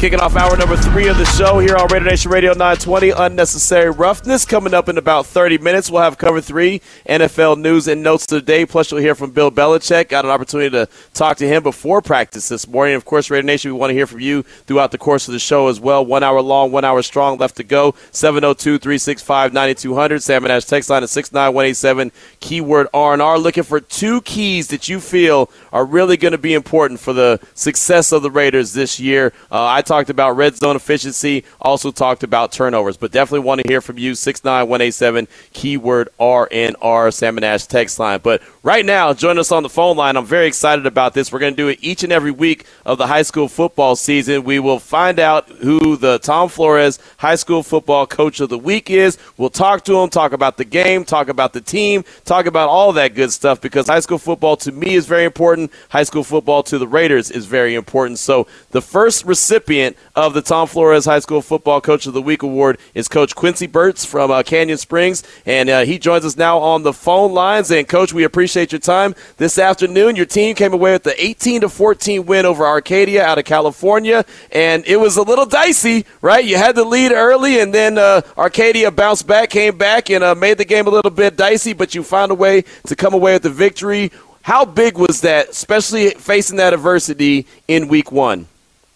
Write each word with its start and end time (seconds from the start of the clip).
Kicking 0.00 0.20
off 0.20 0.34
hour 0.34 0.56
number 0.56 0.78
three 0.78 1.08
of 1.08 1.18
the 1.18 1.26
show 1.26 1.58
here 1.58 1.76
on 1.76 1.86
Raider 1.88 2.06
Nation 2.06 2.30
Radio 2.30 2.52
920. 2.52 3.10
Unnecessary 3.10 3.90
roughness 3.90 4.46
coming 4.46 4.72
up 4.72 4.88
in 4.88 4.96
about 4.96 5.26
30 5.26 5.58
minutes. 5.58 5.90
We'll 5.90 6.00
have 6.00 6.16
cover 6.16 6.40
three 6.40 6.80
NFL 7.06 7.60
news 7.60 7.86
and 7.86 8.02
notes 8.02 8.24
today. 8.24 8.64
Plus, 8.64 8.90
you'll 8.90 9.02
hear 9.02 9.14
from 9.14 9.32
Bill 9.32 9.50
Belichick. 9.50 10.08
Got 10.08 10.24
an 10.24 10.30
opportunity 10.30 10.70
to 10.70 10.88
talk 11.12 11.36
to 11.36 11.46
him 11.46 11.62
before 11.62 12.00
practice 12.00 12.48
this 12.48 12.66
morning. 12.66 12.94
Of 12.94 13.04
course, 13.04 13.28
Raider 13.28 13.44
Nation, 13.44 13.74
we 13.74 13.78
want 13.78 13.90
to 13.90 13.94
hear 13.94 14.06
from 14.06 14.20
you 14.20 14.42
throughout 14.42 14.90
the 14.90 14.96
course 14.96 15.28
of 15.28 15.32
the 15.32 15.38
show 15.38 15.68
as 15.68 15.78
well. 15.78 16.02
One 16.02 16.22
hour 16.22 16.40
long, 16.40 16.72
one 16.72 16.86
hour 16.86 17.02
strong 17.02 17.36
left 17.36 17.58
to 17.58 17.62
go. 17.62 17.94
702 18.10 18.78
365 18.78 19.52
9200. 19.52 20.22
Salmon 20.22 20.50
Ash 20.50 20.64
text 20.64 20.88
line 20.88 21.02
at 21.02 21.10
69187. 21.10 22.10
Keyword 22.40 22.86
R&R. 22.94 23.38
Looking 23.38 23.64
for 23.64 23.80
two 23.80 24.22
keys 24.22 24.68
that 24.68 24.88
you 24.88 24.98
feel 24.98 25.50
are 25.72 25.84
really 25.84 26.16
going 26.16 26.32
to 26.32 26.38
be 26.38 26.54
important 26.54 27.00
for 27.00 27.12
the 27.12 27.40
success 27.54 28.12
of 28.12 28.22
the 28.22 28.30
Raiders 28.30 28.72
this 28.72 29.00
year. 29.00 29.32
Uh, 29.50 29.66
I 29.66 29.82
talked 29.82 30.10
about 30.10 30.36
red 30.36 30.56
zone 30.56 30.76
efficiency, 30.76 31.44
also 31.60 31.90
talked 31.90 32.22
about 32.22 32.52
turnovers, 32.52 32.96
but 32.96 33.12
definitely 33.12 33.46
want 33.46 33.60
to 33.60 33.68
hear 33.68 33.80
from 33.80 33.98
you. 33.98 34.14
69187, 34.14 35.28
keyword 35.52 36.08
RNR, 36.18 37.12
Salmon 37.12 37.44
Ash 37.44 37.66
text 37.66 37.98
line. 37.98 38.20
But 38.22 38.42
right 38.62 38.84
now, 38.84 39.12
join 39.12 39.38
us 39.38 39.52
on 39.52 39.62
the 39.62 39.68
phone 39.68 39.96
line. 39.96 40.16
I'm 40.16 40.26
very 40.26 40.46
excited 40.46 40.86
about 40.86 41.14
this. 41.14 41.32
We're 41.32 41.38
going 41.38 41.54
to 41.54 41.62
do 41.62 41.68
it 41.68 41.78
each 41.82 42.02
and 42.02 42.12
every 42.12 42.30
week 42.30 42.66
of 42.84 42.98
the 42.98 43.06
high 43.06 43.22
school 43.22 43.48
football 43.48 43.96
season. 43.96 44.44
We 44.44 44.58
will 44.58 44.78
find 44.78 45.18
out 45.18 45.48
who 45.48 45.96
the 45.96 46.18
Tom 46.18 46.48
Flores 46.48 46.98
High 47.18 47.34
School 47.34 47.62
Football 47.62 48.06
Coach 48.06 48.40
of 48.40 48.48
the 48.48 48.58
Week 48.58 48.90
is. 48.90 49.18
We'll 49.36 49.50
talk 49.50 49.84
to 49.84 49.98
him, 49.98 50.10
talk 50.10 50.32
about 50.32 50.56
the 50.56 50.64
game, 50.64 51.04
talk 51.04 51.28
about 51.28 51.52
the 51.52 51.60
team, 51.60 52.04
talk 52.24 52.46
about 52.46 52.68
all 52.68 52.92
that 52.94 53.14
good 53.14 53.32
stuff 53.32 53.60
because 53.60 53.86
high 53.86 54.00
school 54.00 54.18
football 54.18 54.56
to 54.58 54.72
me 54.72 54.94
is 54.94 55.06
very 55.06 55.24
important. 55.24 55.59
High 55.90 56.04
school 56.04 56.24
football 56.24 56.62
to 56.62 56.78
the 56.78 56.88
Raiders 56.88 57.30
is 57.30 57.46
very 57.46 57.74
important. 57.74 58.18
So 58.18 58.46
the 58.70 58.80
first 58.80 59.24
recipient 59.26 59.50
recipient 59.50 59.96
of 60.14 60.32
the 60.32 60.42
Tom 60.42 60.68
Flores 60.68 61.04
High 61.04 61.18
School 61.18 61.42
Football 61.42 61.80
Coach 61.80 62.06
of 62.06 62.14
the 62.14 62.22
Week 62.22 62.42
award 62.42 62.78
is 62.94 63.08
Coach 63.08 63.34
Quincy 63.34 63.66
Burtz 63.66 64.06
from 64.06 64.30
uh, 64.30 64.42
Canyon 64.42 64.78
Springs, 64.78 65.22
and 65.44 65.68
uh, 65.68 65.80
he 65.84 65.98
joins 65.98 66.24
us 66.24 66.36
now 66.36 66.58
on 66.58 66.82
the 66.82 66.92
phone 66.92 67.32
lines. 67.32 67.70
And 67.70 67.88
Coach, 67.88 68.12
we 68.12 68.24
appreciate 68.24 68.72
your 68.72 68.80
time 68.80 69.14
this 69.38 69.58
afternoon. 69.58 70.16
Your 70.16 70.26
team 70.26 70.54
came 70.54 70.72
away 70.72 70.92
with 70.92 71.02
the 71.02 71.22
18 71.22 71.62
to 71.62 71.68
14 71.68 72.26
win 72.26 72.46
over 72.46 72.64
Arcadia 72.64 73.24
out 73.24 73.38
of 73.38 73.44
California, 73.44 74.24
and 74.52 74.84
it 74.86 74.98
was 74.98 75.16
a 75.16 75.22
little 75.22 75.46
dicey, 75.46 76.06
right? 76.20 76.44
You 76.44 76.56
had 76.56 76.74
the 76.74 76.84
lead 76.84 77.12
early, 77.12 77.60
and 77.60 77.74
then 77.74 77.98
uh, 77.98 78.22
Arcadia 78.38 78.90
bounced 78.90 79.26
back, 79.26 79.50
came 79.50 79.76
back, 79.76 80.10
and 80.10 80.22
uh, 80.22 80.34
made 80.34 80.58
the 80.58 80.64
game 80.64 80.86
a 80.86 80.90
little 80.90 81.10
bit 81.10 81.36
dicey, 81.36 81.72
but 81.72 81.94
you 81.94 82.02
found 82.02 82.30
a 82.30 82.34
way 82.36 82.62
to 82.86 82.96
come 82.96 83.14
away 83.14 83.34
with 83.34 83.42
the 83.42 83.50
victory. 83.50 84.12
How 84.42 84.64
big 84.64 84.98
was 84.98 85.20
that, 85.20 85.50
especially 85.50 86.10
facing 86.10 86.56
that 86.56 86.72
adversity 86.72 87.46
in 87.68 87.88
week 87.88 88.10
one? 88.10 88.46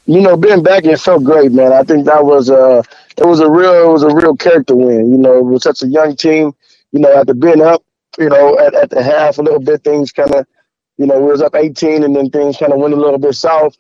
you 0.06 0.20
know, 0.20 0.36
being 0.36 0.62
back 0.62 0.84
it 0.84 1.00
felt 1.00 1.24
great, 1.24 1.52
man. 1.52 1.72
I 1.72 1.82
think 1.82 2.04
that 2.06 2.24
was 2.24 2.50
a 2.50 2.82
it 3.16 3.26
was 3.26 3.40
a 3.40 3.50
real 3.50 3.88
it 3.88 3.92
was 3.92 4.02
a 4.02 4.14
real 4.14 4.36
character 4.36 4.76
win. 4.76 5.10
You 5.10 5.18
know, 5.18 5.42
with 5.42 5.62
such 5.62 5.82
a 5.82 5.86
young 5.86 6.16
team, 6.16 6.54
you 6.92 7.00
know, 7.00 7.12
after 7.14 7.34
being 7.34 7.62
up, 7.62 7.82
you 8.18 8.28
know, 8.28 8.58
at, 8.58 8.74
at 8.74 8.90
the 8.90 9.02
half 9.02 9.38
a 9.38 9.42
little 9.42 9.60
bit, 9.60 9.82
things 9.82 10.12
kind 10.12 10.34
of, 10.34 10.46
you 10.98 11.06
know, 11.06 11.20
we 11.20 11.30
was 11.30 11.42
up 11.42 11.54
18, 11.54 12.04
and 12.04 12.14
then 12.14 12.30
things 12.30 12.56
kind 12.56 12.72
of 12.72 12.78
went 12.78 12.94
a 12.94 12.98
little 12.98 13.18
bit 13.18 13.34
south. 13.34 13.76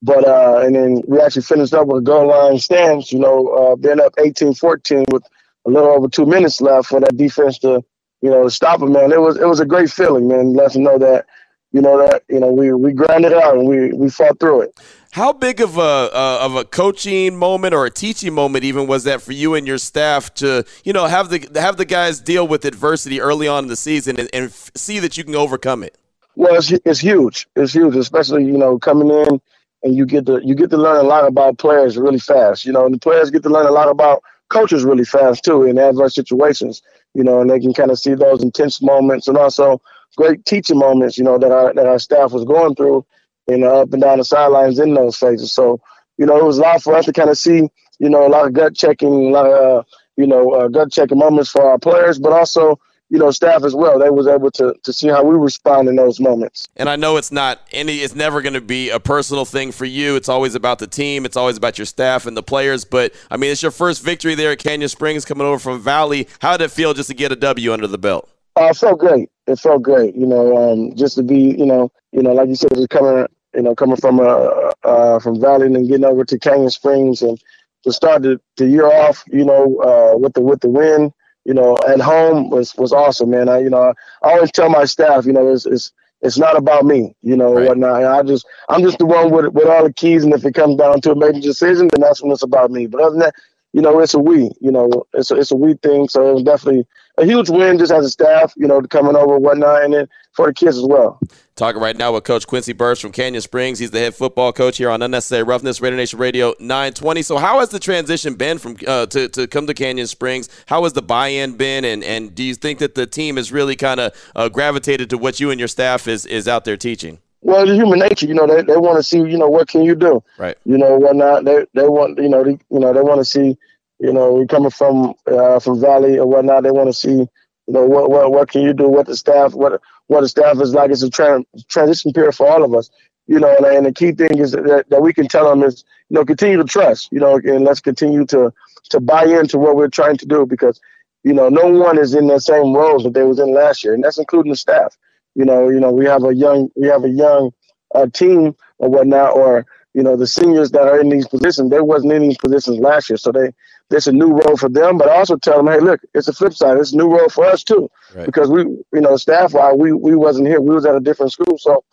But 0.00 0.26
uh, 0.26 0.60
and 0.64 0.76
then 0.76 1.02
we 1.08 1.20
actually 1.20 1.42
finished 1.42 1.74
up 1.74 1.88
with 1.88 2.02
a 2.02 2.04
goal 2.04 2.28
line 2.28 2.58
stance. 2.58 3.12
You 3.12 3.18
know, 3.18 3.48
uh, 3.48 3.76
being 3.76 4.00
up 4.00 4.14
18-14 4.16 5.12
with 5.12 5.24
a 5.66 5.70
little 5.70 5.90
over 5.90 6.08
two 6.08 6.26
minutes 6.26 6.60
left 6.60 6.88
for 6.88 7.00
that 7.00 7.16
defense 7.16 7.58
to, 7.60 7.82
you 8.24 8.30
know, 8.30 8.48
stop 8.48 8.80
them, 8.80 8.92
man. 8.92 9.12
It 9.12 9.20
was 9.20 9.36
it 9.36 9.46
was 9.46 9.60
a 9.60 9.66
great 9.66 9.90
feeling, 9.90 10.28
man. 10.28 10.54
Let 10.54 10.72
them 10.72 10.84
know 10.84 10.96
that, 10.96 11.26
you 11.72 11.82
know, 11.82 11.98
that 11.98 12.22
you 12.30 12.40
know 12.40 12.50
we 12.50 12.72
we 12.72 12.94
grinded 12.94 13.34
out 13.34 13.54
and 13.54 13.68
we 13.68 13.92
we 13.92 14.08
fought 14.08 14.40
through 14.40 14.62
it. 14.62 14.80
How 15.10 15.34
big 15.34 15.60
of 15.60 15.76
a 15.76 15.80
uh, 16.10 16.38
of 16.40 16.56
a 16.56 16.64
coaching 16.64 17.36
moment 17.36 17.74
or 17.74 17.84
a 17.84 17.90
teaching 17.90 18.32
moment 18.32 18.64
even 18.64 18.86
was 18.86 19.04
that 19.04 19.20
for 19.20 19.32
you 19.32 19.54
and 19.54 19.66
your 19.66 19.76
staff 19.76 20.32
to 20.36 20.64
you 20.84 20.94
know 20.94 21.04
have 21.04 21.28
the 21.28 21.46
have 21.60 21.76
the 21.76 21.84
guys 21.84 22.18
deal 22.18 22.48
with 22.48 22.64
adversity 22.64 23.20
early 23.20 23.46
on 23.46 23.64
in 23.64 23.68
the 23.68 23.76
season 23.76 24.18
and, 24.18 24.30
and 24.32 24.50
see 24.74 25.00
that 25.00 25.18
you 25.18 25.24
can 25.24 25.34
overcome 25.34 25.82
it? 25.82 25.98
Well, 26.34 26.54
it's, 26.54 26.72
it's 26.72 27.00
huge. 27.00 27.46
It's 27.56 27.74
huge, 27.74 27.94
especially 27.94 28.46
you 28.46 28.56
know 28.56 28.78
coming 28.78 29.10
in 29.10 29.38
and 29.82 29.94
you 29.94 30.06
get 30.06 30.24
to 30.24 30.40
you 30.42 30.54
get 30.54 30.70
to 30.70 30.78
learn 30.78 30.96
a 30.96 31.06
lot 31.06 31.28
about 31.28 31.58
players 31.58 31.98
really 31.98 32.20
fast. 32.20 32.64
You 32.64 32.72
know, 32.72 32.86
and 32.86 32.94
the 32.94 32.98
players 32.98 33.30
get 33.30 33.42
to 33.42 33.50
learn 33.50 33.66
a 33.66 33.70
lot 33.70 33.90
about 33.90 34.22
coaches 34.54 34.84
really 34.84 35.04
fast 35.04 35.44
too 35.44 35.64
in 35.64 35.78
adverse 35.78 36.14
situations. 36.14 36.80
You 37.14 37.24
know, 37.24 37.40
and 37.40 37.50
they 37.50 37.60
can 37.60 37.74
kind 37.74 37.90
of 37.90 37.98
see 37.98 38.14
those 38.14 38.42
intense 38.42 38.82
moments 38.82 39.28
and 39.28 39.36
also 39.36 39.80
great 40.16 40.44
teaching 40.46 40.78
moments. 40.78 41.18
You 41.18 41.24
know 41.24 41.38
that 41.38 41.52
our 41.52 41.74
that 41.74 41.86
our 41.86 41.98
staff 41.98 42.32
was 42.32 42.44
going 42.44 42.74
through 42.74 43.04
you 43.48 43.58
know, 43.58 43.82
up 43.82 43.92
and 43.92 44.02
down 44.02 44.18
the 44.18 44.24
sidelines 44.24 44.78
in 44.78 44.94
those 44.94 45.16
phases. 45.16 45.52
So, 45.52 45.80
you 46.16 46.26
know, 46.26 46.36
it 46.38 46.44
was 46.44 46.58
a 46.58 46.62
lot 46.62 46.82
for 46.82 46.94
us 46.94 47.04
to 47.06 47.12
kind 47.12 47.30
of 47.30 47.38
see, 47.38 47.68
you 47.98 48.08
know, 48.08 48.26
a 48.26 48.28
lot 48.28 48.46
of 48.46 48.52
gut 48.52 48.74
checking, 48.74 49.12
a 49.12 49.30
lot 49.30 49.46
of, 49.46 49.78
uh, 49.78 49.82
you 50.16 50.26
know, 50.26 50.50
uh, 50.52 50.68
gut 50.68 50.92
checking 50.92 51.18
moments 51.18 51.50
for 51.50 51.68
our 51.68 51.78
players, 51.78 52.18
but 52.18 52.32
also, 52.32 52.78
you 53.10 53.18
know, 53.18 53.30
staff 53.30 53.64
as 53.64 53.74
well. 53.74 53.98
They 53.98 54.10
was 54.10 54.26
able 54.26 54.50
to 54.52 54.74
to 54.82 54.92
see 54.92 55.08
how 55.08 55.24
we 55.24 55.36
respond 55.36 55.88
in 55.88 55.96
those 55.96 56.20
moments. 56.20 56.66
And 56.76 56.88
I 56.88 56.96
know 56.96 57.16
it's 57.16 57.32
not 57.32 57.60
any. 57.72 57.98
It's 57.98 58.14
never 58.14 58.42
going 58.42 58.54
to 58.54 58.60
be 58.60 58.90
a 58.90 59.00
personal 59.00 59.44
thing 59.44 59.72
for 59.72 59.84
you. 59.84 60.16
It's 60.16 60.28
always 60.28 60.54
about 60.54 60.78
the 60.78 60.86
team. 60.86 61.24
It's 61.24 61.36
always 61.36 61.56
about 61.56 61.78
your 61.78 61.86
staff 61.86 62.26
and 62.26 62.36
the 62.36 62.42
players. 62.42 62.84
But 62.84 63.12
I 63.30 63.36
mean, 63.36 63.50
it's 63.50 63.62
your 63.62 63.70
first 63.70 64.02
victory 64.02 64.34
there 64.34 64.52
at 64.52 64.58
Canyon 64.58 64.88
Springs, 64.88 65.24
coming 65.24 65.46
over 65.46 65.58
from 65.58 65.80
Valley. 65.80 66.28
How 66.40 66.56
did 66.56 66.64
it 66.64 66.70
feel 66.70 66.94
just 66.94 67.08
to 67.08 67.14
get 67.14 67.32
a 67.32 67.36
W 67.36 67.72
under 67.72 67.86
the 67.86 67.98
belt? 67.98 68.28
Uh, 68.56 68.66
it 68.66 68.76
felt 68.76 68.98
great. 68.98 69.30
It 69.46 69.58
felt 69.58 69.82
great. 69.82 70.14
You 70.14 70.26
know, 70.26 70.56
um, 70.56 70.94
just 70.94 71.16
to 71.16 71.22
be, 71.22 71.54
you 71.58 71.66
know, 71.66 71.90
you 72.12 72.22
know, 72.22 72.32
like 72.32 72.48
you 72.48 72.54
said, 72.54 72.74
just 72.74 72.90
coming 72.90 73.26
you 73.54 73.62
know, 73.62 73.74
coming 73.74 73.96
from 73.96 74.20
uh, 74.20 74.72
uh, 74.82 75.18
from 75.20 75.40
Valley 75.40 75.66
and 75.66 75.88
getting 75.88 76.04
over 76.04 76.24
to 76.24 76.38
Canyon 76.38 76.70
Springs 76.70 77.22
and 77.22 77.40
to 77.84 77.92
start 77.92 78.22
the, 78.22 78.40
the 78.56 78.66
year 78.66 78.86
off, 78.86 79.24
you 79.30 79.44
know, 79.44 79.78
uh, 79.80 80.16
with 80.18 80.34
the 80.34 80.40
with 80.40 80.60
the 80.60 80.68
win, 80.68 81.12
you 81.44 81.54
know, 81.54 81.76
at 81.88 82.00
home 82.00 82.50
was 82.50 82.74
was 82.76 82.92
awesome, 82.92 83.30
man. 83.30 83.48
I 83.48 83.58
you 83.60 83.70
know 83.70 83.92
I 84.22 84.32
always 84.32 84.52
tell 84.52 84.68
my 84.70 84.84
staff, 84.84 85.26
you 85.26 85.32
know, 85.32 85.52
it's 85.52 85.66
it's 85.66 85.92
it's 86.22 86.38
not 86.38 86.56
about 86.56 86.86
me, 86.86 87.14
you 87.22 87.36
know, 87.36 87.54
right. 87.54 87.68
whatnot. 87.68 88.04
I 88.04 88.22
just 88.22 88.46
I'm 88.68 88.82
just 88.82 88.98
the 88.98 89.06
one 89.06 89.30
with 89.30 89.52
with 89.52 89.66
all 89.68 89.84
the 89.84 89.92
keys, 89.92 90.24
and 90.24 90.32
if 90.32 90.44
it 90.44 90.54
comes 90.54 90.76
down 90.76 91.00
to 91.02 91.12
a 91.12 91.16
major 91.16 91.40
decision, 91.40 91.88
then 91.92 92.00
that's 92.00 92.22
when 92.22 92.32
it's 92.32 92.42
about 92.42 92.70
me. 92.70 92.86
But 92.86 93.02
other 93.02 93.10
than 93.10 93.20
that, 93.20 93.34
you 93.72 93.82
know, 93.82 94.00
it's 94.00 94.14
a 94.14 94.18
we, 94.18 94.50
you 94.60 94.72
know, 94.72 95.04
it's 95.12 95.30
a, 95.30 95.36
it's 95.36 95.50
a 95.50 95.56
we 95.56 95.74
thing. 95.74 96.08
So 96.08 96.30
it 96.30 96.34
was 96.34 96.42
definitely 96.44 96.86
a 97.18 97.24
huge 97.24 97.48
win 97.48 97.78
just 97.78 97.92
as 97.92 98.04
a 98.04 98.10
staff, 98.10 98.52
you 98.56 98.66
know, 98.66 98.80
coming 98.82 99.16
over 99.16 99.36
and 99.36 99.44
whatnot, 99.44 99.84
and 99.84 99.94
then 99.94 100.08
for 100.32 100.46
the 100.46 100.54
kids 100.54 100.76
as 100.76 100.84
well. 100.84 101.20
Talking 101.56 101.80
right 101.80 101.96
now 101.96 102.12
with 102.12 102.24
Coach 102.24 102.46
Quincy 102.46 102.74
Burtz 102.74 103.00
from 103.00 103.12
Canyon 103.12 103.40
Springs. 103.40 103.78
He's 103.78 103.92
the 103.92 104.00
head 104.00 104.14
football 104.14 104.52
coach 104.52 104.78
here 104.78 104.90
on 104.90 105.02
Unnecessary 105.02 105.44
Roughness, 105.44 105.80
Raider 105.80 105.96
Nation 105.96 106.18
Radio 106.18 106.54
920. 106.58 107.22
So, 107.22 107.38
how 107.38 107.60
has 107.60 107.68
the 107.68 107.78
transition 107.78 108.34
been 108.34 108.58
from 108.58 108.76
uh, 108.86 109.06
to, 109.06 109.28
to 109.28 109.46
come 109.46 109.68
to 109.68 109.74
Canyon 109.74 110.08
Springs? 110.08 110.48
How 110.66 110.82
has 110.82 110.94
the 110.94 111.02
buy-in 111.02 111.56
been, 111.56 111.84
and, 111.84 112.02
and 112.02 112.34
do 112.34 112.42
you 112.42 112.56
think 112.56 112.80
that 112.80 112.96
the 112.96 113.06
team 113.06 113.36
has 113.36 113.52
really 113.52 113.76
kind 113.76 114.00
of 114.00 114.32
uh, 114.34 114.48
gravitated 114.48 115.10
to 115.10 115.18
what 115.18 115.38
you 115.38 115.50
and 115.50 115.60
your 115.60 115.68
staff 115.68 116.08
is 116.08 116.26
is 116.26 116.48
out 116.48 116.64
there 116.64 116.76
teaching? 116.76 117.18
Well, 117.42 117.68
it's 117.68 117.78
human 117.78 117.98
nature, 117.98 118.26
you 118.26 118.34
know. 118.34 118.46
They 118.46 118.62
they 118.62 118.76
want 118.76 118.96
to 118.96 119.02
see, 119.02 119.18
you 119.18 119.38
know, 119.38 119.48
what 119.48 119.68
can 119.68 119.84
you 119.84 119.94
do, 119.94 120.24
right? 120.38 120.56
You 120.64 120.78
know, 120.78 120.96
whatnot. 120.96 121.44
They 121.44 121.66
they 121.74 121.86
want, 121.86 122.18
you 122.18 122.28
know, 122.28 122.42
they, 122.42 122.58
you 122.70 122.80
know, 122.80 122.92
they 122.92 123.02
want 123.02 123.20
to 123.20 123.24
see, 123.24 123.56
you 124.04 124.14
know, 124.14 124.34
we 124.34 124.46
coming 124.48 124.70
from 124.70 125.14
uh, 125.26 125.60
from 125.60 125.80
Valley 125.80 126.18
or 126.18 126.26
whatnot. 126.28 126.64
They 126.64 126.72
want 126.72 126.88
to 126.90 126.94
see 126.94 127.10
you 127.12 127.74
know 127.74 127.86
what 127.86 128.10
what 128.10 128.32
what 128.32 128.50
can 128.50 128.62
you 128.62 128.74
do? 128.74 128.88
What 128.88 129.08
the 129.08 129.16
staff 129.16 129.54
what 129.54 129.82
what 130.08 130.22
the 130.22 130.30
staff 130.30 130.60
is 130.60 130.74
like? 130.74 130.92
It's 130.92 131.02
a 131.04 131.10
tra- 131.10 131.44
transition 131.68 132.12
period 132.14 132.34
for 132.36 132.48
all 132.48 132.64
of 132.64 132.74
us. 132.74 132.90
You 133.28 133.40
know, 133.40 133.56
and, 133.56 133.66
and 133.66 133.86
the 133.86 133.92
key 133.92 134.12
thing 134.12 134.38
is 134.38 134.52
that, 134.52 134.86
that 134.90 135.02
we 135.02 135.14
can 135.14 135.28
tell 135.28 135.50
them 135.50 135.64
is 135.64 135.84
you 136.10 136.16
know 136.16 136.26
continue 136.26 136.58
to 136.58 136.64
trust. 136.64 137.10
You 137.12 137.20
know, 137.20 137.36
and 137.38 137.64
let's 137.64 137.80
continue 137.82 138.26
to 138.28 138.54
to 138.90 139.00
buy 139.00 139.26
into 139.26 139.58
what 139.58 139.76
we're 139.76 139.88
trying 139.88 140.18
to 140.18 140.26
do 140.26 140.46
because 140.46 140.80
you 141.24 141.34
know 141.34 141.50
no 141.50 141.68
one 141.68 141.98
is 141.98 142.14
in 142.14 142.28
the 142.28 142.40
same 142.40 142.74
roles 142.74 143.04
that 143.04 143.14
they 143.14 143.24
was 143.24 143.40
in 143.40 143.54
last 143.54 143.84
year, 143.84 143.94
and 143.94 144.04
that's 144.04 144.18
including 144.18 144.52
the 144.52 144.58
staff. 144.58 144.98
You 145.34 145.46
know, 145.46 145.70
you 145.70 145.80
know 145.80 145.92
we 145.92 146.06
have 146.06 146.24
a 146.24 146.34
young 146.36 146.70
we 146.76 146.88
have 146.88 147.04
a 147.04 147.10
young 147.10 147.52
uh, 147.96 148.06
team 148.14 148.56
or 148.78 148.90
whatnot, 148.90 149.36
or 149.36 149.66
you 149.94 150.02
know 150.02 150.16
the 150.16 150.26
seniors 150.26 150.70
that 150.72 150.82
are 150.82 151.00
in 151.00 151.08
these 151.08 151.26
positions. 151.26 151.70
They 151.70 151.80
wasn't 151.80 152.12
in 152.12 152.22
these 152.22 152.36
positions 152.36 152.78
last 152.78 153.08
year, 153.08 153.16
so 153.16 153.32
they 153.32 153.52
there's 153.90 154.06
a 154.06 154.12
new 154.12 154.32
role 154.32 154.56
for 154.56 154.68
them, 154.68 154.98
but 154.98 155.08
I 155.08 155.16
also 155.16 155.36
tell 155.36 155.62
them, 155.62 155.72
hey, 155.72 155.80
look, 155.80 156.00
it's 156.14 156.28
a 156.28 156.32
flip 156.32 156.54
side. 156.54 156.78
It's 156.78 156.92
a 156.92 156.96
new 156.96 157.08
role 157.08 157.28
for 157.28 157.44
us 157.44 157.62
too, 157.62 157.90
right. 158.14 158.26
because 158.26 158.50
we, 158.50 158.62
you 158.62 159.00
know, 159.00 159.16
staff 159.16 159.54
wise, 159.54 159.74
we 159.78 159.92
we 159.92 160.14
wasn't 160.14 160.48
here. 160.48 160.60
We 160.60 160.74
was 160.74 160.86
at 160.86 160.94
a 160.94 161.00
different 161.00 161.32
school, 161.32 161.58
so 161.58 161.84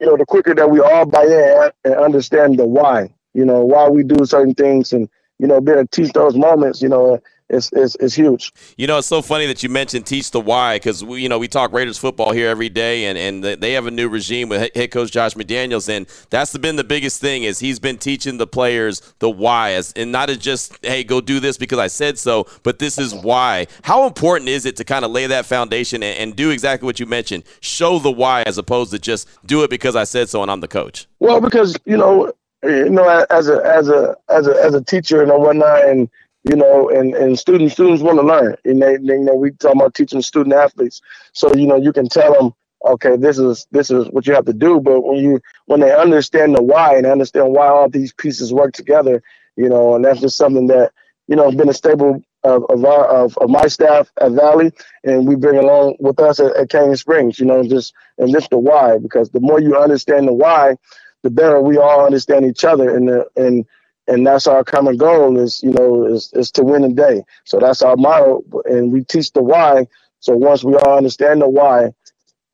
you 0.00 0.06
know, 0.06 0.16
the 0.16 0.26
quicker 0.26 0.54
that 0.54 0.70
we 0.70 0.80
all 0.80 1.06
buy 1.06 1.24
in 1.24 1.70
and 1.84 1.94
understand 1.94 2.58
the 2.58 2.66
why, 2.66 3.14
you 3.32 3.44
know, 3.44 3.64
why 3.64 3.88
we 3.88 4.02
do 4.02 4.24
certain 4.26 4.54
things 4.54 4.92
and 4.92 5.08
you 5.38 5.46
know, 5.46 5.56
able 5.56 5.74
to 5.74 5.86
teach 5.86 6.12
those 6.12 6.34
moments, 6.34 6.80
you 6.80 6.88
know, 6.88 7.20
it's, 7.48 7.70
it's, 7.72 7.94
it's 7.96 8.14
huge. 8.14 8.52
You 8.76 8.86
know, 8.86 8.98
it's 8.98 9.06
so 9.06 9.22
funny 9.22 9.46
that 9.46 9.62
you 9.62 9.68
mentioned 9.68 10.06
teach 10.06 10.30
the 10.30 10.40
why 10.40 10.76
because 10.76 11.04
we, 11.04 11.22
you 11.22 11.28
know, 11.28 11.38
we 11.38 11.48
talk 11.48 11.72
Raiders 11.72 11.98
football 11.98 12.32
here 12.32 12.48
every 12.48 12.68
day, 12.68 13.06
and 13.06 13.16
and 13.16 13.60
they 13.60 13.72
have 13.72 13.86
a 13.86 13.90
new 13.90 14.08
regime 14.08 14.48
with 14.48 14.74
head 14.74 14.90
coach 14.90 15.12
Josh 15.12 15.34
McDaniels, 15.34 15.88
and 15.88 16.06
that's 16.30 16.56
been 16.58 16.76
the 16.76 16.84
biggest 16.84 17.20
thing 17.20 17.44
is 17.44 17.58
he's 17.58 17.78
been 17.78 17.98
teaching 17.98 18.38
the 18.38 18.46
players 18.46 19.00
the 19.20 19.30
why, 19.30 19.72
as 19.72 19.92
and 19.94 20.10
not 20.10 20.28
as 20.28 20.38
just 20.38 20.84
hey 20.84 21.04
go 21.04 21.20
do 21.20 21.38
this 21.38 21.56
because 21.56 21.78
I 21.78 21.86
said 21.86 22.18
so, 22.18 22.46
but 22.62 22.78
this 22.78 22.98
is 22.98 23.14
why. 23.14 23.66
How 23.82 24.06
important 24.06 24.48
is 24.48 24.66
it 24.66 24.76
to 24.76 24.84
kind 24.84 25.04
of 25.04 25.10
lay 25.12 25.26
that 25.26 25.46
foundation 25.46 26.02
and, 26.02 26.18
and 26.18 26.36
do 26.36 26.50
exactly 26.50 26.86
what 26.86 26.98
you 26.98 27.06
mentioned, 27.06 27.44
show 27.60 27.98
the 27.98 28.10
why 28.10 28.42
as 28.42 28.58
opposed 28.58 28.90
to 28.90 28.98
just 28.98 29.28
do 29.46 29.62
it 29.62 29.70
because 29.70 29.94
I 29.94 30.04
said 30.04 30.28
so 30.28 30.42
and 30.42 30.50
I'm 30.50 30.60
the 30.60 30.68
coach. 30.68 31.06
Well, 31.20 31.40
because 31.40 31.76
you 31.84 31.96
know, 31.96 32.32
you 32.64 32.90
know, 32.90 33.24
as 33.30 33.48
a 33.48 33.62
as 33.64 33.88
a 33.88 34.16
as 34.28 34.48
a 34.48 34.64
as 34.64 34.74
a 34.74 34.82
teacher 34.82 35.22
and 35.22 35.30
whatnot, 35.30 35.84
and 35.84 36.10
you 36.48 36.56
know, 36.56 36.88
and, 36.90 37.14
and 37.14 37.38
students 37.38 37.74
students 37.74 38.02
want 38.02 38.18
to 38.18 38.26
learn. 38.26 38.56
And 38.64 38.80
they, 38.80 38.96
they, 38.96 39.14
you 39.14 39.24
know, 39.24 39.34
we 39.34 39.50
talk 39.52 39.74
about 39.74 39.94
teaching 39.94 40.22
student 40.22 40.54
athletes. 40.54 41.00
So, 41.32 41.52
you 41.54 41.66
know, 41.66 41.76
you 41.76 41.92
can 41.92 42.08
tell 42.08 42.32
them, 42.32 42.52
okay, 42.86 43.16
this 43.16 43.38
is 43.38 43.66
this 43.72 43.90
is 43.90 44.06
what 44.10 44.26
you 44.26 44.34
have 44.34 44.46
to 44.46 44.52
do. 44.52 44.80
But 44.80 45.00
when 45.02 45.18
you 45.18 45.40
when 45.66 45.80
they 45.80 45.94
understand 45.94 46.54
the 46.54 46.62
why 46.62 46.96
and 46.96 47.06
understand 47.06 47.52
why 47.52 47.68
all 47.68 47.88
these 47.88 48.12
pieces 48.12 48.52
work 48.52 48.72
together, 48.72 49.22
you 49.56 49.68
know, 49.68 49.96
and 49.96 50.04
that's 50.04 50.20
just 50.20 50.36
something 50.36 50.68
that, 50.68 50.92
you 51.26 51.36
know, 51.36 51.46
has 51.46 51.54
been 51.56 51.68
a 51.68 51.74
staple 51.74 52.22
of, 52.44 52.64
of 52.70 52.84
our 52.84 53.06
of, 53.06 53.36
of 53.38 53.50
my 53.50 53.66
staff 53.66 54.12
at 54.20 54.32
Valley 54.32 54.70
and 55.04 55.26
we 55.26 55.34
bring 55.34 55.58
along 55.58 55.96
with 55.98 56.20
us 56.20 56.38
at, 56.38 56.54
at 56.56 56.70
Canyon 56.70 56.96
Springs, 56.96 57.40
you 57.40 57.46
know, 57.46 57.64
just 57.64 57.92
and 58.18 58.32
just 58.32 58.50
the 58.50 58.58
why, 58.58 58.98
because 58.98 59.30
the 59.30 59.40
more 59.40 59.60
you 59.60 59.76
understand 59.76 60.28
the 60.28 60.32
why, 60.32 60.76
the 61.24 61.30
better 61.30 61.60
we 61.60 61.76
all 61.76 62.06
understand 62.06 62.44
each 62.44 62.64
other 62.64 62.94
and 62.96 63.08
the 63.08 63.26
and 63.36 63.66
and 64.08 64.26
that's 64.26 64.46
our 64.46 64.64
common 64.64 64.96
goal 64.96 65.38
is 65.38 65.62
you 65.62 65.70
know 65.72 66.06
is, 66.06 66.32
is 66.34 66.50
to 66.50 66.62
win 66.62 66.84
a 66.84 66.92
day 66.92 67.22
so 67.44 67.58
that's 67.58 67.82
our 67.82 67.96
motto 67.96 68.42
and 68.64 68.92
we 68.92 69.02
teach 69.04 69.32
the 69.32 69.42
why 69.42 69.86
so 70.20 70.36
once 70.36 70.64
we 70.64 70.74
all 70.74 70.96
understand 70.96 71.40
the 71.40 71.48
why 71.48 71.92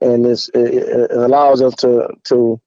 and 0.00 0.26
it, 0.26 0.50
it 0.54 1.10
allows 1.12 1.62
us 1.62 1.74
to 1.76 2.08
to 2.24 2.60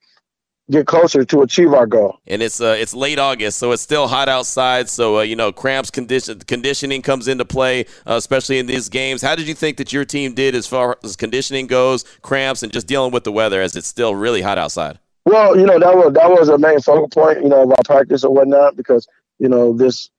get 0.72 0.88
closer 0.88 1.24
to 1.24 1.42
achieve 1.42 1.74
our 1.74 1.86
goal. 1.86 2.18
And 2.28 2.42
it's 2.42 2.60
uh, 2.62 2.76
it's 2.78 2.94
late 2.94 3.20
August, 3.20 3.60
so 3.60 3.72
it's 3.72 3.82
still 3.82 4.08
hot 4.08 4.30
outside. 4.30 4.90
So 4.90 5.20
uh, 5.20 5.22
you 5.22 5.36
know, 5.36 5.52
cramps 5.52 5.92
condition 5.92 6.40
conditioning 6.40 7.02
comes 7.02 7.28
into 7.28 7.46
play, 7.46 7.82
uh, 8.08 8.14
especially 8.14 8.60
in 8.60 8.66
these 8.66 8.90
games. 8.90 9.22
How 9.22 9.36
did 9.36 9.48
you 9.48 9.54
think 9.54 9.78
that 9.78 9.94
your 9.94 10.06
team 10.06 10.34
did 10.34 10.56
as 10.56 10.68
far 10.68 10.98
as 11.04 11.16
conditioning 11.16 11.68
goes, 11.68 12.04
cramps, 12.22 12.64
and 12.64 12.72
just 12.72 12.88
dealing 12.88 13.12
with 13.12 13.24
the 13.24 13.32
weather 13.32 13.62
as 13.62 13.76
it's 13.76 13.88
still 13.88 14.16
really 14.16 14.42
hot 14.42 14.58
outside? 14.58 15.00
Well, 15.26 15.58
you 15.58 15.66
know 15.66 15.80
that 15.80 15.96
was 15.96 16.14
that 16.14 16.30
was 16.30 16.50
a 16.50 16.58
main 16.58 16.80
focal 16.80 17.10
point, 17.10 17.42
you 17.42 17.50
know, 17.50 17.64
of 17.64 17.72
our 17.72 17.84
practice 17.84 18.24
or 18.24 18.32
whatnot, 18.34 18.76
because 18.76 19.08
you 19.40 19.50
know 19.50 19.74
this 19.74 20.10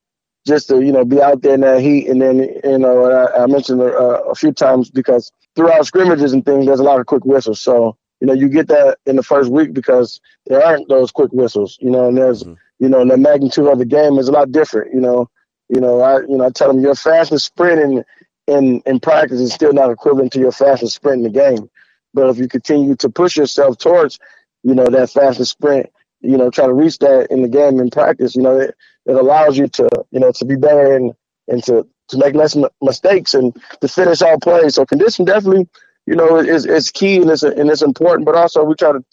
just 0.47 0.69
to 0.69 0.81
you 0.83 0.93
know 0.93 1.05
be 1.05 1.23
out 1.23 1.43
there 1.43 1.55
in 1.55 1.61
that 1.61 1.81
heat, 1.81 2.09
and 2.09 2.21
then 2.21 2.39
you 2.65 2.79
know 2.79 3.05
I, 3.11 3.45
I 3.45 3.47
mentioned 3.47 3.81
uh, 3.81 4.23
a 4.25 4.35
few 4.35 4.53
times 4.53 4.91
because 4.91 5.31
throughout 5.55 5.87
scrimmages 5.87 6.33
and 6.33 6.45
things, 6.45 6.67
there's 6.67 6.81
a 6.81 6.85
lot 6.85 6.99
of 6.99 7.07
quick 7.07 7.25
whistles. 7.25 7.61
So 7.61 7.97
you 8.21 8.27
know 8.27 8.33
you 8.33 8.49
get 8.49 8.67
that 8.69 8.99
in 9.07 9.15
the 9.15 9.23
first 9.23 9.51
week 9.51 9.73
because 9.73 10.21
there 10.47 10.65
aren't 10.65 10.89
those 10.89 11.13
quick 11.13 11.33
whistles, 11.33 11.79
you 11.81 11.91
know, 11.91 12.09
and 12.09 12.17
there's 12.17 12.43
mm-hmm. 12.43 12.55
you 12.81 12.89
know 12.89 13.07
the 13.07 13.17
magnitude 13.17 13.69
of 13.69 13.79
the 13.79 13.85
game 13.85 14.19
is 14.19 14.29
a 14.29 14.33
lot 14.33 14.51
different, 14.51 14.93
you 14.93 15.01
know. 15.01 15.29
You 15.69 15.81
know, 15.81 16.01
I 16.01 16.21
you 16.21 16.37
know 16.37 16.47
I 16.47 16.51
tell 16.51 16.69
them 16.69 16.81
your 16.81 16.95
fastest 16.97 17.47
sprint 17.47 17.81
in 17.81 18.05
in 18.49 18.83
in 18.87 18.99
practice 18.99 19.41
is 19.41 19.53
still 19.53 19.73
not 19.73 19.91
equivalent 19.91 20.33
to 20.33 20.41
your 20.41 20.53
fastest 20.53 20.97
sprint 20.97 21.25
in 21.25 21.33
the 21.33 21.39
game. 21.39 21.71
But 22.15 22.31
if 22.31 22.39
you 22.39 22.49
continue 22.49 22.97
to 22.97 23.11
push 23.11 23.37
yourself 23.37 23.77
towards 23.79 24.19
you 24.67 24.75
know, 24.75 24.87
that 24.87 25.11
fastest 25.11 25.53
sprint, 25.53 25.87
you 26.21 26.37
know, 26.37 26.51
try 26.51 26.67
to 26.67 26.73
reach 26.73 26.99
that 26.99 27.29
in 27.31 27.43
the 27.43 27.49
game 27.49 27.79
in 27.79 27.89
practice, 27.89 28.35
you 28.35 28.43
know, 28.43 28.59
it, 28.59 28.75
it 29.05 29.15
allows 29.15 29.57
you 29.57 29.69
to, 29.69 29.89
you 30.11 30.19
know, 30.19 30.33
to 30.33 30.45
be 30.45 30.57
better 30.57 30.97
and, 30.97 31.13
and 31.47 31.63
to, 31.63 31.87
to 32.09 32.19
make 32.19 32.35
less 32.35 32.57
m- 32.57 32.69
mistakes 32.83 33.33
and 33.35 33.57
to 33.81 33.87
finish 33.87 34.23
all 34.23 34.41
plays. 34.41 34.75
So 34.75 34.85
condition 34.85 35.25
definitely, 35.25 35.69
you 36.07 36.17
know, 36.17 36.39
is, 36.39 36.67
is 36.67 36.91
key 36.91 37.19
and 37.19 37.31
it's, 37.31 37.45
and 37.45 37.71
it's 37.71 37.83
important, 37.83 38.27
but 38.27 38.35
also 38.35 38.65
we 38.65 38.75
try 38.75 38.91
to, 38.91 39.05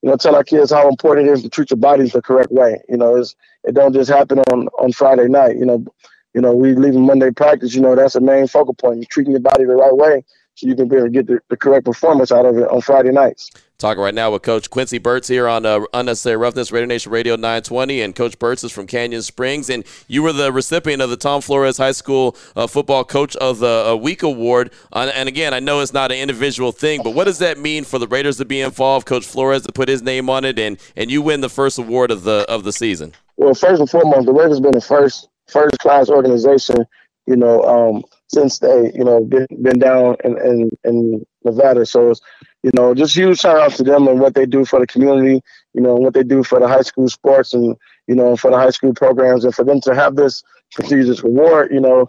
you 0.00 0.08
know, 0.08 0.16
tell 0.16 0.34
our 0.34 0.44
kids 0.44 0.72
how 0.72 0.88
important 0.88 1.28
it 1.28 1.32
is 1.32 1.42
to 1.42 1.50
treat 1.50 1.70
your 1.70 1.76
bodies 1.76 2.12
the 2.12 2.22
correct 2.22 2.50
way. 2.50 2.80
You 2.88 2.96
know, 2.96 3.16
it's, 3.16 3.36
it 3.64 3.74
don't 3.74 3.92
just 3.92 4.08
happen 4.08 4.38
on, 4.50 4.68
on 4.78 4.92
Friday 4.92 5.28
night, 5.28 5.58
you 5.58 5.66
know, 5.66 5.84
you 6.32 6.40
know, 6.40 6.54
we 6.54 6.74
leave 6.74 6.94
Monday 6.94 7.30
practice, 7.30 7.74
you 7.74 7.82
know, 7.82 7.94
that's 7.94 8.14
the 8.14 8.22
main 8.22 8.46
focal 8.46 8.72
point. 8.72 8.96
You're 8.96 9.06
treating 9.10 9.32
your 9.32 9.40
body 9.40 9.66
the 9.66 9.74
right 9.74 9.94
way 9.94 10.24
so 10.54 10.66
you 10.66 10.74
can 10.74 10.88
be 10.88 10.96
able 10.96 11.08
to 11.08 11.12
get 11.12 11.26
the, 11.26 11.40
the 11.50 11.56
correct 11.58 11.84
performance 11.84 12.32
out 12.32 12.46
of 12.46 12.56
it 12.56 12.68
on 12.68 12.80
Friday 12.80 13.10
nights. 13.10 13.50
Talking 13.82 14.00
right 14.00 14.14
now 14.14 14.30
with 14.30 14.42
Coach 14.42 14.70
Quincy 14.70 15.00
Burtz 15.00 15.26
here 15.26 15.48
on 15.48 15.66
uh, 15.66 15.80
Unnecessary 15.92 16.36
Roughness, 16.36 16.70
Raider 16.70 16.86
Nation 16.86 17.10
Radio 17.10 17.34
920. 17.34 18.02
And 18.02 18.14
Coach 18.14 18.38
Burtz 18.38 18.62
is 18.62 18.70
from 18.70 18.86
Canyon 18.86 19.22
Springs. 19.22 19.68
And 19.68 19.82
you 20.06 20.22
were 20.22 20.32
the 20.32 20.52
recipient 20.52 21.02
of 21.02 21.10
the 21.10 21.16
Tom 21.16 21.40
Flores 21.40 21.78
High 21.78 21.90
School 21.90 22.36
uh, 22.54 22.68
Football 22.68 23.02
Coach 23.02 23.34
of 23.34 23.58
the 23.58 23.88
uh, 23.88 23.96
Week 23.96 24.22
Award. 24.22 24.70
and 24.92 25.28
again, 25.28 25.52
I 25.52 25.58
know 25.58 25.80
it's 25.80 25.92
not 25.92 26.12
an 26.12 26.18
individual 26.18 26.70
thing, 26.70 27.00
but 27.02 27.14
what 27.14 27.24
does 27.24 27.40
that 27.40 27.58
mean 27.58 27.82
for 27.82 27.98
the 27.98 28.06
Raiders 28.06 28.36
to 28.36 28.44
be 28.44 28.60
involved, 28.60 29.04
Coach 29.04 29.26
Flores 29.26 29.62
to 29.62 29.72
put 29.72 29.88
his 29.88 30.00
name 30.00 30.30
on 30.30 30.44
it, 30.44 30.60
and, 30.60 30.78
and 30.94 31.10
you 31.10 31.20
win 31.20 31.40
the 31.40 31.48
first 31.48 31.76
award 31.76 32.12
of 32.12 32.22
the 32.22 32.46
of 32.48 32.62
the 32.62 32.72
season? 32.72 33.12
Well, 33.36 33.52
first 33.52 33.80
and 33.80 33.90
foremost, 33.90 34.26
the 34.26 34.32
Raiders 34.32 34.60
been 34.60 34.70
the 34.70 34.80
first 34.80 35.28
first 35.48 35.76
class 35.80 36.08
organization, 36.08 36.86
you 37.26 37.34
know, 37.34 37.64
um, 37.64 38.04
since 38.28 38.60
they, 38.60 38.92
you 38.94 39.02
know, 39.02 39.24
been, 39.24 39.48
been 39.60 39.80
down 39.80 40.16
in, 40.22 40.38
in, 40.38 40.70
in 40.84 41.26
Nevada. 41.44 41.84
So 41.84 42.10
it's 42.10 42.20
you 42.62 42.70
know, 42.74 42.94
just 42.94 43.16
huge 43.16 43.40
shout 43.40 43.60
out 43.60 43.72
to 43.72 43.82
them 43.82 44.06
and 44.08 44.20
what 44.20 44.34
they 44.34 44.46
do 44.46 44.64
for 44.64 44.78
the 44.78 44.86
community, 44.86 45.42
you 45.74 45.80
know, 45.80 45.94
what 45.94 46.14
they 46.14 46.22
do 46.22 46.44
for 46.44 46.60
the 46.60 46.68
high 46.68 46.82
school 46.82 47.08
sports 47.08 47.52
and, 47.52 47.76
you 48.06 48.14
know, 48.14 48.36
for 48.36 48.50
the 48.50 48.56
high 48.56 48.70
school 48.70 48.94
programs 48.94 49.44
and 49.44 49.54
for 49.54 49.64
them 49.64 49.80
to 49.80 49.94
have 49.94 50.16
this 50.16 50.42
prestigious 50.72 51.22
award, 51.22 51.72
you 51.72 51.80
know, 51.80 52.06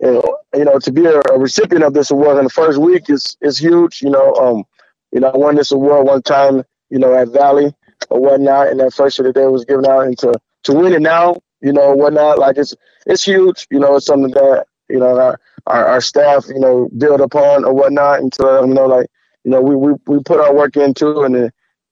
know, 0.00 0.38
you 0.54 0.64
know 0.64 0.78
to 0.78 0.92
be 0.92 1.04
a, 1.06 1.20
a, 1.32 1.38
recipient 1.38 1.84
of 1.84 1.94
this 1.94 2.10
award 2.10 2.38
in 2.38 2.44
the 2.44 2.50
first 2.50 2.78
week 2.78 3.08
is 3.08 3.36
is 3.40 3.58
huge. 3.58 4.02
You 4.02 4.10
know, 4.10 4.34
um, 4.34 4.64
you 5.12 5.20
know, 5.20 5.30
I 5.30 5.36
won 5.36 5.54
this 5.56 5.72
award 5.72 6.06
one 6.06 6.22
time, 6.22 6.62
you 6.90 6.98
know, 6.98 7.14
at 7.14 7.28
Valley 7.28 7.74
or 8.10 8.20
whatnot, 8.20 8.68
and 8.68 8.80
that 8.80 8.92
first 8.92 9.18
year 9.18 9.28
that 9.28 9.38
they 9.38 9.46
was 9.46 9.64
given 9.64 9.86
out, 9.86 10.06
and 10.06 10.18
to 10.18 10.34
to 10.64 10.72
win 10.72 10.92
it 10.92 11.02
now, 11.02 11.36
you 11.60 11.72
know, 11.72 11.94
whatnot, 11.94 12.38
like 12.38 12.56
it's 12.56 12.74
it's 13.06 13.24
huge. 13.24 13.66
You 13.70 13.80
know, 13.80 13.96
it's 13.96 14.06
something 14.06 14.32
that 14.32 14.66
you 14.88 14.98
know 14.98 15.18
our 15.18 15.40
our, 15.66 15.86
our 15.86 16.00
staff, 16.00 16.46
you 16.48 16.60
know, 16.60 16.90
build 16.98 17.20
upon 17.20 17.64
or 17.64 17.72
whatnot, 17.72 18.20
and 18.20 18.32
to 18.34 18.64
you 18.66 18.74
know, 18.74 18.86
like 18.86 19.06
you 19.44 19.50
know, 19.50 19.60
we, 19.60 19.76
we, 19.76 19.92
we 20.06 20.22
put 20.22 20.40
our 20.40 20.54
work 20.54 20.76
into 20.76 21.22
and, 21.22 21.36
uh, 21.36 21.48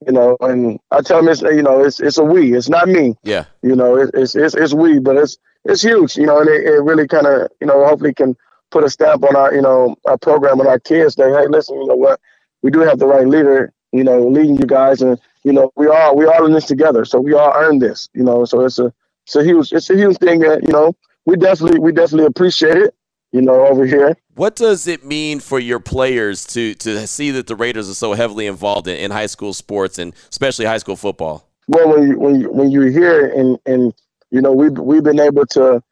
you 0.07 0.13
know, 0.13 0.37
and 0.41 0.81
I 0.91 1.01
tell 1.01 1.19
them 1.19 1.29
it's, 1.29 1.43
you 1.43 1.63
know, 1.63 1.85
it's, 1.85 2.01
it's 2.01 2.19
a 2.19 2.25
we, 2.25 2.57
it's 2.57 2.69
not 2.69 2.89
me. 2.89 3.15
Yeah. 3.23 3.45
You 3.63 3.77
know, 3.77 3.97
it, 3.97 4.11
it's, 4.15 4.35
it's, 4.35 4.55
it's 4.55 4.75
we, 4.75 4.99
but 4.99 5.17
it's, 5.17 5.39
it's 5.65 5.83
huge, 5.83 6.17
you 6.17 6.27
know, 6.27 6.41
and 6.41 6.49
it, 6.49 6.65
it 6.65 6.83
really 6.83 7.07
kind 7.07 7.27
of, 7.27 7.49
you 7.61 7.69
know, 7.69 7.85
hopefully 7.87 8.13
can 8.13 8.37
put 8.71 8.83
a 8.83 8.91
stamp 8.91 9.23
on 9.23 9.37
our, 9.37 9.55
you 9.55 9.63
know, 9.63 9.95
our 10.07 10.19
program 10.19 10.59
and 10.59 10.69
our 10.69 10.81
kids 10.81 11.15
that, 11.17 11.31
hey, 11.31 11.47
listen, 11.49 11.77
you 11.77 11.87
know 11.87 11.95
what, 11.95 12.19
we 12.63 12.71
do 12.71 12.81
have 12.81 12.99
the 12.99 13.07
right 13.07 13.29
leader, 13.29 13.73
you 13.93 14.03
know, 14.03 14.27
leading 14.27 14.57
you 14.57 14.67
guys 14.67 15.03
and, 15.03 15.21
you 15.45 15.53
know, 15.53 15.71
we 15.77 15.87
all, 15.87 16.17
we 16.17 16.27
all 16.27 16.47
in 16.47 16.53
this 16.53 16.67
together. 16.67 17.05
So 17.05 17.21
we 17.21 17.35
all 17.35 17.53
earned 17.55 17.83
this, 17.83 18.09
you 18.15 18.25
know, 18.25 18.45
so 18.45 18.65
it's 18.65 18.79
a, 18.79 18.93
it's 19.27 19.37
a 19.37 19.45
huge, 19.45 19.73
it's 19.73 19.91
a 19.91 19.97
huge 19.97 20.17
thing 20.17 20.41
that, 20.41 20.63
you 20.63 20.73
know, 20.73 20.97
we 21.27 21.37
definitely, 21.37 21.79
we 21.79 21.93
definitely 21.93 22.27
appreciate 22.27 22.79
it 22.79 22.95
you 23.33 23.41
know, 23.41 23.67
over 23.67 23.85
here. 23.87 24.17
What 24.35 24.57
does 24.57 24.87
it 24.87 25.05
mean 25.05 25.41
for 25.41 25.59
your 25.59 25.81
players 25.81 26.47
to 26.49 26.75
to 26.75 27.07
see 27.07 27.31
that 27.33 27.47
the 27.47 27.57
Raiders 27.57 27.91
are 27.91 27.95
so 27.95 28.13
heavily 28.13 28.47
involved 28.47 28.87
in, 28.87 28.97
in 28.97 29.11
high 29.11 29.27
school 29.27 29.53
sports 29.55 29.99
and 29.99 30.15
especially 30.31 30.67
high 30.67 30.79
school 30.79 30.97
football? 30.97 31.49
Well, 31.67 31.89
when 31.89 32.09
you 32.09 32.19
when 32.19 32.41
you, 32.41 32.51
when 32.51 32.71
you're 32.71 32.91
here 32.91 33.27
and 33.27 33.59
and 33.67 33.95
you 34.31 34.41
know 34.41 34.53
we've 34.53 34.79
we've 34.79 35.03
been 35.03 35.21
able 35.21 35.47
to 35.47 35.83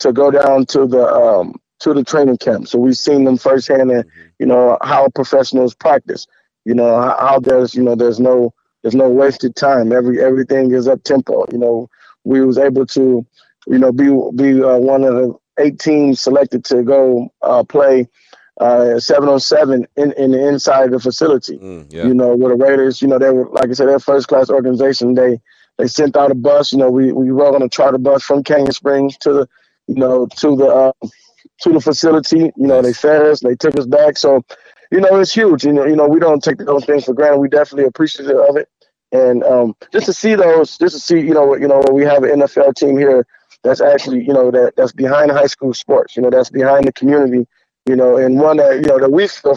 to 0.00 0.12
go 0.12 0.30
down 0.30 0.66
to 0.66 0.86
the 0.86 1.06
um, 1.06 1.54
to 1.80 1.92
the 1.92 2.02
training 2.02 2.38
camp, 2.38 2.68
so 2.68 2.78
we've 2.78 2.96
seen 2.96 3.24
them 3.24 3.36
firsthand, 3.36 3.90
and 3.90 4.04
mm-hmm. 4.04 4.28
you 4.38 4.46
know 4.46 4.78
how 4.82 5.08
professionals 5.14 5.74
practice. 5.74 6.26
You 6.64 6.74
know 6.74 7.00
how, 7.00 7.16
how 7.18 7.40
there's 7.40 7.74
you 7.74 7.82
know 7.82 7.94
there's 7.94 8.20
no 8.20 8.54
there's 8.82 8.94
no 8.94 9.08
wasted 9.08 9.54
time. 9.54 9.92
Every 9.92 10.22
everything 10.22 10.72
is 10.72 10.88
up 10.88 11.02
tempo. 11.02 11.44
You 11.52 11.58
know 11.58 11.90
we 12.24 12.40
was 12.40 12.58
able 12.58 12.86
to 12.86 13.26
you 13.66 13.78
know 13.78 13.92
be 13.92 14.06
be 14.34 14.62
uh, 14.62 14.78
one 14.78 15.04
of 15.04 15.14
the 15.14 15.34
eight 15.58 15.78
teams 15.78 16.20
selected 16.20 16.64
to 16.66 16.82
go 16.82 17.32
uh, 17.42 17.64
play 17.64 18.08
uh, 18.60 18.98
seven 18.98 19.28
on 19.28 19.40
seven 19.40 19.86
in, 19.96 20.12
in 20.12 20.32
the 20.32 20.48
inside 20.48 20.86
of 20.86 20.92
the 20.92 21.00
facility. 21.00 21.58
Mm, 21.58 21.92
yeah. 21.92 22.06
You 22.06 22.14
know, 22.14 22.34
with 22.34 22.56
the 22.56 22.64
Raiders, 22.64 23.02
you 23.02 23.08
know, 23.08 23.18
they 23.18 23.30
were 23.30 23.48
like 23.50 23.68
I 23.68 23.72
said, 23.72 23.88
they're 23.88 23.98
first 23.98 24.28
class 24.28 24.50
organization. 24.50 25.14
They 25.14 25.40
they 25.78 25.86
sent 25.86 26.16
out 26.16 26.30
a 26.30 26.34
bus. 26.34 26.72
You 26.72 26.78
know, 26.78 26.90
we 26.90 27.12
we 27.12 27.30
rode 27.30 27.54
on 27.54 27.62
a 27.62 27.68
charter 27.68 27.98
bus 27.98 28.22
from 28.22 28.42
Canyon 28.42 28.72
Springs 28.72 29.16
to 29.18 29.32
the 29.32 29.48
you 29.86 29.96
know 29.96 30.26
to 30.38 30.56
the 30.56 30.66
uh, 30.66 31.08
to 31.60 31.72
the 31.72 31.80
facility. 31.80 32.38
You 32.38 32.66
know, 32.66 32.82
they 32.82 32.92
fed 32.92 33.22
us, 33.22 33.40
they 33.40 33.56
took 33.56 33.76
us 33.78 33.86
back. 33.86 34.16
So, 34.16 34.44
you 34.90 35.00
know, 35.00 35.20
it's 35.20 35.34
huge. 35.34 35.64
You 35.64 35.72
know, 35.72 35.84
you 35.84 35.96
know, 35.96 36.06
we 36.06 36.20
don't 36.20 36.42
take 36.42 36.58
those 36.58 36.84
things 36.84 37.04
for 37.04 37.14
granted. 37.14 37.38
We 37.38 37.48
definitely 37.48 37.84
appreciative 37.84 38.36
of 38.36 38.56
it. 38.56 38.68
And 39.12 39.44
um, 39.44 39.76
just 39.92 40.06
to 40.06 40.12
see 40.12 40.34
those, 40.34 40.76
just 40.78 40.94
to 40.94 41.00
see, 41.00 41.20
you 41.20 41.32
know, 41.34 41.54
you 41.56 41.68
know, 41.68 41.82
we 41.92 42.04
have 42.04 42.24
an 42.24 42.40
NFL 42.40 42.74
team 42.74 42.96
here 42.98 43.26
that's 43.66 43.80
actually 43.80 44.24
you 44.24 44.32
know 44.32 44.50
that 44.50 44.74
that's 44.76 44.92
behind 44.92 45.30
high 45.32 45.46
school 45.46 45.74
sports. 45.74 46.16
You 46.16 46.22
know 46.22 46.30
that's 46.30 46.50
behind 46.50 46.86
the 46.86 46.92
community. 46.92 47.46
You 47.86 47.96
know, 47.96 48.16
and 48.16 48.38
one 48.38 48.58
that 48.58 48.76
you 48.76 48.86
know 48.86 48.98
that 48.98 49.10
we 49.10 49.28
feel 49.28 49.56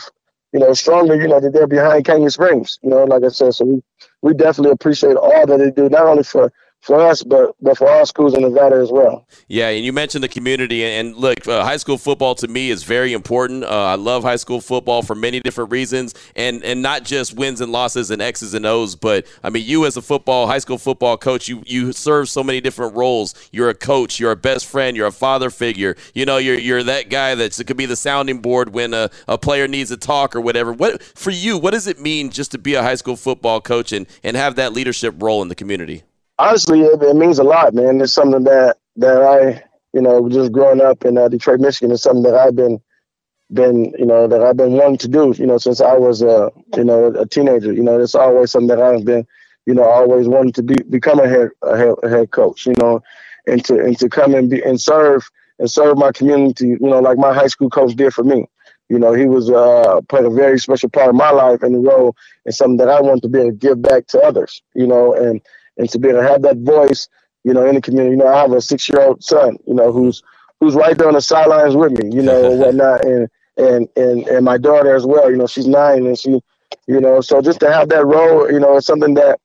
you 0.53 0.59
know 0.59 0.73
stronger. 0.73 1.15
You 1.15 1.27
know 1.27 1.39
that 1.39 1.53
they're 1.53 1.67
behind 1.67 2.05
Canyon 2.05 2.29
Springs. 2.29 2.79
You 2.81 2.89
know, 2.89 3.03
like 3.05 3.23
I 3.23 3.29
said, 3.29 3.53
so 3.53 3.65
we 3.65 3.81
we 4.21 4.33
definitely 4.33 4.71
appreciate 4.71 5.15
all 5.15 5.45
that 5.45 5.57
they 5.57 5.71
do, 5.71 5.89
not 5.89 6.07
only 6.07 6.23
for 6.23 6.51
for 6.81 6.99
us, 6.99 7.23
but 7.23 7.55
but 7.61 7.77
for 7.77 7.89
all 7.89 8.05
schools 8.05 8.33
in 8.33 8.41
Nevada 8.41 8.77
as 8.77 8.91
well. 8.91 9.27
Yeah, 9.47 9.69
and 9.69 9.83
you 9.83 9.91
mentioned 9.91 10.23
the 10.23 10.29
community, 10.29 10.83
and 10.83 11.15
look, 11.15 11.47
uh, 11.47 11.63
high 11.63 11.77
school 11.77 11.97
football 11.97 12.35
to 12.35 12.47
me 12.47 12.69
is 12.69 12.83
very 12.83 13.13
important. 13.13 13.63
Uh, 13.63 13.67
I 13.67 13.95
love 13.95 14.23
high 14.23 14.37
school 14.37 14.61
football 14.61 15.01
for 15.01 15.15
many 15.15 15.39
different 15.39 15.71
reasons, 15.71 16.13
and 16.35 16.63
and 16.63 16.81
not 16.81 17.03
just 17.03 17.35
wins 17.35 17.61
and 17.61 17.71
losses 17.71 18.11
and 18.11 18.21
X's 18.21 18.53
and 18.53 18.65
O's, 18.65 18.95
but 18.95 19.27
I 19.43 19.49
mean, 19.49 19.65
you 19.65 19.85
as 19.85 19.97
a 19.97 20.01
football 20.01 20.47
high 20.47 20.59
school 20.59 20.77
football 20.77 21.17
coach, 21.17 21.47
you 21.47 21.63
you 21.65 21.91
serve 21.91 22.29
so 22.29 22.43
many 22.43 22.61
different 22.61 22.95
roles. 22.95 23.35
You're 23.51 23.69
a 23.69 23.75
coach, 23.75 24.19
you're 24.19 24.31
a 24.31 24.37
best 24.37 24.65
friend, 24.65 24.95
you're 24.95 25.07
a 25.07 25.11
father 25.11 25.49
figure. 25.49 25.95
You 26.13 26.25
know, 26.25 26.37
you're 26.37 26.57
you're 26.57 26.83
that 26.83 27.09
guy 27.09 27.35
that 27.35 27.61
could 27.67 27.77
be 27.77 27.85
the 27.85 27.97
sounding 27.97 28.39
board 28.39 28.73
when 28.73 28.93
a, 28.93 29.09
a 29.27 29.37
player 29.37 29.67
needs 29.67 29.91
a 29.91 29.97
talk 29.97 30.35
or 30.35 30.41
whatever. 30.41 30.71
What 30.71 31.03
for 31.03 31.31
you? 31.31 31.57
What 31.57 31.71
does 31.71 31.87
it 31.87 31.99
mean 31.99 32.29
just 32.29 32.51
to 32.51 32.57
be 32.57 32.75
a 32.75 32.81
high 32.81 32.95
school 32.95 33.17
football 33.17 33.59
coach 33.59 33.91
and 33.91 34.07
and 34.23 34.37
have 34.37 34.55
that 34.55 34.73
leadership 34.73 35.21
role 35.21 35.41
in 35.41 35.49
the 35.49 35.55
community? 35.55 36.03
Honestly, 36.39 36.81
it, 36.81 37.03
it, 37.03 37.15
means 37.15 37.37
a 37.37 37.43
lot, 37.43 37.73
man. 37.73 38.01
It's 38.01 38.13
something 38.13 38.43
that 38.45 38.77
that 38.95 39.21
I, 39.21 39.63
you 39.93 40.01
know, 40.01 40.27
just 40.29 40.51
growing 40.51 40.81
up 40.81 41.05
in 41.05 41.17
uh, 41.17 41.27
Detroit, 41.27 41.59
Michigan, 41.59 41.91
is 41.91 42.01
something 42.01 42.23
that 42.23 42.35
I've 42.35 42.55
been 42.55 42.81
been, 43.51 43.93
you 43.97 44.05
know, 44.05 44.27
that 44.27 44.41
I've 44.43 44.57
been 44.57 44.73
wanting 44.73 44.97
to 44.99 45.07
do, 45.07 45.33
you 45.37 45.45
know, 45.45 45.57
since 45.57 45.81
I 45.81 45.93
was 45.93 46.21
a, 46.21 46.51
you 46.77 46.83
know, 46.83 47.07
a 47.07 47.25
teenager. 47.27 47.73
You 47.73 47.83
know, 47.83 47.99
it's 47.99 48.15
always 48.15 48.51
something 48.51 48.67
that 48.75 48.81
I've 48.81 49.05
been, 49.05 49.27
you 49.65 49.73
know, 49.73 49.83
always 49.83 50.27
wanted 50.27 50.55
to 50.55 50.63
be 50.63 50.75
become 50.89 51.19
a 51.19 51.27
head 51.27 51.49
a 51.61 51.77
head, 51.77 51.95
a 52.03 52.09
head 52.09 52.31
coach, 52.31 52.65
you 52.65 52.73
know, 52.79 53.03
and 53.45 53.63
to 53.65 53.79
and 53.79 53.97
to 53.99 54.09
come 54.09 54.33
and 54.33 54.49
be 54.49 54.63
and 54.63 54.79
serve 54.79 55.29
and 55.59 55.69
serve 55.69 55.97
my 55.97 56.11
community, 56.11 56.69
you 56.69 56.79
know, 56.79 56.99
like 56.99 57.17
my 57.17 57.33
high 57.33 57.47
school 57.47 57.69
coach 57.69 57.95
did 57.95 58.13
for 58.13 58.23
me. 58.23 58.47
You 58.87 58.97
know, 58.97 59.13
he 59.13 59.27
was 59.27 59.51
uh, 59.51 60.01
played 60.09 60.25
a 60.25 60.31
very 60.31 60.57
special 60.57 60.89
part 60.89 61.09
of 61.09 61.15
my 61.15 61.29
life 61.29 61.61
and 61.61 61.85
role 61.85 62.15
and 62.45 62.55
something 62.55 62.77
that 62.77 62.89
I 62.89 62.99
want 63.01 63.21
to 63.21 63.29
be 63.29 63.39
able 63.39 63.51
to 63.51 63.55
give 63.55 63.81
back 63.83 64.07
to 64.07 64.19
others. 64.19 64.63
You 64.73 64.87
know, 64.87 65.13
and 65.13 65.41
and 65.79 65.89
to 65.89 65.97
be 65.97 66.09
able 66.09 66.21
to 66.21 66.27
have 66.27 66.43
that 66.43 66.57
voice, 66.57 67.07
you 67.43 67.53
know, 67.53 67.65
in 67.65 67.75
the 67.75 67.81
community. 67.81 68.11
You 68.11 68.17
know, 68.17 68.27
I 68.27 68.41
have 68.41 68.51
a 68.51 68.61
six 68.61 68.87
year 68.87 69.01
old 69.01 69.23
son, 69.23 69.57
you 69.65 69.73
know, 69.73 69.91
who's 69.91 70.21
who's 70.59 70.75
right 70.75 70.95
there 70.97 71.07
on 71.07 71.13
the 71.13 71.21
sidelines 71.21 71.75
with 71.75 71.93
me, 71.93 72.15
you 72.15 72.21
know, 72.21 72.51
and 72.51 72.59
whatnot, 72.59 73.05
and 73.05 73.29
and 73.57 73.87
and 73.95 74.27
and 74.27 74.45
my 74.45 74.57
daughter 74.57 74.93
as 74.93 75.05
well. 75.05 75.31
You 75.31 75.37
know, 75.37 75.47
she's 75.47 75.67
nine, 75.67 76.05
and 76.05 76.19
she, 76.19 76.41
you 76.87 76.99
know, 76.99 77.21
so 77.21 77.41
just 77.41 77.61
to 77.61 77.71
have 77.71 77.89
that 77.89 78.05
role, 78.05 78.51
you 78.51 78.59
know, 78.59 78.77
it's 78.77 78.87
something 78.87 79.13
that, 79.15 79.39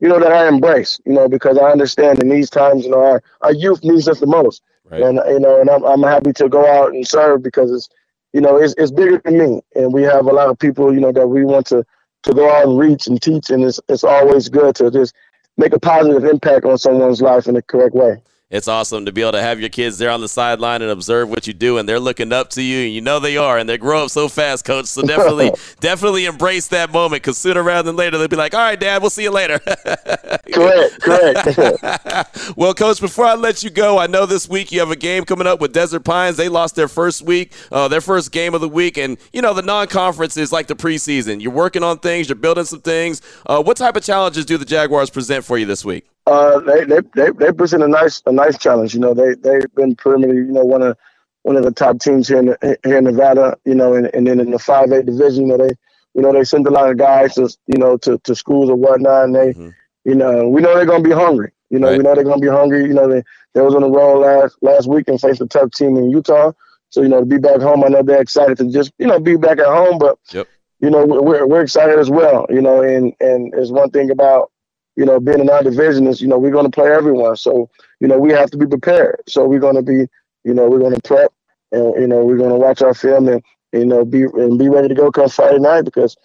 you 0.00 0.08
know, 0.08 0.18
that 0.18 0.32
I 0.32 0.48
embrace, 0.48 1.00
you 1.04 1.12
know, 1.12 1.28
because 1.28 1.58
I 1.58 1.70
understand 1.70 2.22
in 2.22 2.30
these 2.30 2.50
times, 2.50 2.84
you 2.84 2.90
know, 2.90 3.04
our 3.04 3.22
our 3.42 3.52
youth 3.52 3.84
needs 3.84 4.08
us 4.08 4.20
the 4.20 4.26
most, 4.26 4.62
right. 4.90 5.02
and 5.02 5.20
you 5.28 5.40
know, 5.40 5.60
and 5.60 5.68
I'm 5.68 5.84
I'm 5.84 6.02
happy 6.02 6.32
to 6.32 6.48
go 6.48 6.66
out 6.66 6.94
and 6.94 7.06
serve 7.06 7.42
because 7.42 7.70
it's, 7.70 7.88
you 8.32 8.40
know, 8.40 8.56
it's 8.56 8.74
it's 8.78 8.90
bigger 8.90 9.20
than 9.22 9.38
me, 9.38 9.60
and 9.76 9.92
we 9.92 10.02
have 10.02 10.26
a 10.26 10.32
lot 10.32 10.48
of 10.48 10.58
people, 10.58 10.94
you 10.94 11.00
know, 11.00 11.12
that 11.12 11.28
we 11.28 11.44
want 11.44 11.66
to 11.66 11.84
to 12.22 12.32
go 12.32 12.50
out 12.50 12.66
and 12.66 12.78
reach 12.78 13.06
and 13.06 13.20
teach, 13.20 13.50
and 13.50 13.62
it's 13.62 13.80
it's 13.88 14.04
always 14.04 14.48
good 14.48 14.74
to 14.76 14.90
just 14.90 15.14
make 15.56 15.72
a 15.74 15.80
positive 15.80 16.24
impact 16.24 16.64
on 16.66 16.78
someone's 16.78 17.22
life 17.22 17.46
in 17.48 17.54
the 17.54 17.62
correct 17.62 17.94
way 17.94 18.16
it's 18.54 18.68
awesome 18.68 19.04
to 19.04 19.10
be 19.10 19.20
able 19.20 19.32
to 19.32 19.42
have 19.42 19.58
your 19.58 19.68
kids 19.68 19.98
there 19.98 20.10
on 20.10 20.20
the 20.20 20.28
sideline 20.28 20.80
and 20.80 20.88
observe 20.88 21.28
what 21.28 21.44
you 21.48 21.52
do 21.52 21.76
and 21.78 21.88
they're 21.88 21.98
looking 21.98 22.32
up 22.32 22.50
to 22.50 22.62
you 22.62 22.86
and 22.86 22.94
you 22.94 23.00
know 23.00 23.18
they 23.18 23.36
are 23.36 23.58
and 23.58 23.68
they 23.68 23.76
grow 23.76 24.04
up 24.04 24.10
so 24.10 24.28
fast 24.28 24.64
coach. 24.64 24.86
So 24.86 25.02
definitely 25.02 25.50
definitely 25.80 26.26
embrace 26.26 26.68
that 26.68 26.92
moment 26.92 27.24
because 27.24 27.36
sooner 27.36 27.64
rather 27.64 27.82
than 27.82 27.96
later 27.96 28.16
they'll 28.16 28.28
be 28.28 28.36
like 28.36 28.54
all 28.54 28.60
right 28.60 28.78
dad 28.78 29.02
we'll 29.02 29.10
see 29.10 29.24
you 29.24 29.32
later. 29.32 29.58
Correct 30.52 31.00
correct. 31.00 32.30
Well 32.56 32.74
coach 32.74 33.00
before 33.00 33.24
i 33.24 33.34
let 33.34 33.64
you 33.64 33.70
go 33.70 33.98
i 33.98 34.06
know 34.06 34.24
this 34.24 34.48
week 34.48 34.70
you 34.70 34.78
have 34.78 34.90
a 34.90 34.96
game 34.96 35.24
coming 35.24 35.48
up 35.48 35.60
with 35.60 35.72
desert 35.72 36.04
pines. 36.04 36.36
They 36.36 36.48
lost 36.48 36.76
their 36.76 36.86
first 36.86 37.22
week 37.22 37.52
uh, 37.72 37.88
their 37.88 38.00
first 38.00 38.30
game 38.30 38.54
of 38.54 38.60
the 38.60 38.68
week 38.68 38.96
and 38.98 39.18
you 39.32 39.42
know 39.42 39.52
the 39.52 39.62
non-conference 39.62 40.36
is 40.36 40.52
like 40.52 40.68
the 40.68 40.76
preseason. 40.76 41.42
You're 41.42 41.50
working 41.50 41.82
on 41.82 41.98
things 41.98 42.28
you're 42.28 42.36
building 42.36 42.64
some 42.64 42.82
things. 42.82 43.20
Uh, 43.46 43.60
what 43.60 43.76
type 43.76 43.96
of 43.96 44.04
challenges 44.04 44.44
do 44.44 44.56
the 44.58 44.64
jaguars 44.64 45.10
present 45.10 45.44
for 45.44 45.58
you 45.58 45.66
this 45.66 45.84
week 45.84 46.06
uh, 46.26 46.60
they, 46.60 46.84
they 46.84 47.00
they 47.14 47.30
they 47.32 47.52
present 47.52 47.82
a 47.82 47.88
nice 47.88 48.22
a 48.26 48.32
nice 48.32 48.56
challenge. 48.58 48.94
You 48.94 49.00
know, 49.00 49.14
they 49.14 49.34
they've 49.34 49.74
been 49.74 49.94
perimeter. 49.94 50.34
You 50.34 50.52
know, 50.52 50.64
one 50.64 50.82
of 50.82 50.96
one 51.42 51.56
of 51.56 51.64
the 51.64 51.72
top 51.72 52.00
teams 52.00 52.28
here 52.28 52.38
in 52.38 52.56
here 52.84 52.98
in 52.98 53.04
Nevada. 53.04 53.58
You 53.64 53.74
know, 53.74 53.94
and, 53.94 54.10
and 54.14 54.26
then 54.26 54.40
in 54.40 54.50
the 54.50 54.58
five 54.58 54.90
eight 54.92 55.06
division, 55.06 55.48
you 55.48 55.48
know, 55.48 55.58
they 55.58 55.74
you 56.14 56.22
know 56.22 56.32
they 56.32 56.44
send 56.44 56.66
a 56.66 56.70
lot 56.70 56.90
of 56.90 56.96
guys 56.96 57.34
to 57.34 57.54
you 57.66 57.76
know 57.76 57.98
to, 57.98 58.18
to 58.18 58.34
schools 58.34 58.70
or 58.70 58.76
whatnot, 58.76 59.24
and 59.24 59.34
they 59.34 59.52
mm-hmm. 59.52 59.68
you 60.04 60.14
know 60.14 60.48
we 60.48 60.62
know 60.62 60.74
they're 60.74 60.86
gonna 60.86 61.04
be 61.04 61.10
hungry. 61.10 61.52
You 61.68 61.78
know, 61.78 61.88
right. 61.88 61.98
we 61.98 62.04
know 62.04 62.14
they're 62.14 62.24
gonna 62.24 62.40
be 62.40 62.48
hungry. 62.48 62.84
You 62.84 62.94
know, 62.94 63.08
they 63.08 63.22
they 63.52 63.60
was 63.60 63.74
on 63.74 63.82
the 63.82 63.90
road 63.90 64.20
last 64.20 64.56
last 64.62 64.88
week 64.88 65.08
and 65.08 65.20
faced 65.20 65.42
a 65.42 65.46
tough 65.46 65.72
team 65.72 65.96
in 65.98 66.10
Utah. 66.10 66.52
So 66.88 67.02
you 67.02 67.08
know, 67.08 67.20
to 67.20 67.26
be 67.26 67.38
back 67.38 67.60
home, 67.60 67.84
I 67.84 67.88
know 67.88 68.02
they're 68.02 68.22
excited 68.22 68.56
to 68.58 68.70
just 68.70 68.92
you 68.98 69.06
know 69.06 69.20
be 69.20 69.36
back 69.36 69.58
at 69.58 69.66
home, 69.66 69.98
but. 69.98 70.18
Yep. 70.32 70.48
You 70.80 70.90
know, 70.90 71.06
we're 71.06 71.46
we're 71.46 71.62
excited 71.62 71.98
as 71.98 72.10
well. 72.10 72.44
You 72.50 72.60
know, 72.60 72.82
and 72.82 73.14
and 73.18 73.52
there's 73.52 73.72
one 73.72 73.90
thing 73.90 74.10
about 74.10 74.50
you 74.96 75.04
know, 75.04 75.20
being 75.20 75.40
in 75.40 75.50
our 75.50 75.62
division 75.62 76.06
is, 76.06 76.20
you 76.20 76.28
know, 76.28 76.38
we're 76.38 76.52
going 76.52 76.70
to 76.70 76.70
play 76.70 76.90
everyone. 76.90 77.36
So, 77.36 77.68
you 78.00 78.08
know, 78.08 78.18
we 78.18 78.30
have 78.32 78.50
to 78.50 78.56
be 78.56 78.66
prepared. 78.66 79.22
So 79.28 79.46
we're 79.46 79.60
going 79.60 79.76
to 79.76 79.82
be, 79.82 80.06
you 80.44 80.54
know, 80.54 80.68
we're 80.68 80.78
going 80.78 80.94
to 80.94 81.02
prep 81.02 81.32
and, 81.72 81.94
you 82.00 82.06
know, 82.06 82.24
we're 82.24 82.36
going 82.36 82.50
to 82.50 82.56
watch 82.56 82.82
our 82.82 82.94
film 82.94 83.28
and, 83.28 83.42
you 83.72 83.86
know, 83.86 84.04
be 84.04 84.22
and 84.22 84.58
be 84.58 84.68
ready 84.68 84.88
to 84.88 84.94
go 84.94 85.10
come 85.10 85.28
Friday 85.28 85.58
night 85.58 85.84
because, 85.84 86.16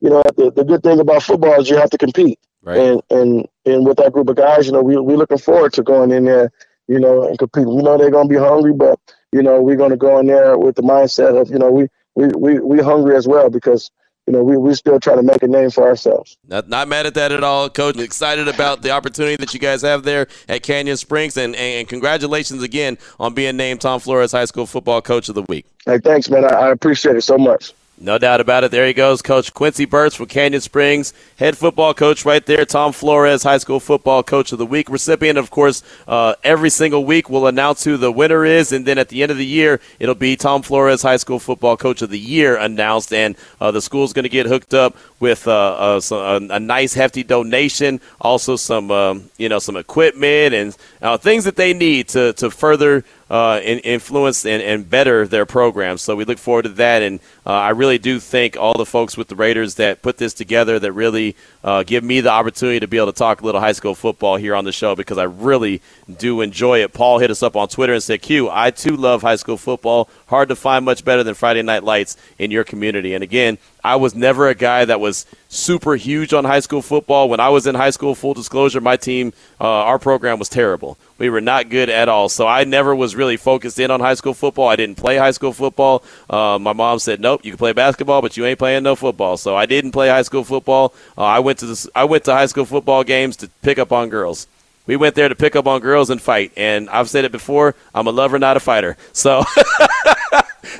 you 0.00 0.10
know, 0.10 0.22
the, 0.36 0.50
the 0.50 0.64
good 0.64 0.82
thing 0.82 0.98
about 0.98 1.22
football 1.22 1.60
is 1.60 1.70
you 1.70 1.76
have 1.76 1.90
to 1.90 1.98
compete. 1.98 2.40
Right. 2.62 2.78
And, 2.78 3.02
and, 3.10 3.48
and 3.64 3.86
with 3.86 3.98
that 3.98 4.12
group 4.12 4.28
of 4.28 4.36
guys, 4.36 4.66
you 4.66 4.72
know, 4.72 4.82
we, 4.82 4.96
we're 4.96 5.16
looking 5.16 5.38
forward 5.38 5.72
to 5.74 5.82
going 5.82 6.10
in 6.10 6.24
there, 6.24 6.50
you 6.88 6.98
know, 6.98 7.28
and 7.28 7.38
compete. 7.38 7.66
We 7.66 7.82
know 7.82 7.96
they're 7.96 8.10
going 8.10 8.28
to 8.28 8.34
be 8.34 8.40
hungry, 8.40 8.72
but, 8.72 8.98
you 9.32 9.42
know, 9.42 9.62
we're 9.62 9.76
going 9.76 9.90
to 9.90 9.96
go 9.96 10.18
in 10.18 10.26
there 10.26 10.58
with 10.58 10.74
the 10.74 10.82
mindset 10.82 11.40
of, 11.40 11.50
you 11.50 11.58
know, 11.58 11.70
we, 11.70 11.86
we, 12.16 12.28
we, 12.36 12.58
we 12.58 12.78
hungry 12.80 13.14
as 13.14 13.28
well 13.28 13.48
because, 13.48 13.90
you 14.28 14.32
know, 14.32 14.42
we 14.42 14.58
we 14.58 14.74
still 14.74 15.00
trying 15.00 15.16
to 15.16 15.22
make 15.22 15.42
a 15.42 15.46
name 15.46 15.70
for 15.70 15.88
ourselves. 15.88 16.36
Not 16.46 16.68
not 16.68 16.86
mad 16.86 17.06
at 17.06 17.14
that 17.14 17.32
at 17.32 17.42
all, 17.42 17.70
Coach. 17.70 17.96
Excited 17.96 18.46
about 18.46 18.82
the 18.82 18.90
opportunity 18.90 19.36
that 19.36 19.54
you 19.54 19.58
guys 19.58 19.80
have 19.80 20.02
there 20.02 20.26
at 20.50 20.62
Canyon 20.62 20.98
Springs, 20.98 21.38
and 21.38 21.56
and 21.56 21.88
congratulations 21.88 22.62
again 22.62 22.98
on 23.18 23.32
being 23.32 23.56
named 23.56 23.80
Tom 23.80 24.00
Flores 24.00 24.32
High 24.32 24.44
School 24.44 24.66
Football 24.66 25.00
Coach 25.00 25.30
of 25.30 25.34
the 25.34 25.44
Week. 25.48 25.64
Hey, 25.86 25.98
thanks, 25.98 26.28
man. 26.28 26.44
I, 26.44 26.48
I 26.48 26.70
appreciate 26.72 27.16
it 27.16 27.22
so 27.22 27.38
much. 27.38 27.72
No 28.00 28.16
doubt 28.16 28.40
about 28.40 28.62
it. 28.62 28.70
There 28.70 28.86
he 28.86 28.92
goes, 28.92 29.22
Coach 29.22 29.52
Quincy 29.52 29.84
Burts 29.84 30.14
from 30.14 30.26
Canyon 30.26 30.60
Springs, 30.60 31.12
head 31.36 31.58
football 31.58 31.94
coach 31.94 32.24
right 32.24 32.44
there. 32.46 32.64
Tom 32.64 32.92
Flores, 32.92 33.42
high 33.42 33.58
school 33.58 33.80
football 33.80 34.22
coach 34.22 34.52
of 34.52 34.58
the 34.58 34.66
week 34.66 34.88
recipient. 34.88 35.36
Of 35.36 35.50
course, 35.50 35.82
uh, 36.06 36.34
every 36.44 36.70
single 36.70 37.04
week 37.04 37.28
we'll 37.28 37.48
announce 37.48 37.82
who 37.82 37.96
the 37.96 38.12
winner 38.12 38.44
is, 38.44 38.70
and 38.70 38.86
then 38.86 38.98
at 38.98 39.08
the 39.08 39.22
end 39.22 39.32
of 39.32 39.36
the 39.36 39.46
year, 39.46 39.80
it'll 39.98 40.14
be 40.14 40.36
Tom 40.36 40.62
Flores, 40.62 41.02
high 41.02 41.16
school 41.16 41.40
football 41.40 41.76
coach 41.76 42.00
of 42.00 42.10
the 42.10 42.20
year 42.20 42.56
announced, 42.56 43.12
and 43.12 43.36
uh, 43.60 43.72
the 43.72 43.82
school's 43.82 44.12
going 44.12 44.22
to 44.22 44.28
get 44.28 44.46
hooked 44.46 44.74
up 44.74 44.96
with 45.18 45.48
uh, 45.48 45.98
a, 46.00 46.14
uh, 46.14 46.40
a, 46.50 46.60
nice 46.60 46.94
hefty 46.94 47.24
donation, 47.24 48.00
also 48.20 48.54
some 48.54 48.92
um, 48.92 49.28
you 49.38 49.48
know 49.48 49.58
some 49.58 49.76
equipment 49.76 50.54
and 50.54 50.76
uh, 51.02 51.16
things 51.16 51.42
that 51.44 51.56
they 51.56 51.74
need 51.74 52.06
to 52.08 52.32
to 52.34 52.48
further 52.48 53.04
uh, 53.30 53.60
influence 53.62 54.46
and, 54.46 54.62
and 54.62 54.88
better 54.88 55.26
their 55.26 55.46
program. 55.46 55.98
So 55.98 56.16
we 56.16 56.24
look 56.24 56.38
forward 56.38 56.62
to 56.62 56.68
that. 56.70 57.02
And 57.02 57.20
uh, 57.46 57.52
I 57.52 57.70
really 57.70 57.98
do 57.98 58.20
thank 58.20 58.56
all 58.56 58.74
the 58.74 58.86
folks 58.86 59.16
with 59.16 59.28
the 59.28 59.36
Raiders 59.36 59.74
that 59.74 60.02
put 60.02 60.16
this 60.16 60.34
together, 60.34 60.78
that 60.78 60.92
really 60.92 61.36
uh, 61.62 61.82
give 61.82 62.04
me 62.04 62.20
the 62.20 62.30
opportunity 62.30 62.80
to 62.80 62.88
be 62.88 62.96
able 62.96 63.12
to 63.12 63.18
talk 63.18 63.40
a 63.40 63.44
little 63.44 63.60
high 63.60 63.72
school 63.72 63.94
football 63.94 64.36
here 64.36 64.54
on 64.54 64.64
the 64.64 64.72
show 64.72 64.94
because 64.94 65.18
I 65.18 65.24
really 65.24 65.82
do 66.18 66.40
enjoy 66.40 66.82
it. 66.82 66.92
Paul 66.92 67.18
hit 67.18 67.30
us 67.30 67.42
up 67.42 67.56
on 67.56 67.68
Twitter 67.68 67.92
and 67.92 68.02
said, 68.02 68.22
Q, 68.22 68.48
I 68.50 68.70
too 68.70 68.96
love 68.96 69.22
high 69.22 69.36
school 69.36 69.56
football. 69.56 70.08
Hard 70.28 70.50
to 70.50 70.56
find 70.56 70.84
much 70.84 71.04
better 71.04 71.22
than 71.24 71.34
Friday 71.34 71.62
Night 71.62 71.84
Lights 71.84 72.16
in 72.38 72.50
your 72.50 72.62
community. 72.62 73.14
And 73.14 73.24
again, 73.24 73.56
I 73.82 73.96
was 73.96 74.14
never 74.14 74.48
a 74.48 74.54
guy 74.54 74.84
that 74.84 75.00
was 75.00 75.24
super 75.48 75.96
huge 75.96 76.34
on 76.34 76.44
high 76.44 76.60
school 76.60 76.82
football. 76.82 77.30
When 77.30 77.40
I 77.40 77.48
was 77.48 77.66
in 77.66 77.74
high 77.74 77.88
school, 77.90 78.14
full 78.14 78.34
disclosure, 78.34 78.82
my 78.82 78.98
team, 78.98 79.32
uh, 79.58 79.64
our 79.64 79.98
program 79.98 80.38
was 80.38 80.50
terrible. 80.50 80.98
We 81.16 81.30
were 81.30 81.40
not 81.40 81.70
good 81.70 81.88
at 81.88 82.10
all. 82.10 82.28
So 82.28 82.46
I 82.46 82.64
never 82.64 82.94
was 82.94 83.16
really 83.16 83.38
focused 83.38 83.78
in 83.78 83.90
on 83.90 84.00
high 84.00 84.14
school 84.14 84.34
football. 84.34 84.68
I 84.68 84.76
didn't 84.76 84.96
play 84.96 85.16
high 85.16 85.30
school 85.30 85.54
football. 85.54 86.04
Uh, 86.28 86.58
my 86.60 86.74
mom 86.74 86.98
said, 86.98 87.20
"Nope, 87.20 87.40
you 87.42 87.52
can 87.52 87.58
play 87.58 87.72
basketball, 87.72 88.20
but 88.20 88.36
you 88.36 88.44
ain't 88.44 88.58
playing 88.58 88.82
no 88.82 88.96
football." 88.96 89.38
So 89.38 89.56
I 89.56 89.64
didn't 89.64 89.92
play 89.92 90.08
high 90.08 90.22
school 90.22 90.44
football. 90.44 90.92
Uh, 91.16 91.22
I 91.22 91.38
went 91.38 91.60
to 91.60 91.90
I 91.94 92.04
went 92.04 92.24
to 92.24 92.34
high 92.34 92.46
school 92.46 92.66
football 92.66 93.02
games 93.02 93.36
to 93.38 93.48
pick 93.62 93.78
up 93.78 93.92
on 93.92 94.10
girls 94.10 94.46
we 94.88 94.96
went 94.96 95.14
there 95.14 95.28
to 95.28 95.36
pick 95.36 95.54
up 95.54 95.68
on 95.68 95.80
girls 95.80 96.10
and 96.10 96.20
fight. 96.20 96.50
And 96.56 96.90
I've 96.90 97.08
said 97.08 97.24
it 97.24 97.30
before, 97.30 97.76
I'm 97.94 98.08
a 98.08 98.10
lover, 98.10 98.40
not 98.40 98.56
a 98.56 98.60
fighter. 98.60 98.96
So 99.12 99.44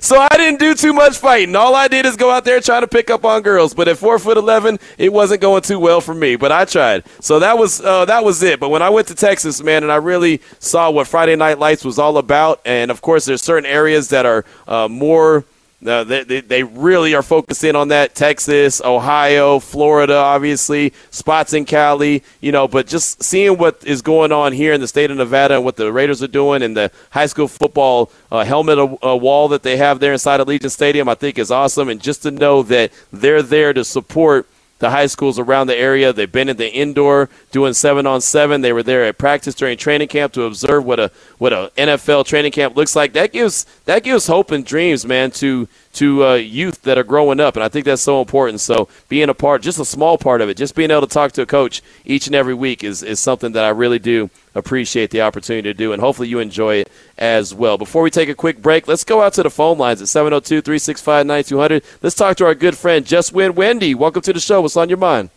So 0.01 0.17
I 0.19 0.29
didn't 0.37 0.61
do 0.61 0.75
too 0.75 0.93
much 0.93 1.19
fighting. 1.19 1.55
All 1.57 1.75
I 1.75 1.89
did 1.89 2.07
is 2.07 2.17
go 2.17 2.31
out 2.31 2.45
there 2.45 2.61
trying 2.61 2.83
to 2.83 2.89
pick 2.89 3.11
up 3.11 3.25
on 3.25 3.43
girls. 3.43 3.75
But 3.75 3.89
at 3.89 3.99
four 3.99 4.19
foot 4.19 4.37
eleven, 4.37 4.79
it 4.97 5.13
wasn't 5.13 5.41
going 5.41 5.63
too 5.63 5.79
well 5.79 6.01
for 6.01 6.15
me. 6.15 6.37
But 6.37 6.53
I 6.53 6.65
tried. 6.65 7.05
So 7.21 7.39
that 7.41 7.59
was 7.59 7.81
uh, 7.81 8.05
that 8.05 8.25
was 8.25 8.43
it. 8.43 8.61
But 8.61 8.69
when 8.71 8.83
I 8.83 8.91
went 8.91 9.09
to 9.09 9.15
Texas, 9.15 9.63
man, 9.63 9.83
and 9.83 9.93
I 9.93 9.97
really 9.97 10.41
saw 10.59 10.91
what 10.91 11.07
Friday 11.07 11.37
Night 11.37 11.59
Lights 11.59 11.85
was 11.85 11.99
all 11.99 12.19
about, 12.19 12.61
and 12.65 12.91
of 12.91 13.03
course, 13.03 13.25
there's 13.25 13.43
certain 13.43 13.67
areas 13.67 14.09
that 14.09 14.27
are 14.27 14.45
uh, 14.67 14.89
more 14.89 15.45
uh, 15.87 16.03
they, 16.03 16.25
they, 16.25 16.41
they, 16.41 16.63
really 16.65 17.15
are 17.15 17.23
focusing 17.23 17.77
on 17.77 17.89
that. 17.89 18.17
Texas, 18.17 18.81
Ohio, 18.85 19.61
Florida, 19.61 20.17
obviously, 20.17 20.93
spots 21.11 21.53
in 21.53 21.65
Cali, 21.65 22.25
you 22.41 22.51
know, 22.51 22.67
but 22.67 22.89
just 22.89 23.23
seeing 23.23 23.57
what 23.59 23.85
is 23.87 24.03
going 24.03 24.33
on 24.33 24.53
here 24.53 24.73
in 24.73 24.81
the 24.81 24.89
state 24.89 25.09
of 25.09 25.17
Nevada 25.17 25.55
and 25.55 25.65
what 25.65 25.77
the 25.77 25.93
Raiders 25.93 26.21
are 26.21 26.27
doing 26.29 26.63
and 26.63 26.77
the 26.77 26.91
high 27.11 27.27
school 27.27 27.47
football 27.47 28.11
uh, 28.33 28.43
helmet 28.43 28.79
uh, 28.79 29.17
wall 29.17 29.47
that 29.49 29.63
they 29.63 29.77
have 29.77 30.01
there 30.01 30.13
inside 30.13 30.41
Allegiant 30.41 30.73
Stadium, 30.73 31.09
I 31.09 31.15
think 31.15 31.39
is 31.39 31.53
awesome. 31.53 31.89
And 31.89 32.03
just 32.03 32.23
to 32.23 32.33
know 32.33 32.65
that 32.65 32.91
they're 33.13 33.43
there 33.43 33.73
to 33.73 33.85
support 33.85 34.49
the 34.79 34.91
high 34.91 35.07
schools 35.07 35.39
around 35.39 35.67
the 35.67 35.77
area. 35.77 36.13
They've 36.13 36.31
been 36.31 36.49
in 36.49 36.57
the 36.57 36.73
indoor 36.73 37.29
doing 37.51 37.75
seven 37.75 38.07
on 38.07 38.21
seven. 38.21 38.61
They 38.61 38.73
were 38.73 38.83
there 38.83 39.05
at 39.05 39.19
practice 39.19 39.55
during 39.55 39.77
training 39.77 40.09
camp 40.09 40.33
to 40.35 40.45
observe 40.45 40.85
what 40.85 41.01
a 41.01 41.11
what 41.39 41.53
a 41.53 41.71
NFL 41.77 42.27
training 42.27 42.53
camp 42.53 42.77
looks 42.77 42.95
like. 42.95 43.13
That 43.13 43.33
gives 43.33 43.65
that 43.85 44.03
gives 44.03 44.27
hope 44.27 44.51
and 44.51 44.65
dreams, 44.65 45.05
man, 45.05 45.31
to 45.33 45.69
to 45.95 46.25
uh, 46.25 46.35
youth 46.35 46.83
that 46.83 46.99
are 46.99 47.05
growing 47.05 47.41
up, 47.41 47.57
and 47.57 47.65
I 47.65 47.69
think 47.69 47.85
that's 47.85 48.03
so 48.03 48.21
important. 48.21 48.61
So 48.61 48.89
being 49.09 49.29
a 49.29 49.35
part, 49.35 49.63
just 49.63 49.79
a 49.81 49.85
small 49.85 50.19
part 50.19 50.41
of 50.41 50.49
it, 50.49 50.57
just 50.57 50.75
being 50.75 50.91
able 50.91 51.01
to 51.01 51.07
talk 51.07 51.33
to 51.33 51.43
a 51.43 51.47
coach 51.47 51.83
each 52.05 52.27
and 52.27 52.37
every 52.37 52.55
week 52.55 52.85
is 52.85 53.03
is 53.03 53.21
something 53.21 53.53
that 53.53 53.65
I 53.65 53.71
really 53.71 53.99
do 53.99 54.31
appreciate 54.59 55.11
the 55.11 55.23
opportunity 55.23 55.63
to 55.69 55.75
do, 55.75 55.93
and 55.93 56.01
hopefully 56.01 56.29
you 56.29 56.39
enjoy 56.39 56.77
it 56.77 56.91
as 57.17 57.55
well. 57.55 57.79
Before 57.79 58.03
we 58.03 58.11
take 58.11 58.29
a 58.29 58.35
quick 58.35 58.61
break, 58.61 58.87
let's 58.89 59.05
go 59.05 59.23
out 59.23 59.33
to 59.35 59.43
the 59.43 59.51
phone 59.51 59.79
lines 59.79 60.03
at 60.03 60.09
702 60.09 60.61
365 60.61 61.27
9200. 61.27 61.83
Let's 62.03 62.17
talk 62.17 62.37
to 62.39 62.47
our 62.47 62.55
good 62.55 62.77
friend, 62.77 63.07
Just 63.07 63.33
Win 63.33 63.55
Wendy. 63.55 63.95
Welcome 63.95 64.23
to 64.23 64.33
the 64.33 64.41
show. 64.41 64.61
What's 64.61 64.77
on 64.77 64.89
your 64.89 64.99
mind? 64.99 65.31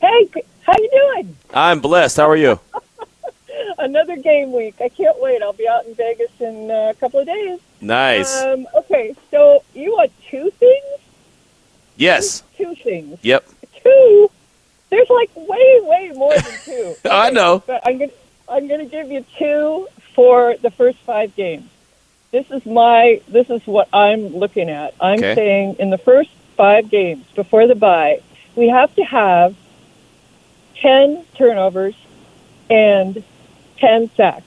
Hey, 0.00 0.28
how 0.62 0.74
you 0.78 0.90
doing? 0.90 1.36
I'm 1.54 1.80
blessed. 1.80 2.18
How 2.18 2.28
are 2.28 2.36
you? 2.36 2.60
Another 3.78 4.16
game 4.16 4.52
week. 4.52 4.74
I 4.80 4.88
can't 4.88 5.20
wait. 5.20 5.42
I'll 5.42 5.52
be 5.52 5.68
out 5.68 5.86
in 5.86 5.94
Vegas 5.94 6.30
in 6.40 6.70
uh, 6.70 6.90
a 6.90 6.94
couple 6.94 7.20
of 7.20 7.26
days. 7.26 7.60
Nice. 7.80 8.42
Um, 8.42 8.66
okay, 8.74 9.14
so 9.30 9.62
you 9.74 9.92
want 9.92 10.12
two 10.28 10.50
things? 10.50 10.84
yes. 11.96 12.42
Two 12.56 12.74
things. 12.74 13.18
Yep. 13.22 13.48
Two? 13.82 14.30
There's 14.90 15.10
like 15.10 15.30
way, 15.36 15.80
way 15.82 16.12
more 16.14 16.34
than 16.34 16.54
two. 16.64 16.94
I 17.10 17.30
know. 17.30 17.62
But 17.66 17.82
I'm 17.86 17.98
gonna, 17.98 18.12
I'm 18.48 18.68
gonna 18.68 18.86
give 18.86 19.10
you 19.10 19.24
two 19.38 19.88
for 20.14 20.56
the 20.62 20.70
first 20.70 20.98
five 20.98 21.34
games. 21.34 21.68
This 22.30 22.50
is 22.50 22.64
my, 22.66 23.20
this 23.28 23.48
is 23.50 23.66
what 23.66 23.88
I'm 23.92 24.28
looking 24.28 24.70
at. 24.70 24.94
I'm 25.00 25.18
Okay. 25.18 25.34
saying 25.34 25.76
in 25.78 25.90
the 25.90 25.98
first 25.98 26.30
five 26.56 26.88
games 26.90 27.24
before 27.34 27.66
the 27.66 27.74
bye, 27.74 28.20
we 28.54 28.68
have 28.68 28.94
to 28.96 29.02
have 29.04 29.54
ten 30.80 31.24
turnovers 31.34 31.94
and 32.70 33.22
ten 33.78 34.10
sacks. 34.16 34.44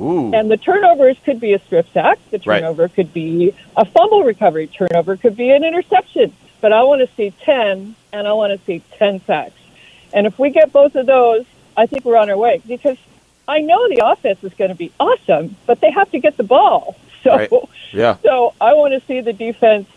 Ooh. 0.00 0.32
And 0.34 0.50
the 0.50 0.56
turnovers 0.56 1.16
could 1.24 1.40
be 1.40 1.52
a 1.54 1.58
strip 1.58 1.86
sack. 1.92 2.18
The 2.30 2.38
Right. 2.44 2.60
turnover 2.60 2.88
could 2.88 3.12
be 3.12 3.54
a 3.76 3.84
fumble 3.84 4.22
recovery. 4.24 4.66
Turnover 4.68 5.16
could 5.16 5.36
be 5.36 5.50
an 5.50 5.64
interception. 5.64 6.32
But 6.60 6.72
I 6.72 6.82
want 6.82 7.00
to 7.08 7.14
see 7.16 7.32
10, 7.44 7.94
and 8.12 8.28
I 8.28 8.32
want 8.32 8.52
to 8.58 8.64
see 8.66 8.82
10 8.98 9.20
sacks. 9.26 9.54
And 10.12 10.26
if 10.26 10.38
we 10.38 10.50
get 10.50 10.72
both 10.72 10.94
of 10.96 11.06
those, 11.06 11.44
I 11.76 11.86
think 11.86 12.04
we're 12.04 12.16
on 12.16 12.28
our 12.30 12.36
way. 12.36 12.60
Because 12.66 12.96
I 13.48 13.60
know 13.60 13.88
the 13.88 14.04
offense 14.04 14.42
is 14.42 14.52
going 14.54 14.70
to 14.70 14.74
be 14.76 14.92
awesome, 14.98 15.56
but 15.66 15.80
they 15.80 15.90
have 15.90 16.10
to 16.12 16.18
get 16.18 16.36
the 16.36 16.44
ball. 16.44 16.96
So, 17.22 17.34
Right. 17.36 17.50
Yeah. 17.92 18.18
so 18.22 18.54
I 18.60 18.74
want 18.74 18.92
to 18.92 19.04
see 19.08 19.20
the 19.20 19.32
defense, 19.32 19.88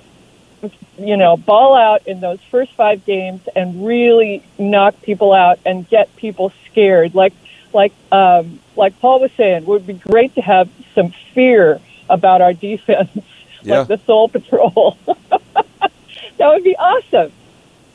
you 0.97 1.15
know, 1.15 1.37
ball 1.37 1.75
out 1.75 2.07
in 2.07 2.21
those 2.21 2.39
first 2.49 2.73
five 2.73 3.05
games 3.05 3.47
and 3.55 3.85
really 3.85 4.41
knock 4.57 4.99
people 5.03 5.31
out 5.31 5.59
and 5.63 5.87
get 5.87 6.15
people 6.15 6.51
scared. 6.71 7.13
Like, 7.13 7.33
like, 7.71 7.93
um, 8.11 8.59
like 8.75 8.99
Paul 8.99 9.19
was 9.19 9.31
saying, 9.33 9.57
it 9.63 9.67
would 9.67 9.85
be 9.85 9.93
great 9.93 10.33
to 10.35 10.41
have 10.41 10.69
some 10.95 11.13
fear 11.35 11.79
about 12.09 12.41
our 12.41 12.53
defense, 12.53 13.11
Yeah. 13.61 13.79
like 13.79 13.89
the 13.89 13.97
Soul 14.07 14.27
Patrol. 14.29 14.97
that 15.05 15.91
would 16.39 16.63
be 16.63 16.75
awesome. 16.77 17.31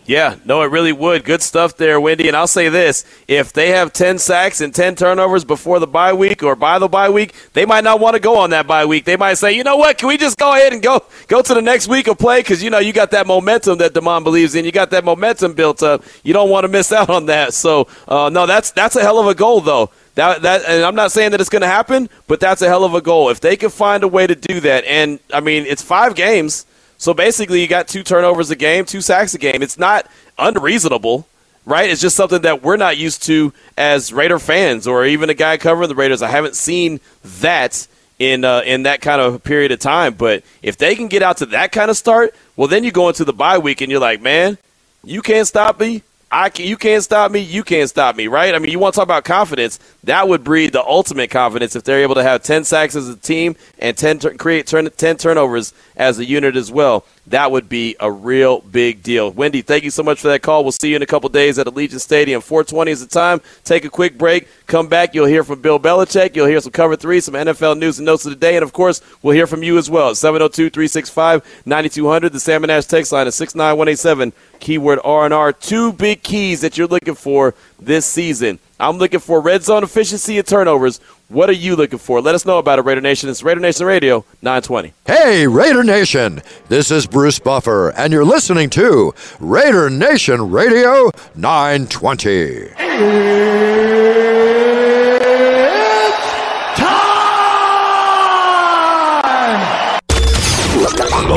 Yeah, 0.06 0.36
no, 0.44 0.62
it 0.62 0.70
really 0.70 0.92
would. 0.92 1.24
Good 1.24 1.40
stuff 1.42 1.76
there, 1.76 1.98
Wendy. 1.98 2.28
And 2.28 2.36
I'll 2.36 2.46
say 2.46 2.68
this 2.68 3.04
if 3.26 3.52
they 3.52 3.70
have 3.70 3.92
10 3.92 4.18
sacks 4.18 4.60
and 4.60 4.74
10 4.74 4.96
turnovers 4.96 5.44
before 5.44 5.78
the 5.78 5.86
bye 5.86 6.12
week 6.12 6.42
or 6.42 6.54
by 6.54 6.78
the 6.78 6.88
bye 6.88 7.08
week, 7.08 7.34
they 7.54 7.64
might 7.64 7.84
not 7.84 8.00
want 8.00 8.14
to 8.14 8.20
go 8.20 8.36
on 8.36 8.50
that 8.50 8.66
bye 8.66 8.84
week. 8.84 9.06
They 9.06 9.16
might 9.16 9.34
say, 9.34 9.52
you 9.52 9.64
know 9.64 9.76
what, 9.76 9.96
can 9.96 10.08
we 10.08 10.18
just 10.18 10.36
go 10.36 10.52
ahead 10.52 10.72
and 10.74 10.82
go 10.82 11.02
go 11.28 11.40
to 11.40 11.54
the 11.54 11.62
next 11.62 11.88
week 11.88 12.06
of 12.06 12.18
play? 12.18 12.40
Because, 12.40 12.62
you 12.62 12.68
know, 12.68 12.78
you 12.78 12.92
got 12.92 13.12
that 13.12 13.26
momentum 13.26 13.78
that 13.78 13.94
Damon 13.94 14.24
believes 14.24 14.54
in. 14.54 14.64
You 14.66 14.72
got 14.72 14.90
that 14.90 15.04
momentum 15.04 15.54
built 15.54 15.82
up. 15.82 16.04
You 16.22 16.34
don't 16.34 16.50
want 16.50 16.64
to 16.64 16.68
miss 16.68 16.92
out 16.92 17.08
on 17.08 17.26
that. 17.26 17.54
So, 17.54 17.88
uh, 18.06 18.28
no, 18.30 18.46
that's 18.46 18.72
that's 18.72 18.96
a 18.96 19.00
hell 19.00 19.18
of 19.18 19.26
a 19.26 19.34
goal, 19.34 19.62
though. 19.62 19.90
That, 20.16 20.42
that, 20.42 20.64
and 20.66 20.84
I'm 20.84 20.94
not 20.94 21.10
saying 21.12 21.32
that 21.32 21.40
it's 21.40 21.50
going 21.50 21.62
to 21.62 21.68
happen, 21.68 22.08
but 22.28 22.38
that's 22.38 22.62
a 22.62 22.68
hell 22.68 22.84
of 22.84 22.94
a 22.94 23.00
goal. 23.00 23.30
If 23.30 23.40
they 23.40 23.56
can 23.56 23.70
find 23.70 24.04
a 24.04 24.08
way 24.08 24.26
to 24.26 24.34
do 24.34 24.60
that, 24.60 24.84
and 24.84 25.18
I 25.32 25.40
mean, 25.40 25.64
it's 25.66 25.82
five 25.82 26.14
games. 26.14 26.66
So 26.98 27.14
basically, 27.14 27.60
you 27.60 27.68
got 27.68 27.88
two 27.88 28.02
turnovers 28.02 28.50
a 28.50 28.56
game, 28.56 28.84
two 28.84 29.00
sacks 29.00 29.34
a 29.34 29.38
game. 29.38 29.62
It's 29.62 29.78
not 29.78 30.06
unreasonable, 30.38 31.26
right? 31.64 31.90
It's 31.90 32.00
just 32.00 32.16
something 32.16 32.42
that 32.42 32.62
we're 32.62 32.76
not 32.76 32.96
used 32.96 33.22
to 33.24 33.52
as 33.76 34.12
Raider 34.12 34.38
fans, 34.38 34.86
or 34.86 35.04
even 35.04 35.30
a 35.30 35.34
guy 35.34 35.56
covering 35.56 35.88
the 35.88 35.94
Raiders. 35.94 36.22
I 36.22 36.28
haven't 36.28 36.56
seen 36.56 37.00
that 37.40 37.86
in 38.18 38.44
uh, 38.44 38.62
in 38.64 38.84
that 38.84 39.00
kind 39.00 39.20
of 39.20 39.42
period 39.44 39.72
of 39.72 39.80
time. 39.80 40.14
But 40.14 40.44
if 40.62 40.76
they 40.76 40.94
can 40.94 41.08
get 41.08 41.22
out 41.22 41.38
to 41.38 41.46
that 41.46 41.72
kind 41.72 41.90
of 41.90 41.96
start, 41.96 42.34
well, 42.56 42.68
then 42.68 42.84
you 42.84 42.92
go 42.92 43.08
into 43.08 43.24
the 43.24 43.32
bye 43.32 43.58
week 43.58 43.80
and 43.80 43.90
you're 43.90 44.00
like, 44.00 44.22
man, 44.22 44.58
you 45.02 45.22
can't 45.22 45.46
stop 45.46 45.80
me. 45.80 46.02
I 46.36 46.50
can, 46.50 46.66
you 46.66 46.76
can't 46.76 47.04
stop 47.04 47.30
me. 47.30 47.38
You 47.38 47.62
can't 47.62 47.88
stop 47.88 48.16
me, 48.16 48.26
right? 48.26 48.56
I 48.56 48.58
mean, 48.58 48.72
you 48.72 48.80
want 48.80 48.94
to 48.94 48.98
talk 48.98 49.06
about 49.06 49.24
confidence? 49.24 49.78
That 50.02 50.28
would 50.28 50.42
breed 50.42 50.72
the 50.72 50.84
ultimate 50.84 51.30
confidence 51.30 51.76
if 51.76 51.84
they're 51.84 52.02
able 52.02 52.16
to 52.16 52.24
have 52.24 52.42
ten 52.42 52.64
sacks 52.64 52.96
as 52.96 53.08
a 53.08 53.14
team 53.14 53.54
and 53.78 53.96
ten 53.96 54.18
create 54.18 54.66
turn, 54.66 54.90
ten 54.96 55.16
turnovers 55.16 55.72
as 55.94 56.18
a 56.18 56.24
unit 56.24 56.56
as 56.56 56.72
well. 56.72 57.04
That 57.28 57.52
would 57.52 57.68
be 57.68 57.94
a 58.00 58.10
real 58.10 58.60
big 58.60 59.00
deal. 59.02 59.30
Wendy, 59.30 59.62
thank 59.62 59.84
you 59.84 59.90
so 59.90 60.02
much 60.02 60.20
for 60.20 60.26
that 60.28 60.42
call. 60.42 60.64
We'll 60.64 60.72
see 60.72 60.90
you 60.90 60.96
in 60.96 61.02
a 61.02 61.06
couple 61.06 61.28
days 61.30 61.58
at 61.58 61.68
Allegiant 61.68 62.00
Stadium. 62.00 62.42
420 62.42 62.90
is 62.90 63.00
the 63.00 63.06
time. 63.06 63.40
Take 63.62 63.84
a 63.84 63.90
quick 63.90 64.18
break. 64.18 64.48
Come 64.66 64.88
back. 64.88 65.14
You'll 65.14 65.26
hear 65.26 65.44
from 65.44 65.62
Bill 65.62 65.78
Belichick. 65.78 66.34
You'll 66.36 66.48
hear 66.48 66.60
some 66.60 66.72
cover 66.72 66.96
three, 66.96 67.20
some 67.20 67.34
NFL 67.34 67.78
news 67.78 67.98
and 67.98 68.06
notes 68.06 68.26
of 68.26 68.30
the 68.30 68.36
day, 68.36 68.56
and 68.56 68.64
of 68.64 68.72
course, 68.72 69.00
we'll 69.22 69.36
hear 69.36 69.46
from 69.46 69.62
you 69.62 69.78
as 69.78 69.88
well. 69.88 70.10
702-365-9200. 70.12 72.32
The 72.32 72.40
Salmon 72.40 72.70
Ash 72.70 72.86
text 72.86 73.12
line 73.12 73.28
is 73.28 73.36
69187. 73.36 74.32
Keyword 74.64 74.98
R&R. 75.04 75.52
Two 75.52 75.92
big 75.92 76.22
keys 76.22 76.62
that 76.62 76.78
you're 76.78 76.86
looking 76.86 77.14
for 77.14 77.54
this 77.78 78.06
season. 78.06 78.58
I'm 78.80 78.96
looking 78.96 79.20
for 79.20 79.40
red 79.40 79.62
zone 79.62 79.84
efficiency 79.84 80.38
and 80.38 80.46
turnovers. 80.46 81.00
What 81.28 81.50
are 81.50 81.52
you 81.52 81.76
looking 81.76 81.98
for? 81.98 82.22
Let 82.22 82.34
us 82.34 82.46
know 82.46 82.58
about 82.58 82.78
it, 82.78 82.86
Raider 82.86 83.02
Nation. 83.02 83.28
It's 83.28 83.42
Raider 83.42 83.60
Nation 83.60 83.86
Radio 83.86 84.24
920. 84.40 84.94
Hey, 85.06 85.46
Raider 85.46 85.84
Nation! 85.84 86.40
This 86.68 86.90
is 86.90 87.06
Bruce 87.06 87.38
Buffer, 87.38 87.90
and 87.90 88.10
you're 88.10 88.24
listening 88.24 88.70
to 88.70 89.12
Raider 89.38 89.90
Nation 89.90 90.50
Radio 90.50 91.10
920. 91.34 94.33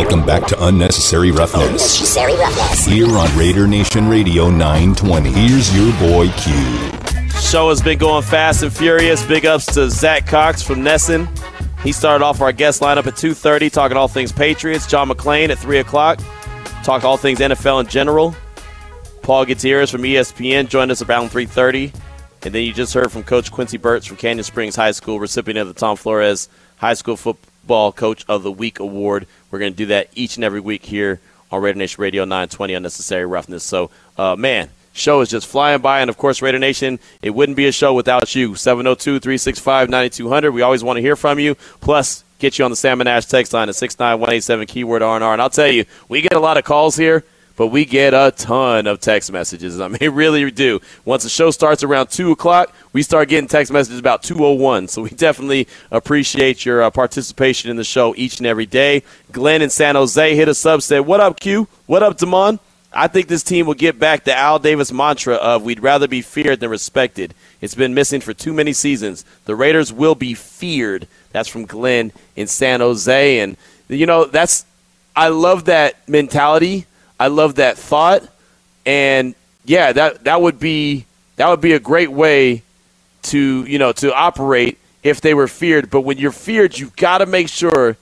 Welcome 0.08 0.26
back 0.26 0.48
to 0.48 0.66
Unnecessary 0.68 1.32
Roughness 1.32 1.68
Unnecessary 1.68 2.34
roughness. 2.38 2.86
here 2.86 3.10
on 3.18 3.38
Raider 3.38 3.68
Nation 3.68 4.08
Radio 4.08 4.50
920. 4.50 5.34
Here's 5.34 5.76
your 5.76 5.92
boy 6.00 6.30
Q. 6.38 6.54
Show 7.42 7.68
has 7.68 7.82
been 7.82 7.98
going 7.98 8.24
fast 8.24 8.64
and 8.64 8.72
furious. 8.72 9.26
Big 9.26 9.46
ups 9.46 9.66
to 9.74 9.90
Zach 9.90 10.26
Cox 10.26 10.62
from 10.62 10.78
NESN. 10.78 11.28
He 11.82 11.92
started 11.92 12.24
off 12.24 12.40
our 12.40 12.54
guest 12.54 12.82
lineup 12.82 13.06
at 13.06 13.16
2.30, 13.16 13.70
talking 13.70 13.98
all 13.98 14.08
things 14.08 14.32
Patriots. 14.32 14.88
John 14.88 15.10
McClain 15.10 15.50
at 15.50 15.58
3 15.58 15.80
o'clock, 15.80 16.22
talk 16.86 17.04
all 17.04 17.18
things 17.18 17.40
NFL 17.40 17.82
in 17.82 17.88
general. 17.88 18.34
Paul 19.24 19.44
Gutierrez 19.44 19.92
from 19.92 20.04
ESPN 20.04 20.70
joined 20.70 20.90
us 20.90 21.02
around 21.02 21.32
3.30. 21.32 21.94
And 22.44 22.56
then 22.56 22.64
you 22.64 22.72
just 22.72 22.94
heard 22.94 23.12
from 23.12 23.24
Coach 23.24 23.52
Quincy 23.52 23.76
Burts 23.76 24.06
from 24.06 24.16
Canyon 24.16 24.46
Springs 24.46 24.78
High 24.78 24.92
School, 24.92 25.20
recipient 25.20 25.60
of 25.60 25.68
the 25.68 25.74
Tom 25.74 25.98
Flores 25.98 26.48
High 26.78 26.94
School 26.94 27.18
Football 27.18 27.52
Coach 27.68 28.26
of 28.28 28.44
the 28.44 28.52
Week 28.52 28.80
Award. 28.80 29.28
We're 29.52 29.60
going 29.60 29.74
to 29.74 29.78
do 29.78 29.86
that 29.88 30.10
each 30.16 30.36
and 30.36 30.44
every 30.44 30.60
week 30.60 30.86
here 30.86 31.20
on 31.52 31.62
Raider 31.62 31.78
Nation 31.78 32.02
Radio 32.02 32.24
920 32.24 32.74
Unnecessary 32.74 33.26
Roughness. 33.26 33.64
So, 33.64 33.90
uh, 34.18 34.36
man, 34.36 34.70
show 34.94 35.22
is 35.22 35.30
just 35.30 35.48
flying 35.48 35.82
by. 35.82 36.02
And, 36.02 36.10
of 36.10 36.18
course, 36.18 36.42
Raider 36.42 36.60
Nation, 36.60 37.00
it 37.22 37.32
wouldn't 37.32 37.56
be 37.56 37.68
a 37.68 37.72
show 37.72 37.94
without 37.94 38.36
you. 38.36 38.56
702 38.56 39.20
365 39.20 39.90
9200. 39.90 40.52
We 40.52 40.62
always 40.62 40.84
want 40.84 40.98
to 40.98 41.02
hear 41.02 41.16
from 41.16 41.40
you. 41.40 41.56
Plus, 41.82 42.24
get 42.40 42.58
you 42.58 42.66
on 42.66 42.72
the 42.72 42.78
Salmon 42.78 43.08
Ash 43.08 43.26
text 43.26 43.54
line 43.54 43.70
at 43.70 43.76
69187, 43.76 44.68
keyword 44.68 45.02
R&R. 45.02 45.34
And 45.34 45.42
I'll 45.42 45.50
tell 45.50 45.68
you, 45.68 45.86
we 46.10 46.22
get 46.22 46.34
a 46.34 46.40
lot 46.40 46.58
of 46.58 46.64
calls 46.64 46.96
here 46.96 47.24
but 47.58 47.68
we 47.68 47.84
get 47.84 48.14
a 48.14 48.32
ton 48.38 48.88
of 48.88 49.02
text 49.02 49.32
messages. 49.32 49.82
I 49.82 49.90
mean, 49.90 50.12
really 50.14 50.50
do. 50.52 50.80
Once 51.04 51.24
the 51.24 51.30
show 51.30 51.52
starts 51.52 51.84
around 51.84 52.08
2 52.08 52.32
o'clock, 52.32 52.74
we 52.94 53.02
start 53.04 53.28
getting 53.28 53.50
text 53.50 53.74
messages 53.74 54.00
about 54.00 54.24
2.01. 54.24 54.90
So 54.90 55.02
we 55.02 55.10
definitely 55.10 55.68
appreciate 55.92 56.66
your 56.66 56.84
uh, 56.84 56.92
participation 56.92 57.70
in 57.70 57.76
the 57.76 57.84
show 57.84 58.14
each 58.16 58.38
and 58.38 58.48
every 58.48 58.68
day. 58.68 59.04
Glenn 59.32 59.62
in 59.62 59.72
San 59.72 59.96
Jose 59.96 60.36
hit 60.36 60.48
us 60.48 60.66
up, 60.66 60.82
said, 60.82 61.02
What 61.02 61.20
up, 61.20 61.40
Q? 61.40 61.68
What 61.88 62.04
up, 62.04 62.18
Damon? 62.18 62.60
I 62.94 63.08
think 63.08 63.28
this 63.28 63.44
team 63.44 63.66
will 63.66 63.74
get 63.74 64.00
back 64.00 64.24
the 64.24 64.36
Al 64.36 64.60
Davis 64.60 64.92
mantra 64.94 65.36
of 65.36 65.64
we'd 65.64 65.82
rather 65.82 66.08
be 66.08 66.22
feared 66.22 66.62
than 66.62 66.70
respected. 66.70 67.34
It's 67.60 67.76
been 67.76 67.94
missing 67.94 68.22
for 68.22 68.34
too 68.34 68.54
many 68.54 68.72
seasons. 68.72 69.26
The 69.46 69.56
Raiders 69.56 69.92
will 69.92 70.16
be 70.16 70.34
feared. 70.34 71.08
That's 71.32 71.50
from 71.50 71.66
Glenn 71.66 72.14
in 72.36 72.48
San 72.48 72.80
Jose. 72.80 73.40
And, 73.40 73.58
you 73.90 74.06
know, 74.06 74.26
that's, 74.26 74.66
I 75.16 75.28
love 75.28 75.66
that 75.66 76.08
mentality. 76.08 76.86
I 77.20 77.28
love 77.28 77.56
that 77.56 77.78
thought, 77.78 78.24
and 78.86 79.36
yeah, 79.66 79.92
that 79.94 80.24
that 80.26 80.42
would 80.42 80.60
be 80.60 81.06
that 81.38 81.50
would 81.50 81.62
be 81.62 81.74
a 81.74 81.80
great 81.80 82.12
way 82.12 82.64
to 83.24 83.66
you 83.66 83.80
know 83.80 83.92
to 83.94 84.14
operate 84.14 84.78
if 85.04 85.22
they 85.22 85.34
were 85.34 85.48
feared. 85.48 85.90
But 85.90 86.02
when 86.02 86.18
you're 86.18 86.32
feared, 86.32 86.78
you've 86.78 86.96
got 86.96 87.20
to 87.20 87.26
make 87.26 87.50
sure, 87.50 87.98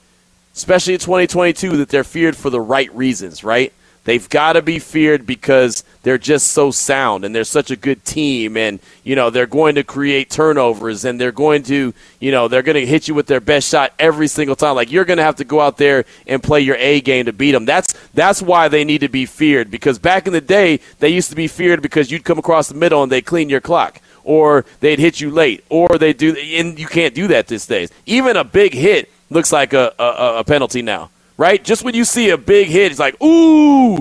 especially 0.54 0.94
in 0.94 1.00
2022, 1.00 1.78
that 1.78 1.88
they're 1.88 2.04
feared 2.04 2.36
for 2.36 2.50
the 2.50 2.60
right 2.60 2.92
reasons, 2.94 3.42
right? 3.42 3.72
They've 4.06 4.28
got 4.28 4.52
to 4.52 4.62
be 4.62 4.78
feared 4.78 5.26
because 5.26 5.82
they're 6.04 6.16
just 6.16 6.52
so 6.52 6.70
sound 6.70 7.24
and 7.24 7.34
they're 7.34 7.42
such 7.42 7.72
a 7.72 7.76
good 7.76 8.04
team 8.04 8.56
and 8.56 8.78
you 9.02 9.16
know 9.16 9.30
they're 9.30 9.48
going 9.48 9.74
to 9.74 9.82
create 9.82 10.30
turnovers 10.30 11.04
and 11.04 11.20
they're 11.20 11.32
going 11.32 11.64
to 11.64 11.92
you 12.20 12.30
know 12.30 12.46
they're 12.46 12.62
going 12.62 12.76
to 12.76 12.86
hit 12.86 13.08
you 13.08 13.14
with 13.14 13.26
their 13.26 13.40
best 13.40 13.68
shot 13.68 13.92
every 13.98 14.28
single 14.28 14.54
time. 14.54 14.76
Like 14.76 14.92
you're 14.92 15.04
going 15.04 15.16
to 15.16 15.24
have 15.24 15.34
to 15.36 15.44
go 15.44 15.60
out 15.60 15.76
there 15.76 16.04
and 16.28 16.40
play 16.40 16.60
your 16.60 16.76
A 16.76 17.00
game 17.00 17.24
to 17.24 17.32
beat 17.32 17.50
them 17.50 17.64
that's 17.64 17.94
that's 18.14 18.40
why 18.40 18.68
they 18.68 18.84
need 18.84 19.00
to 19.00 19.08
be 19.08 19.26
feared 19.26 19.72
because 19.72 19.98
back 19.98 20.28
in 20.28 20.32
the 20.32 20.40
day 20.40 20.78
they 21.00 21.08
used 21.08 21.30
to 21.30 21.36
be 21.36 21.48
feared 21.48 21.82
because 21.82 22.08
you'd 22.08 22.22
come 22.22 22.38
across 22.38 22.68
the 22.68 22.76
middle 22.76 23.02
and 23.02 23.10
they'd 23.10 23.26
clean 23.26 23.48
your 23.48 23.60
clock 23.60 24.00
or 24.22 24.64
they'd 24.78 25.00
hit 25.00 25.20
you 25.20 25.32
late 25.32 25.64
or 25.68 25.88
they 25.98 26.12
do 26.12 26.32
and 26.36 26.78
you 26.78 26.86
can't 26.86 27.12
do 27.12 27.26
that 27.26 27.48
these 27.48 27.66
days. 27.66 27.90
Even 28.06 28.36
a 28.36 28.44
big 28.44 28.72
hit 28.72 29.10
looks 29.30 29.50
like 29.50 29.72
a, 29.72 29.92
a, 29.98 30.38
a 30.38 30.44
penalty 30.44 30.80
now 30.80 31.10
right? 31.36 31.62
Just 31.62 31.84
when 31.84 31.94
you 31.94 32.04
see 32.04 32.30
a 32.30 32.38
big 32.38 32.68
hit, 32.68 32.90
it's 32.90 33.00
like, 33.00 33.20
ooh, 33.22 33.98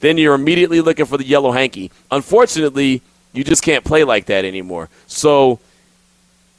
then 0.00 0.18
you're 0.18 0.34
immediately 0.34 0.80
looking 0.80 1.06
for 1.06 1.16
the 1.16 1.26
yellow 1.26 1.50
hanky. 1.50 1.90
Unfortunately, 2.10 3.02
you 3.32 3.44
just 3.44 3.62
can't 3.62 3.84
play 3.84 4.04
like 4.04 4.26
that 4.26 4.44
anymore. 4.44 4.88
So 5.06 5.60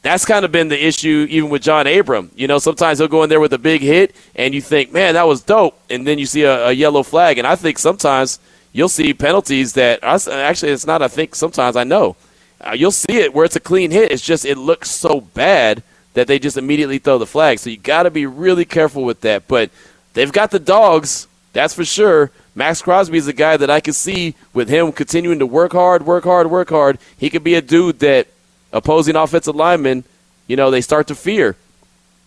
that's 0.02 0.26
kind 0.26 0.46
of 0.46 0.52
been 0.52 0.68
the 0.68 0.86
issue 0.86 1.26
even 1.30 1.50
with 1.50 1.62
John 1.62 1.88
Abram. 1.88 2.30
You 2.36 2.48
know, 2.48 2.60
sometimes 2.60 3.00
he'll 3.00 3.08
go 3.08 3.24
in 3.24 3.30
there 3.30 3.40
with 3.40 3.54
a 3.54 3.58
big 3.58 3.82
hit 3.82 4.16
and 4.36 4.54
you 4.54 4.62
think, 4.62 4.92
man, 4.92 5.16
that 5.16 5.28
was 5.28 5.42
dope. 5.42 5.80
And 5.90 6.06
then 6.06 6.20
you 6.20 6.26
see 6.26 6.44
a, 6.44 6.68
a 6.68 6.72
yellow 6.72 7.04
flag. 7.04 7.38
And 7.38 7.48
I 7.48 7.56
think 7.56 7.80
sometimes 7.80 8.40
you'll 8.72 8.90
see 8.90 9.14
penalties 9.14 9.74
that 9.74 10.04
actually 10.04 10.72
it's 10.72 10.86
not, 10.86 11.02
I 11.02 11.08
think 11.08 11.34
sometimes 11.34 11.76
I 11.76 11.84
know. 11.84 12.16
Uh, 12.62 12.72
you'll 12.72 12.92
see 12.92 13.18
it 13.18 13.34
where 13.34 13.46
it's 13.46 13.56
a 13.56 13.60
clean 13.60 13.92
hit. 13.92 14.12
It's 14.12 14.24
just, 14.24 14.46
it 14.46 14.58
looks 14.58 14.90
so 14.90 15.22
bad 15.22 15.84
that 16.14 16.28
they 16.28 16.40
just 16.40 16.58
immediately 16.58 16.98
throw 16.98 17.18
the 17.18 17.26
flag. 17.26 17.60
So 17.60 17.70
you 17.70 17.78
got 17.78 18.04
to 18.04 18.12
be 18.12 18.26
really 18.26 18.66
careful 18.66 19.04
with 19.04 19.22
that. 19.22 19.48
But 19.48 19.70
they've 20.16 20.32
got 20.32 20.50
the 20.50 20.60
dogs, 20.60 21.28
that's 21.54 21.76
for 21.76 21.86
sure. 21.86 22.32
Maxx 22.56 22.82
Crosby 22.82 23.18
is 23.18 23.28
a 23.28 23.34
guy 23.34 23.58
that 23.58 23.70
I 23.70 23.82
can 23.82 23.94
see 23.94 24.34
with 24.54 24.70
him 24.70 24.92
continuing 24.92 25.40
to 25.40 25.46
work 25.46 25.74
hard, 25.74 26.06
work 26.06 26.24
hard, 26.24 26.50
work 26.50 26.70
hard. 26.70 26.98
He 27.18 27.30
could 27.30 27.44
be 27.44 27.56
a 27.56 27.62
dude 27.62 28.00
that 28.00 28.28
opposing 28.74 29.16
offensive 29.16 29.56
linemen, 29.56 30.04
you 30.48 30.56
know, 30.56 30.72
they 30.72 30.82
start 30.82 31.08
to 31.08 31.16
fear. 31.16 31.56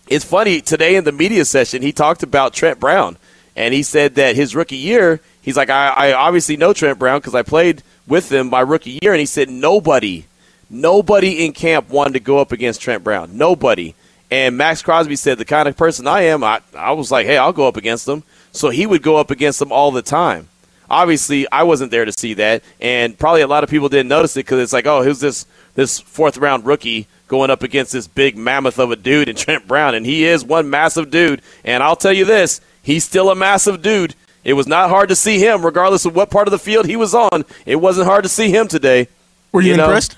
It's 0.09 0.24
funny, 0.24 0.61
today 0.61 0.96
in 0.96 1.05
the 1.05 1.12
media 1.12 1.44
session, 1.44 1.83
he 1.83 1.92
talked 1.92 2.22
about 2.22 2.55
Trent 2.55 2.81
Brown, 2.81 3.16
and 3.55 3.74
he 3.74 3.83
said 3.83 4.14
that 4.14 4.37
his 4.37 4.55
rookie 4.55 4.77
year, 4.77 5.20
he's 5.42 5.57
like, 5.57 5.68
I, 5.68 5.88
I 5.88 6.12
obviously 6.12 6.57
know 6.57 6.72
Trent 6.72 6.98
Brown 6.98 7.20
because 7.20 7.35
I 7.35 7.42
played 7.42 7.83
with 8.07 8.33
him 8.33 8.48
my 8.48 8.61
rookie 8.61 8.98
year, 9.03 9.12
and 9.12 9.20
he 9.20 9.27
said 9.27 9.51
nobody, 9.51 10.24
nobody 10.70 11.44
in 11.44 11.53
camp 11.53 11.90
wanted 11.90 12.14
to 12.14 12.20
go 12.20 12.38
up 12.38 12.53
against 12.53 12.81
Trent 12.81 13.05
Brown. 13.05 13.37
Nobody. 13.37 13.94
And 14.31 14.57
Maxx 14.57 14.83
Crosby 14.83 15.17
said, 15.17 15.38
the 15.38 15.45
kind 15.45 15.69
of 15.69 15.77
person 15.77 16.07
I 16.07 16.23
am, 16.23 16.45
I, 16.45 16.61
I 16.77 16.93
was 16.93 17.11
like, 17.11 17.27
hey, 17.27 17.38
I'll 17.38 17.53
go 17.53 17.67
up 17.67 17.77
against 17.77 18.07
them. 18.07 18.25
So 18.53 18.71
he 18.71 18.87
would 18.87 19.03
go 19.03 19.17
up 19.17 19.31
against 19.31 19.59
them 19.59 19.73
all 19.73 19.91
the 19.91 20.03
time. 20.03 20.49
Obviously, 20.91 21.51
I 21.51 21.64
wasn't 21.64 21.91
there 21.91 22.07
to 22.07 22.12
see 22.12 22.35
that, 22.35 22.62
and 22.81 23.19
probably 23.19 23.43
a 23.43 23.47
lot 23.47 23.62
of 23.62 23.69
people 23.69 23.91
didn't 23.91 24.09
notice 24.09 24.37
it 24.37 24.47
because 24.47 24.61
it's 24.61 24.73
like, 24.73 24.87
oh, 24.87 25.03
who's 25.03 25.21
this 25.21 25.45
this 25.75 26.01
fourth 26.01 26.38
round 26.38 26.64
rookie 26.64 27.07
going 27.29 27.51
up 27.51 27.62
against 27.62 27.93
this 27.93 28.07
big 28.07 28.38
mammoth 28.38 28.79
of 28.79 28.91
a 28.91 28.97
dude 28.97 29.29
in 29.29 29.37
Trent 29.37 29.69
Brown, 29.69 29.95
and 29.95 30.07
he 30.07 30.25
is 30.25 30.45
one 30.45 30.71
massive 30.71 31.11
dude. 31.11 31.43
And 31.62 31.83
I'll 31.83 31.95
tell 31.95 32.14
you 32.14 32.25
this, 32.25 32.62
he's 32.83 33.05
still 33.05 33.31
a 33.31 33.35
massive 33.35 33.83
dude. 33.83 34.14
It 34.45 34.55
was 34.55 34.67
not 34.67 34.88
hard 34.88 35.11
to 35.11 35.17
see 35.17 35.38
him, 35.38 35.64
regardless 35.64 36.07
of 36.07 36.17
what 36.17 36.31
part 36.31 36.49
of 36.49 36.53
the 36.53 36.59
field 36.59 36.87
he 36.87 36.97
was 36.97 37.14
on. 37.14 37.45
It 37.67 37.77
wasn't 37.77 38.07
hard 38.07 38.23
to 38.23 38.31
see 38.31 38.51
him 38.51 38.67
today. 38.67 39.09
Were 39.53 39.61
you, 39.61 39.75
you 39.75 39.81
impressed? 39.81 40.17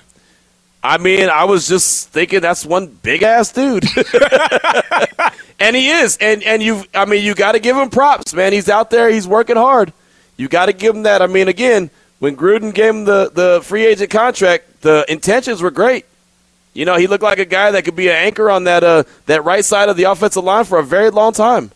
I 0.83 0.97
mean, 0.97 1.29
I 1.29 1.43
was 1.45 1.67
just 1.67 2.09
thinking 2.09 2.39
that's 2.39 2.65
one 2.65 2.87
big 2.87 3.21
ass 3.21 3.51
dude. 3.51 3.85
and 5.59 5.75
he 5.75 5.89
is. 5.89 6.17
And 6.19 6.41
and 6.43 6.61
you 6.61 6.83
I 6.93 7.05
mean, 7.05 7.23
you 7.23 7.35
got 7.35 7.51
to 7.51 7.59
give 7.59 7.77
him 7.77 7.89
props, 7.89 8.33
man. 8.33 8.51
He's 8.51 8.69
out 8.69 8.89
there, 8.89 9.09
he's 9.09 9.27
working 9.27 9.57
hard. 9.57 9.93
You 10.37 10.47
got 10.47 10.67
to 10.67 10.73
give 10.73 10.95
him 10.95 11.03
that. 11.03 11.21
I 11.21 11.27
mean, 11.27 11.47
again, 11.47 11.91
when 12.19 12.35
Gruden 12.35 12.73
gave 12.73 12.95
him 12.95 13.05
the 13.05 13.29
the 13.31 13.61
free 13.63 13.85
agent 13.85 14.09
contract, 14.09 14.81
the 14.81 15.05
intentions 15.07 15.61
were 15.61 15.71
great. 15.71 16.05
You 16.73 16.85
know, 16.85 16.95
he 16.95 17.05
looked 17.07 17.23
like 17.23 17.39
a 17.39 17.45
guy 17.45 17.71
that 17.71 17.83
could 17.83 17.95
be 17.95 18.07
an 18.07 18.15
anchor 18.15 18.49
on 18.49 18.63
that 18.63 18.83
uh 18.83 19.03
that 19.27 19.43
right 19.43 19.63
side 19.63 19.89
of 19.89 19.97
the 19.97 20.03
offensive 20.05 20.43
line 20.43 20.65
for 20.65 20.79
a 20.79 20.83
very 20.83 21.11
long 21.11 21.33
time 21.33 21.71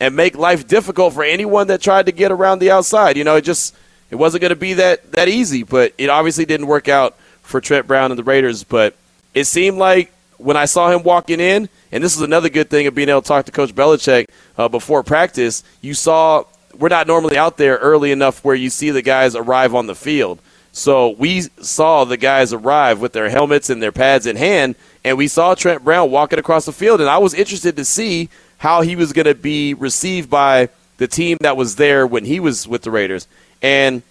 and 0.00 0.16
make 0.16 0.36
life 0.36 0.66
difficult 0.66 1.14
for 1.14 1.22
anyone 1.22 1.68
that 1.68 1.80
tried 1.80 2.06
to 2.06 2.12
get 2.12 2.32
around 2.32 2.58
the 2.58 2.70
outside. 2.70 3.16
You 3.16 3.24
know, 3.24 3.36
it 3.36 3.42
just 3.42 3.76
it 4.10 4.16
wasn't 4.16 4.40
going 4.40 4.50
to 4.50 4.56
be 4.56 4.74
that 4.74 5.12
that 5.12 5.28
easy, 5.28 5.62
but 5.62 5.92
it 5.96 6.10
obviously 6.10 6.44
didn't 6.44 6.66
work 6.66 6.88
out 6.88 7.16
for 7.48 7.60
Trent 7.60 7.86
Brown 7.86 8.12
and 8.12 8.18
the 8.18 8.24
Raiders, 8.24 8.62
but 8.62 8.94
it 9.34 9.44
seemed 9.44 9.78
like 9.78 10.12
when 10.36 10.56
I 10.56 10.66
saw 10.66 10.90
him 10.90 11.02
walking 11.02 11.40
in, 11.40 11.68
and 11.90 12.04
this 12.04 12.14
is 12.14 12.22
another 12.22 12.50
good 12.50 12.70
thing 12.70 12.86
of 12.86 12.94
being 12.94 13.08
able 13.08 13.22
to 13.22 13.28
talk 13.28 13.46
to 13.46 13.52
Coach 13.52 13.74
Belichick 13.74 14.26
uh, 14.58 14.68
before 14.68 15.02
practice, 15.02 15.64
you 15.80 15.94
saw 15.94 16.44
we're 16.78 16.88
not 16.88 17.06
normally 17.06 17.36
out 17.36 17.56
there 17.56 17.76
early 17.78 18.12
enough 18.12 18.44
where 18.44 18.54
you 18.54 18.70
see 18.70 18.90
the 18.90 19.02
guys 19.02 19.34
arrive 19.34 19.74
on 19.74 19.86
the 19.86 19.94
field. 19.94 20.38
So 20.72 21.10
we 21.10 21.40
saw 21.40 22.04
the 22.04 22.18
guys 22.18 22.52
arrive 22.52 23.00
with 23.00 23.12
their 23.12 23.30
helmets 23.30 23.70
and 23.70 23.82
their 23.82 23.90
pads 23.90 24.26
in 24.26 24.36
hand, 24.36 24.76
and 25.02 25.16
we 25.16 25.26
saw 25.26 25.54
Trent 25.54 25.82
Brown 25.82 26.10
walking 26.10 26.38
across 26.38 26.66
the 26.66 26.72
field, 26.72 27.00
and 27.00 27.08
I 27.08 27.18
was 27.18 27.34
interested 27.34 27.76
to 27.76 27.84
see 27.84 28.28
how 28.58 28.82
he 28.82 28.94
was 28.94 29.12
going 29.12 29.26
to 29.26 29.34
be 29.34 29.72
received 29.72 30.28
by 30.28 30.68
the 30.98 31.08
team 31.08 31.38
that 31.40 31.56
was 31.56 31.76
there 31.76 32.06
when 32.06 32.26
he 32.26 32.38
was 32.40 32.68
with 32.68 32.82
the 32.82 32.90
Raiders. 32.90 33.26
And 33.62 34.02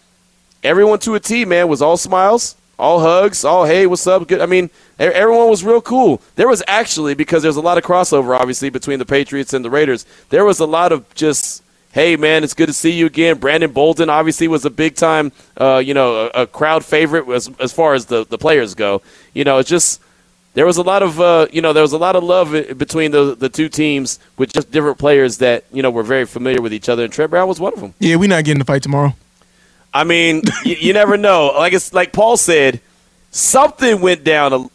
everyone 0.63 1.00
to 1.00 1.15
a 1.15 1.19
T, 1.19 1.45
man, 1.45 1.67
was 1.67 1.82
all 1.82 1.97
smiles 1.97 2.56
all 2.80 3.00
hugs, 3.00 3.44
all 3.44 3.66
hey, 3.66 3.88
what's 3.88 4.06
up? 4.08 4.28
Good. 4.28 4.42
I 4.42 4.46
mean, 4.46 4.70
everyone 5.00 5.50
was 5.50 5.63
real 5.63 5.82
cool. 5.82 6.22
There 6.36 6.48
was 6.48 6.63
actually 6.68 7.13
because 7.13 7.44
there's 7.44 7.56
a 7.56 7.62
lot 7.62 7.78
of 7.78 7.84
crossover, 7.84 8.38
obviously, 8.38 8.70
between 8.70 9.00
the 9.00 9.06
Patriots 9.06 9.54
and 9.54 9.66
the 9.66 9.70
Raiders. 9.70 10.06
There 10.30 10.46
was 10.46 10.60
a 10.60 10.66
lot 10.66 10.92
of 10.92 11.13
just 11.16 11.63
hey 11.98 12.16
man, 12.16 12.44
it's 12.44 12.54
good 12.54 12.68
to 12.68 12.74
see 12.74 12.92
you 12.92 13.08
again. 13.08 13.38
Brandon 13.40 13.72
Bolden 13.72 14.10
obviously 14.10 14.48
was 14.48 14.66
a 14.66 14.70
big 14.70 14.96
time, 14.96 15.32
uh, 15.58 15.82
you 15.84 15.96
know, 15.96 16.28
a, 16.28 16.42
a, 16.44 16.48
crowd 16.48 16.86
favorite 16.86 17.28
as, 17.30 17.50
as 17.60 17.74
far 17.74 17.96
as 17.96 18.06
the, 18.06 18.24
the 18.26 18.38
players 18.38 18.76
go. 18.76 19.02
You 19.34 19.44
know, 19.44 19.58
it's 19.58 19.70
just 19.70 20.00
there 20.54 20.66
was 20.66 20.78
a 20.78 20.84
lot 20.84 21.02
of 21.02 21.20
uh, 21.20 21.48
you 21.52 21.62
know 21.62 21.74
there 21.74 21.84
was 21.84 21.94
a 21.94 21.98
lot 21.98 22.16
of 22.16 22.24
love 22.24 22.52
between 22.78 23.12
the 23.12 23.36
the 23.36 23.50
two 23.50 23.70
teams 23.70 24.20
with 24.38 24.54
just 24.54 24.72
different 24.72 24.98
players 24.98 25.38
that 25.38 25.66
you 25.72 25.82
know 25.82 25.90
were 25.90 26.04
very 26.04 26.26
familiar 26.26 26.62
with 26.62 26.74
each 26.74 26.90
other. 26.90 27.04
And 27.04 27.12
Trent 27.12 27.32
Brown 27.32 27.48
was 27.48 27.60
one 27.60 27.74
of 27.74 27.80
them. 27.80 27.94
Yeah, 28.00 28.16
we're 28.18 28.30
not 28.30 28.44
getting 28.44 28.60
the 28.60 28.66
fight 28.66 28.84
tomorrow. 28.84 29.16
I 29.98 30.04
mean, 30.04 30.44
you, 30.64 30.76
you, 30.76 30.94
never 30.94 31.18
know. 31.18 31.48
Like 31.56 31.74
it's 31.74 31.92
like 31.92 32.14
Paul 32.14 32.38
said, 32.38 32.80
something 33.32 34.00
went 34.00 34.24
down. 34.24 34.70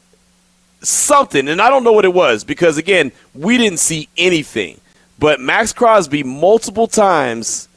Something, 0.85 1.49
and 1.49 1.63
I 1.63 1.71
don't 1.71 1.85
know 1.85 1.93
what 1.93 2.05
it 2.05 2.13
was 2.13 2.43
because 2.43 2.77
again, 2.77 3.13
we 3.33 3.57
didn't 3.57 3.79
see 3.79 4.09
anything. 4.17 4.81
But 5.17 5.39
Maxx 5.39 5.73
Crosby 5.73 6.25
multiple 6.25 6.89
times 6.89 7.69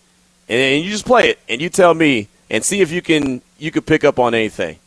and 0.48 0.84
you 0.84 0.90
just 0.90 1.06
play 1.06 1.30
it, 1.30 1.40
and 1.48 1.60
you 1.60 1.68
tell 1.68 1.94
me, 1.94 2.28
and 2.50 2.64
see 2.64 2.80
if 2.80 2.90
you 2.90 3.02
can 3.02 3.42
you 3.58 3.70
can 3.70 3.82
pick 3.82 4.04
up 4.04 4.18
on 4.18 4.34
anything. 4.34 4.78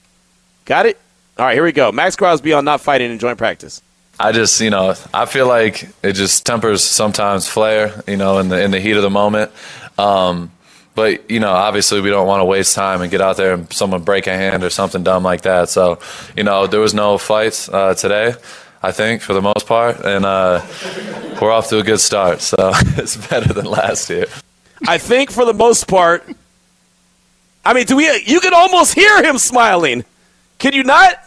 Got 0.66 0.86
it? 0.86 0.98
All 1.38 1.46
right, 1.46 1.54
here 1.54 1.64
we 1.64 1.72
go. 1.72 1.92
Maxx 1.92 2.16
Crosby 2.16 2.54
on 2.54 2.66
not 2.66 2.82
fighting 2.82 3.12
in 3.12 3.20
joint 3.20 3.38
practice. 3.38 3.82
I 4.22 4.32
just, 4.32 4.62
you 4.62 4.70
know, 4.70 4.94
I 5.14 5.26
feel 5.26 5.48
like 5.48 5.90
it 6.04 6.14
just 6.14 6.46
tempers 6.46 6.84
sometimes 6.84 7.48
flair, 7.48 8.04
you 8.08 8.18
know, 8.18 8.38
in 8.38 8.50
the 8.50 8.62
in 8.62 8.72
the 8.72 8.80
heat 8.80 8.96
of 8.96 9.02
the 9.02 9.10
moment. 9.10 9.52
Um, 9.98 10.52
but 10.94 11.30
you 11.30 11.40
know, 11.40 11.52
obviously, 11.52 12.02
we 12.02 12.10
don't 12.10 12.28
want 12.28 12.42
to 12.42 12.46
waste 12.46 12.76
time 12.76 13.02
and 13.02 13.10
get 13.10 13.22
out 13.22 13.38
there 13.38 13.54
and 13.54 13.72
someone 13.74 14.04
break 14.04 14.28
a 14.28 14.34
hand 14.34 14.64
or 14.64 14.70
something 14.70 15.04
dumb 15.04 15.24
like 15.24 15.42
that. 15.42 15.70
So, 15.70 16.00
you 16.36 16.44
know, 16.44 16.68
there 16.68 16.80
was 16.80 16.94
no 16.94 17.18
fights 17.18 17.68
uh, 17.70 17.94
today. 17.96 18.36
I 18.84 18.92
think, 18.92 19.22
for 19.22 19.34
the 19.34 19.42
most 19.42 19.68
part, 19.68 20.00
and 20.04 20.26
uh, 20.26 20.66
we're 21.40 21.52
off 21.52 21.70
to 21.70 21.78
a 21.78 21.84
good 21.84 22.00
start. 22.00 22.42
So 22.42 22.56
it's 22.98 23.16
better 23.16 23.54
than 23.54 23.66
last 23.66 24.10
year. 24.10 24.26
I 24.88 24.98
think 24.98 25.32
for 25.32 25.46
the 25.46 25.54
most 25.54 25.88
part. 25.88 26.24
I 27.64 27.74
mean, 27.74 27.86
do 27.86 27.96
we? 27.96 28.24
You 28.26 28.40
can 28.40 28.54
almost 28.54 28.96
hear 28.96 29.24
him 29.24 29.38
smiling. 29.38 30.04
Can 30.58 30.74
you 30.74 30.84
not? 30.84 31.24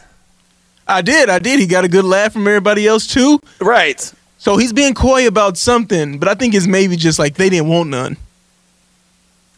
I 0.86 1.02
did. 1.02 1.28
I 1.30 1.38
did. 1.38 1.60
He 1.60 1.66
got 1.66 1.84
a 1.84 1.88
good 1.88 2.04
laugh 2.04 2.32
from 2.32 2.46
everybody 2.46 2.86
else 2.86 3.06
too. 3.06 3.40
Right. 3.60 4.12
So 4.38 4.56
he's 4.58 4.72
being 4.72 4.94
coy 4.94 5.26
about 5.26 5.56
something, 5.56 6.18
but 6.18 6.28
I 6.28 6.34
think 6.34 6.54
it's 6.54 6.66
maybe 6.66 6.96
just 6.96 7.18
like 7.18 7.34
they 7.34 7.48
didn't 7.48 7.68
want 7.68 7.88
none. 7.88 8.16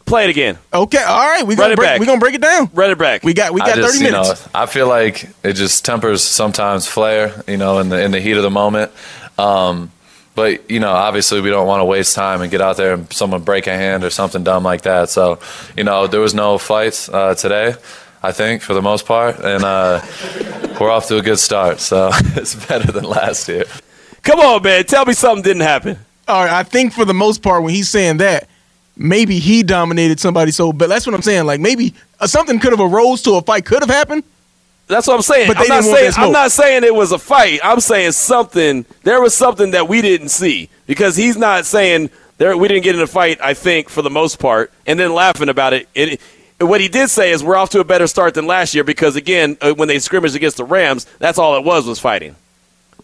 Play 0.05 0.23
it 0.23 0.29
again. 0.29 0.57
Okay, 0.73 1.03
all 1.03 1.27
right. 1.27 1.45
We 1.45 1.55
Run 1.55 1.65
gonna 1.65 1.73
it 1.73 1.75
break, 1.75 1.87
back. 1.89 1.99
we 1.99 2.05
gonna 2.05 2.19
break 2.21 2.35
it 2.35 2.41
down. 2.41 2.69
Run 2.73 2.91
it 2.91 2.97
back. 2.97 3.23
We 3.23 3.33
got 3.33 3.53
we 3.53 3.59
got 3.59 3.75
just, 3.75 3.95
thirty 3.95 4.05
you 4.05 4.11
minutes. 4.11 4.45
know, 4.45 4.51
I 4.55 4.65
feel 4.65 4.87
like 4.87 5.27
it 5.43 5.53
just 5.53 5.83
tempers 5.83 6.23
sometimes 6.23 6.87
flair, 6.87 7.43
you 7.45 7.57
know, 7.57 7.79
in 7.79 7.89
the 7.89 8.01
in 8.01 8.11
the 8.11 8.21
heat 8.21 8.37
of 8.37 8.43
the 8.43 8.49
moment. 8.49 8.93
Um, 9.37 9.91
but 10.33 10.71
you 10.71 10.79
know, 10.79 10.91
obviously, 10.91 11.41
we 11.41 11.49
don't 11.49 11.67
want 11.67 11.81
to 11.81 11.85
waste 11.85 12.15
time 12.15 12.41
and 12.41 12.49
get 12.49 12.61
out 12.61 12.77
there 12.77 12.93
and 12.93 13.11
someone 13.11 13.41
break 13.41 13.67
a 13.67 13.73
hand 13.73 14.05
or 14.05 14.09
something 14.09 14.45
dumb 14.45 14.63
like 14.63 14.83
that. 14.83 15.09
So, 15.09 15.39
you 15.75 15.83
know, 15.83 16.07
there 16.07 16.21
was 16.21 16.33
no 16.33 16.57
fights 16.57 17.09
uh, 17.09 17.35
today. 17.35 17.75
I 18.23 18.31
think 18.31 18.61
for 18.61 18.73
the 18.73 18.81
most 18.81 19.05
part, 19.05 19.39
and 19.39 19.63
uh, 19.63 20.01
we're 20.79 20.89
off 20.89 21.07
to 21.07 21.17
a 21.17 21.21
good 21.21 21.39
start. 21.39 21.79
So 21.79 22.09
it's 22.35 22.55
better 22.67 22.91
than 22.91 23.03
last 23.03 23.47
year. 23.47 23.65
Come 24.23 24.39
on, 24.39 24.63
man. 24.63 24.83
Tell 24.85 25.05
me 25.05 25.13
something 25.13 25.43
didn't 25.43 25.61
happen. 25.61 25.97
All 26.27 26.43
right, 26.43 26.51
I 26.51 26.63
think 26.63 26.93
for 26.93 27.05
the 27.05 27.13
most 27.13 27.41
part, 27.41 27.63
when 27.63 27.73
he's 27.73 27.87
saying 27.87 28.17
that, 28.17 28.49
maybe 28.97 29.39
he 29.39 29.63
dominated 29.63 30.19
somebody. 30.19 30.51
So, 30.51 30.73
but 30.73 30.89
that's 30.89 31.05
what 31.05 31.15
I'm 31.15 31.21
saying. 31.21 31.45
Like 31.45 31.61
maybe 31.61 31.93
uh, 32.19 32.27
something 32.27 32.59
could 32.59 32.71
have 32.71 32.81
arose 32.81 33.21
to 33.23 33.35
a 33.35 33.41
fight 33.41 33.65
could 33.65 33.81
have 33.81 33.89
happened. 33.89 34.23
That's 34.87 35.05
what 35.05 35.15
I'm 35.15 35.21
saying. 35.21 35.47
But 35.47 35.57
they 35.57 35.63
I'm 35.63 35.67
not 35.67 35.75
didn't 35.81 35.87
want 35.87 35.99
saying 35.99 36.11
that. 36.11 36.19
I'm 36.19 36.31
not 36.31 36.51
saying 36.51 36.83
it 36.83 36.95
was 36.95 37.11
a 37.11 37.19
fight. 37.19 37.59
I'm 37.63 37.79
saying 37.79 38.13
something. 38.13 38.85
There 39.03 39.21
was 39.21 39.35
something 39.35 39.71
that 39.71 39.87
we 39.87 40.01
didn't 40.01 40.29
see 40.29 40.69
because 40.85 41.15
he's 41.15 41.37
not 41.37 41.65
saying 41.65 42.09
there 42.37 42.55
we 42.55 42.67
didn't 42.67 42.83
get 42.83 42.95
in 42.95 43.01
a 43.01 43.07
fight. 43.07 43.39
I 43.41 43.53
think 43.53 43.89
for 43.89 44.01
the 44.01 44.09
most 44.09 44.39
part, 44.39 44.71
and 44.85 44.99
then 44.99 45.13
laughing 45.13 45.49
about 45.49 45.73
it. 45.73 45.87
It. 45.93 46.21
What 46.59 46.81
he 46.81 46.87
did 46.87 47.09
say 47.09 47.31
is 47.31 47.43
we're 47.43 47.55
off 47.55 47.69
to 47.71 47.79
a 47.79 47.83
better 47.83 48.07
start 48.07 48.33
than 48.33 48.47
last 48.47 48.73
year 48.73 48.83
because 48.83 49.15
again, 49.15 49.57
uh, 49.61 49.73
when 49.73 49.87
they 49.87 49.99
scrimmaged 49.99 50.35
against 50.35 50.57
the 50.57 50.63
Rams, 50.63 51.05
that's 51.19 51.37
all 51.37 51.55
it 51.55 51.63
was 51.63 51.85
was 51.85 51.99
fighting. 51.99 52.35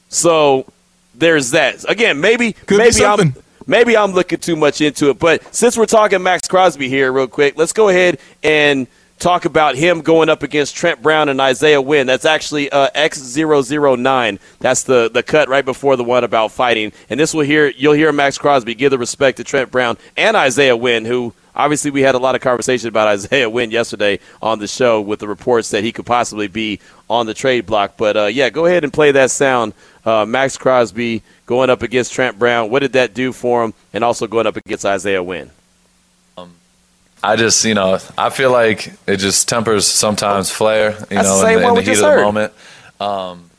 So 0.10 0.66
there's 1.14 1.52
that. 1.52 1.88
Again, 1.90 2.20
maybe 2.20 2.56
be 2.68 2.78
maybe 2.78 3.06
I'm 3.06 3.36
maybe 3.68 3.96
I'm 3.96 4.14
looking 4.14 4.40
too 4.40 4.56
much 4.56 4.82
into 4.82 5.10
it. 5.10 5.20
But 5.20 5.54
since 5.54 5.78
we're 5.78 5.86
talking 5.86 6.24
Maxx 6.24 6.48
Crosby 6.48 6.90
here, 6.90 7.12
real 7.12 7.28
quick, 7.28 7.58
let's 7.58 7.74
go 7.74 7.90
ahead 7.90 8.20
and 8.42 8.88
talk 9.20 9.46
about 9.46 9.76
him 9.76 10.02
going 10.02 10.30
up 10.30 10.44
against 10.44 10.76
Trent 10.76 11.02
Brown 11.02 11.30
and 11.30 11.40
Isaiah 11.40 11.82
Wynn. 11.82 12.08
That's 12.08 12.26
actually 12.26 12.70
uh, 12.72 12.90
X009. 12.96 14.40
That's 14.60 14.84
the, 14.84 15.10
the 15.10 15.24
cut 15.24 15.48
right 15.48 15.64
before 15.64 15.96
the 15.96 16.04
one 16.04 16.24
about 16.24 16.52
fighting. 16.52 16.92
And 17.10 17.20
this 17.20 17.34
will 17.34 17.46
hear 17.46 17.68
you'll 17.70 17.94
hear 17.94 18.12
Maxx 18.12 18.38
Crosby 18.38 18.76
give 18.76 18.92
the 18.92 18.98
respect 18.98 19.38
to 19.38 19.44
Trent 19.44 19.72
Brown 19.72 19.98
and 20.18 20.36
Isaiah 20.36 20.76
Wynn, 20.76 21.06
who 21.06 21.34
obviously 21.56 21.92
we 21.92 22.02
had 22.02 22.16
a 22.16 22.20
lot 22.20 22.36
of 22.36 22.42
conversation 22.42 22.88
about 22.88 23.08
Isaiah 23.16 23.50
Wynn 23.50 23.72
yesterday 23.72 24.20
on 24.42 24.60
the 24.60 24.68
show 24.68 25.02
with 25.02 25.20
the 25.20 25.28
reports 25.28 25.72
that 25.72 25.84
he 25.84 25.92
could 25.92 26.06
possibly 26.06 26.48
be 26.48 26.80
on 27.10 27.26
the 27.26 27.34
trade 27.34 27.66
block. 27.66 27.94
But 27.98 28.18
uh, 28.18 28.26
yeah, 28.26 28.50
go 28.50 28.66
ahead 28.66 28.84
and 28.84 28.92
play 28.92 29.12
that 29.12 29.32
sound. 29.32 29.74
Uh, 30.06 30.26
Maxx 30.26 30.58
Crosby 30.58 31.24
going 31.46 31.70
up 31.70 31.82
against 31.82 32.14
Trent 32.14 32.38
Brown. 32.38 32.70
What 32.70 32.80
did 32.80 32.94
that 32.94 33.14
do 33.14 33.32
for 33.32 33.64
him? 33.64 33.74
And 33.94 34.04
also 34.04 34.28
going 34.28 34.48
up 34.48 34.58
against 34.58 34.86
Isaiah 34.86 35.24
Wynn. 35.24 35.52
I 37.24 37.38
just, 37.38 37.64
you 37.64 37.74
know, 37.74 38.00
I 38.18 38.30
feel 38.30 38.52
like 38.52 38.92
it 39.08 39.18
just 39.18 39.48
tempers 39.48 39.88
sometimes 39.88 40.50
flair, 40.52 40.92
you 40.92 41.06
That's 41.10 41.30
know, 41.30 41.42
same 41.42 41.60
in 41.60 41.62
the, 41.62 41.70
in 41.70 41.76
the 41.76 41.82
heat 41.82 41.92
of 41.92 42.00
the 42.00 42.22
moment. 42.22 42.54
Um, 43.00 43.50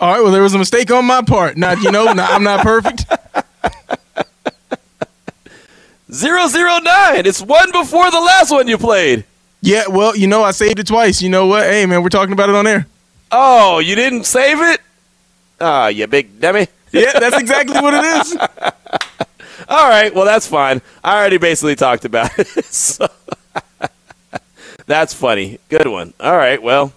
All 0.00 0.12
right. 0.12 0.20
Well, 0.20 0.32
there 0.32 0.42
was 0.42 0.54
a 0.54 0.58
mistake 0.58 0.90
on 0.90 1.04
my 1.04 1.22
part. 1.22 1.56
Not 1.56 1.80
you 1.82 1.92
know, 1.92 2.12
not, 2.12 2.32
I'm 2.32 2.42
not 2.42 2.64
perfect. 2.64 3.06
009. 6.20 7.26
It's 7.26 7.42
one 7.42 7.70
before 7.72 8.10
the 8.10 8.20
last 8.20 8.50
one 8.50 8.68
you 8.68 8.78
played. 8.78 9.24
Yeah. 9.60 9.84
Well, 9.88 10.16
you 10.16 10.26
know, 10.26 10.42
I 10.42 10.50
saved 10.52 10.78
it 10.78 10.86
twice. 10.86 11.20
You 11.22 11.28
know 11.28 11.46
what? 11.46 11.64
Hey, 11.64 11.86
man, 11.86 12.02
we're 12.02 12.08
talking 12.08 12.32
about 12.32 12.48
it 12.48 12.54
on 12.54 12.66
air. 12.66 12.86
Oh, 13.32 13.78
you 13.80 13.94
didn't 13.94 14.24
save 14.24 14.60
it? 14.60 14.80
Ah, 15.60 15.88
you 15.88 16.06
big 16.06 16.40
dummy. 16.40 16.68
Yeah, 16.92 17.18
that's 17.18 17.38
exactly 17.38 17.78
what 17.80 17.94
it 17.94 18.04
is. 18.04 18.36
All 19.68 19.88
right, 19.88 20.14
well, 20.14 20.24
that's 20.24 20.46
fine. 20.46 20.80
I 21.02 21.18
already 21.18 21.38
basically 21.38 21.74
talked 21.74 22.04
about 22.04 22.38
it. 22.38 22.46
so 22.66 23.08
that's 24.86 25.12
funny. 25.12 25.58
Good 25.68 25.88
one. 25.88 26.14
All 26.20 26.36
right, 26.36 26.62
well, 26.62 26.92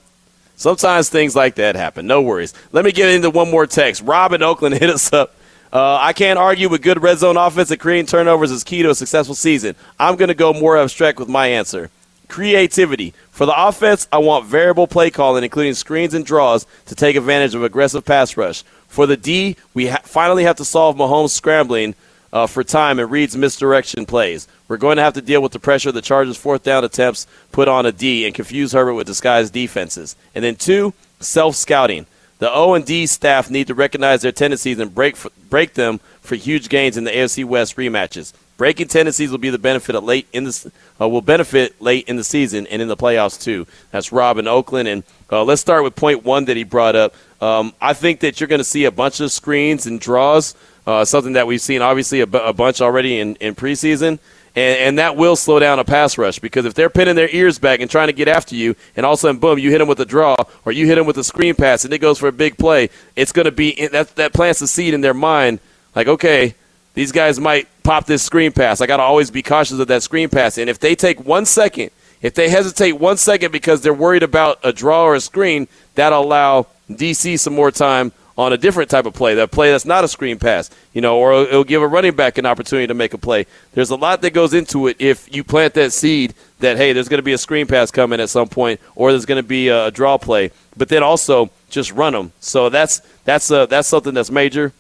sometimes 0.55 1.09
things 1.09 1.35
like 1.35 1.55
that 1.55 1.75
happen. 1.75 2.05
No 2.05 2.21
worries. 2.21 2.53
Let 2.71 2.85
me 2.85 2.91
get 2.91 3.09
into 3.09 3.29
one 3.29 3.49
more 3.49 3.65
text. 3.65 4.03
Rob 4.03 4.33
in 4.33 4.43
Oakland 4.43 4.75
hit 4.79 4.89
us 4.89 5.11
up. 5.11 5.35
Uh, 5.71 5.97
I 6.01 6.13
can't 6.13 6.39
argue 6.39 6.67
with 6.67 6.81
good 6.81 7.01
red 7.01 7.19
zone 7.19 7.37
offense 7.37 7.69
and 7.69 7.79
creating 7.79 8.07
turnovers 8.07 8.51
is 8.51 8.63
key 8.63 8.81
to 8.81 8.89
a 8.89 8.95
successful 8.95 9.35
season. 9.35 9.75
I'm 9.99 10.15
going 10.15 10.29
to 10.29 10.33
go 10.33 10.51
more 10.51 10.77
abstract 10.77 11.19
with 11.19 11.29
my 11.29 11.47
answer. 11.47 11.91
Creativity. 12.27 13.13
For 13.31 13.45
the 13.45 13.67
offense, 13.67 14.07
I 14.11 14.17
want 14.19 14.45
variable 14.45 14.87
play 14.87 15.09
calling, 15.09 15.43
including 15.43 15.73
screens 15.75 16.13
and 16.13 16.25
draws, 16.25 16.65
to 16.87 16.95
take 16.95 17.15
advantage 17.15 17.55
of 17.55 17.63
aggressive 17.63 18.05
pass 18.05 18.35
rush. 18.35 18.63
For 18.87 19.05
the 19.05 19.17
D, 19.17 19.55
we 19.73 19.87
ha- 19.87 20.01
finally 20.03 20.43
have 20.43 20.57
to 20.57 20.65
solve 20.65 20.95
Mahomes 20.95 21.29
scrambling 21.29 21.95
uh, 22.33 22.47
for 22.47 22.63
time 22.63 22.99
and 22.99 23.09
Reid's 23.09 23.35
misdirection 23.35 24.05
plays. 24.05 24.47
We're 24.67 24.77
going 24.77 24.97
to 24.97 25.03
have 25.03 25.13
to 25.15 25.21
deal 25.21 25.41
with 25.41 25.51
the 25.51 25.59
pressure 25.59 25.91
the 25.91 26.01
Chargers' 26.01 26.37
fourth 26.37 26.63
down 26.63 26.83
attempts 26.83 27.27
put 27.51 27.67
on 27.67 27.85
a 27.85 27.91
D 27.91 28.25
and 28.25 28.35
confuse 28.35 28.71
Herbert 28.71 28.93
with 28.93 29.07
disguised 29.07 29.53
defenses. 29.53 30.15
And 30.35 30.43
then 30.43 30.55
two, 30.55 30.93
self 31.19 31.55
scouting. 31.55 32.05
The 32.39 32.51
O 32.51 32.73
and 32.73 32.85
D 32.85 33.05
staff 33.05 33.49
need 33.49 33.67
to 33.67 33.73
recognize 33.73 34.21
their 34.21 34.31
tendencies 34.31 34.79
and 34.79 34.93
break 34.93 35.15
f- 35.15 35.27
break 35.49 35.73
them 35.73 35.99
for 36.21 36.35
huge 36.35 36.69
gains 36.69 36.97
in 36.97 37.03
the 37.03 37.11
AFC 37.11 37.45
West 37.45 37.75
rematches. 37.77 38.33
Breaking 38.57 38.89
tendencies 38.89 39.31
will 39.31 39.37
be 39.37 39.49
the 39.49 39.57
benefit 39.57 39.95
of 39.95 40.03
late 40.03 40.27
in 40.33 40.43
the 40.43 40.71
uh, 40.99 41.07
will 41.07 41.21
benefit 41.21 41.81
late 41.81 42.09
in 42.09 42.17
the 42.17 42.25
season 42.25 42.67
and 42.67 42.81
in 42.81 42.89
the 42.89 42.97
playoffs 42.97 43.41
too. 43.41 43.65
That's 43.91 44.11
Rob 44.11 44.37
in 44.37 44.49
Oakland, 44.49 44.89
and 44.89 45.03
uh, 45.31 45.45
let's 45.45 45.61
start 45.61 45.81
with 45.83 45.95
point 45.95 46.25
one 46.25 46.43
that 46.45 46.57
he 46.57 46.65
brought 46.65 46.93
up. 46.95 47.13
Um, 47.41 47.73
I 47.79 47.93
think 47.93 48.19
that 48.19 48.39
you're 48.39 48.49
going 48.49 48.59
to 48.59 48.65
see 48.65 48.83
a 48.83 48.91
bunch 48.91 49.21
of 49.21 49.31
screens 49.31 49.85
and 49.85 49.97
draws, 49.97 50.55
uh, 50.85 51.05
something 51.05 51.33
that 51.33 51.47
we've 51.47 51.61
seen 51.61 51.81
obviously 51.81 52.19
a, 52.19 52.25
a 52.25 52.51
bunch 52.51 52.81
already 52.81 53.19
in, 53.19 53.35
in 53.35 53.55
preseason. 53.55 54.19
And, 54.55 54.79
and 54.79 54.99
that 54.99 55.15
will 55.15 55.35
slow 55.35 55.59
down 55.59 55.79
a 55.79 55.83
pass 55.83 56.17
rush 56.17 56.39
because 56.39 56.65
if 56.65 56.73
they're 56.73 56.89
pinning 56.89 57.15
their 57.15 57.29
ears 57.29 57.59
back 57.59 57.79
and 57.79 57.89
trying 57.89 58.07
to 58.07 58.13
get 58.13 58.27
after 58.27 58.55
you, 58.55 58.75
and 58.95 59.05
all 59.05 59.13
of 59.13 59.19
a 59.19 59.21
sudden, 59.21 59.39
boom, 59.39 59.59
you 59.59 59.71
hit 59.71 59.79
them 59.79 59.87
with 59.87 59.99
a 59.99 60.05
draw 60.05 60.35
or 60.65 60.71
you 60.71 60.85
hit 60.85 60.95
them 60.95 61.05
with 61.05 61.17
a 61.17 61.23
screen 61.23 61.55
pass 61.55 61.85
and 61.85 61.93
it 61.93 61.99
goes 61.99 62.19
for 62.19 62.27
a 62.27 62.31
big 62.31 62.57
play, 62.57 62.89
it's 63.15 63.31
going 63.31 63.45
to 63.45 63.51
be 63.51 63.87
that 63.87 64.15
that 64.15 64.33
plants 64.33 64.59
the 64.59 64.67
seed 64.67 64.93
in 64.93 65.01
their 65.01 65.13
mind. 65.13 65.59
Like, 65.95 66.07
okay, 66.07 66.55
these 66.93 67.11
guys 67.11 67.39
might 67.39 67.67
pop 67.83 68.05
this 68.05 68.23
screen 68.23 68.51
pass. 68.51 68.81
I 68.81 68.87
got 68.87 68.97
to 68.97 69.03
always 69.03 69.31
be 69.31 69.41
cautious 69.41 69.79
of 69.79 69.87
that 69.87 70.03
screen 70.03 70.29
pass. 70.29 70.57
And 70.57 70.69
if 70.69 70.79
they 70.79 70.95
take 70.95 71.25
one 71.25 71.45
second, 71.45 71.91
if 72.21 72.33
they 72.33 72.49
hesitate 72.49 72.93
one 72.93 73.17
second 73.17 73.51
because 73.51 73.81
they're 73.81 73.93
worried 73.93 74.23
about 74.23 74.59
a 74.63 74.73
draw 74.73 75.03
or 75.03 75.15
a 75.15 75.21
screen, 75.21 75.67
that'll 75.95 76.21
allow 76.21 76.67
DC 76.89 77.39
some 77.39 77.55
more 77.55 77.71
time 77.71 78.11
on 78.39 78.53
a 78.53 78.57
different 78.57 78.89
type 78.89 79.05
of 79.05 79.13
play, 79.13 79.35
that 79.35 79.51
play 79.51 79.69
that's 79.69 79.83
not 79.83 80.05
a 80.05 80.07
screen 80.07 80.39
pass, 80.39 80.69
you 80.93 81.01
know, 81.01 81.19
or 81.19 81.33
it'll 81.43 81.65
give 81.65 81.81
a 81.81 81.87
running 81.87 82.15
back 82.15 82.37
an 82.37 82.45
opportunity 82.45 82.87
to 82.87 82.93
make 82.93 83.13
a 83.13 83.17
play. 83.17 83.45
There's 83.73 83.89
a 83.89 83.97
lot 83.97 84.21
that 84.21 84.31
goes 84.31 84.53
into 84.53 84.87
it 84.87 84.95
if 84.97 85.35
you 85.35 85.43
plant 85.43 85.73
that 85.73 85.91
seed 85.91 86.33
that 86.59 86.77
hey, 86.77 86.93
there's 86.93 87.09
going 87.09 87.17
to 87.17 87.23
be 87.23 87.33
a 87.33 87.37
screen 87.37 87.67
pass 87.67 87.91
coming 87.91 88.21
at 88.21 88.29
some 88.29 88.47
point, 88.47 88.79
or 88.95 89.11
there's 89.11 89.25
going 89.25 89.43
to 89.43 89.47
be 89.47 89.67
a, 89.67 89.87
a 89.87 89.91
draw 89.91 90.17
play, 90.17 90.51
but 90.77 90.87
then 90.87 91.03
also 91.03 91.49
just 91.69 91.91
run 91.91 92.13
them. 92.13 92.31
So 92.39 92.69
that's 92.69 93.01
that's 93.25 93.51
uh, 93.51 93.65
that's 93.65 93.89
something 93.89 94.13
that's 94.13 94.31
major. 94.31 94.71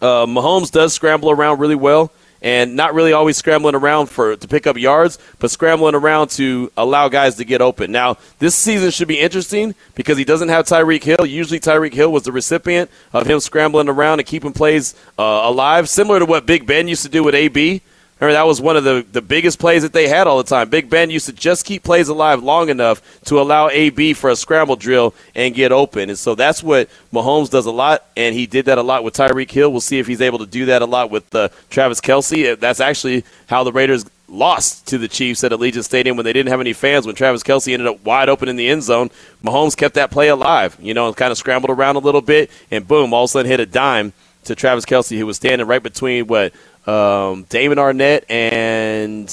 Uh, 0.00 0.26
Mahomes 0.26 0.70
does 0.70 0.94
scramble 0.94 1.32
around 1.32 1.58
really 1.58 1.74
well, 1.74 2.12
and 2.42 2.76
not 2.76 2.94
really 2.94 3.12
always 3.12 3.36
scrambling 3.36 3.74
around 3.74 4.06
for 4.06 4.36
to 4.36 4.48
pick 4.48 4.66
up 4.66 4.76
yards, 4.76 5.18
but 5.38 5.50
scrambling 5.50 5.94
around 5.94 6.30
to 6.30 6.70
allow 6.76 7.08
guys 7.08 7.36
to 7.36 7.44
get 7.44 7.60
open. 7.60 7.90
Now, 7.90 8.16
this 8.38 8.54
season 8.54 8.90
should 8.90 9.08
be 9.08 9.18
interesting 9.18 9.74
because 9.94 10.18
he 10.18 10.24
doesn't 10.24 10.48
have 10.48 10.66
Tyreek 10.66 11.02
Hill. 11.02 11.26
Usually, 11.26 11.60
Tyreek 11.60 11.94
Hill 11.94 12.12
was 12.12 12.22
the 12.22 12.32
recipient 12.32 12.90
of 13.12 13.26
him 13.26 13.40
scrambling 13.40 13.88
around 13.88 14.20
and 14.20 14.26
keeping 14.26 14.52
plays 14.52 14.94
uh, 15.18 15.22
alive, 15.22 15.88
similar 15.88 16.18
to 16.18 16.26
what 16.26 16.46
Big 16.46 16.66
Ben 16.66 16.88
used 16.88 17.02
to 17.02 17.08
do 17.08 17.24
with 17.24 17.34
AB. 17.34 17.82
Remember, 18.20 18.32
that 18.32 18.46
was 18.46 18.60
one 18.60 18.76
of 18.76 18.84
the, 18.84 19.06
the 19.12 19.22
biggest 19.22 19.58
plays 19.58 19.82
that 19.82 19.92
they 19.92 20.08
had 20.08 20.26
all 20.26 20.38
the 20.38 20.44
time. 20.44 20.68
Big 20.68 20.90
Ben 20.90 21.08
used 21.08 21.26
to 21.26 21.32
just 21.32 21.64
keep 21.64 21.84
plays 21.84 22.08
alive 22.08 22.42
long 22.42 22.68
enough 22.68 23.00
to 23.26 23.40
allow 23.40 23.68
AB 23.68 24.14
for 24.14 24.30
a 24.30 24.36
scramble 24.36 24.74
drill 24.74 25.14
and 25.36 25.54
get 25.54 25.70
open. 25.70 26.08
And 26.08 26.18
so 26.18 26.34
that's 26.34 26.62
what 26.62 26.88
Mahomes 27.12 27.48
does 27.48 27.66
a 27.66 27.70
lot, 27.70 28.04
and 28.16 28.34
he 28.34 28.46
did 28.46 28.64
that 28.66 28.78
a 28.78 28.82
lot 28.82 29.04
with 29.04 29.14
Tyreek 29.14 29.50
Hill. 29.50 29.70
We'll 29.70 29.80
see 29.80 30.00
if 30.00 30.06
he's 30.08 30.20
able 30.20 30.40
to 30.40 30.46
do 30.46 30.66
that 30.66 30.82
a 30.82 30.86
lot 30.86 31.10
with 31.10 31.32
uh, 31.34 31.48
Travis 31.70 32.00
Kelce. 32.00 32.58
That's 32.58 32.80
actually 32.80 33.24
how 33.46 33.62
the 33.62 33.72
Raiders 33.72 34.04
lost 34.28 34.86
to 34.88 34.98
the 34.98 35.08
Chiefs 35.08 35.42
at 35.44 35.52
Allegiant 35.52 35.84
Stadium 35.84 36.16
when 36.16 36.24
they 36.24 36.32
didn't 36.32 36.50
have 36.50 36.60
any 36.60 36.72
fans. 36.72 37.06
When 37.06 37.14
Travis 37.14 37.42
Kelce 37.42 37.72
ended 37.72 37.88
up 37.88 38.04
wide 38.04 38.28
open 38.28 38.48
in 38.48 38.56
the 38.56 38.68
end 38.68 38.82
zone, 38.82 39.10
Mahomes 39.42 39.76
kept 39.76 39.94
that 39.94 40.10
play 40.10 40.28
alive, 40.28 40.76
you 40.80 40.92
know, 40.92 41.06
and 41.06 41.16
kind 41.16 41.30
of 41.30 41.38
scrambled 41.38 41.70
around 41.70 41.96
a 41.96 42.00
little 42.00 42.20
bit, 42.20 42.50
and 42.70 42.86
boom, 42.86 43.14
all 43.14 43.24
of 43.24 43.30
a 43.30 43.32
sudden 43.32 43.50
hit 43.50 43.60
a 43.60 43.66
dime 43.66 44.12
to 44.44 44.54
Travis 44.54 44.84
Kelce, 44.84 45.16
who 45.18 45.26
was 45.26 45.36
standing 45.36 45.66
right 45.66 45.82
between 45.82 46.26
what 46.26 46.52
um, 46.88 47.44
Damon 47.44 47.78
Arnette 47.78 48.24
and 48.30 49.28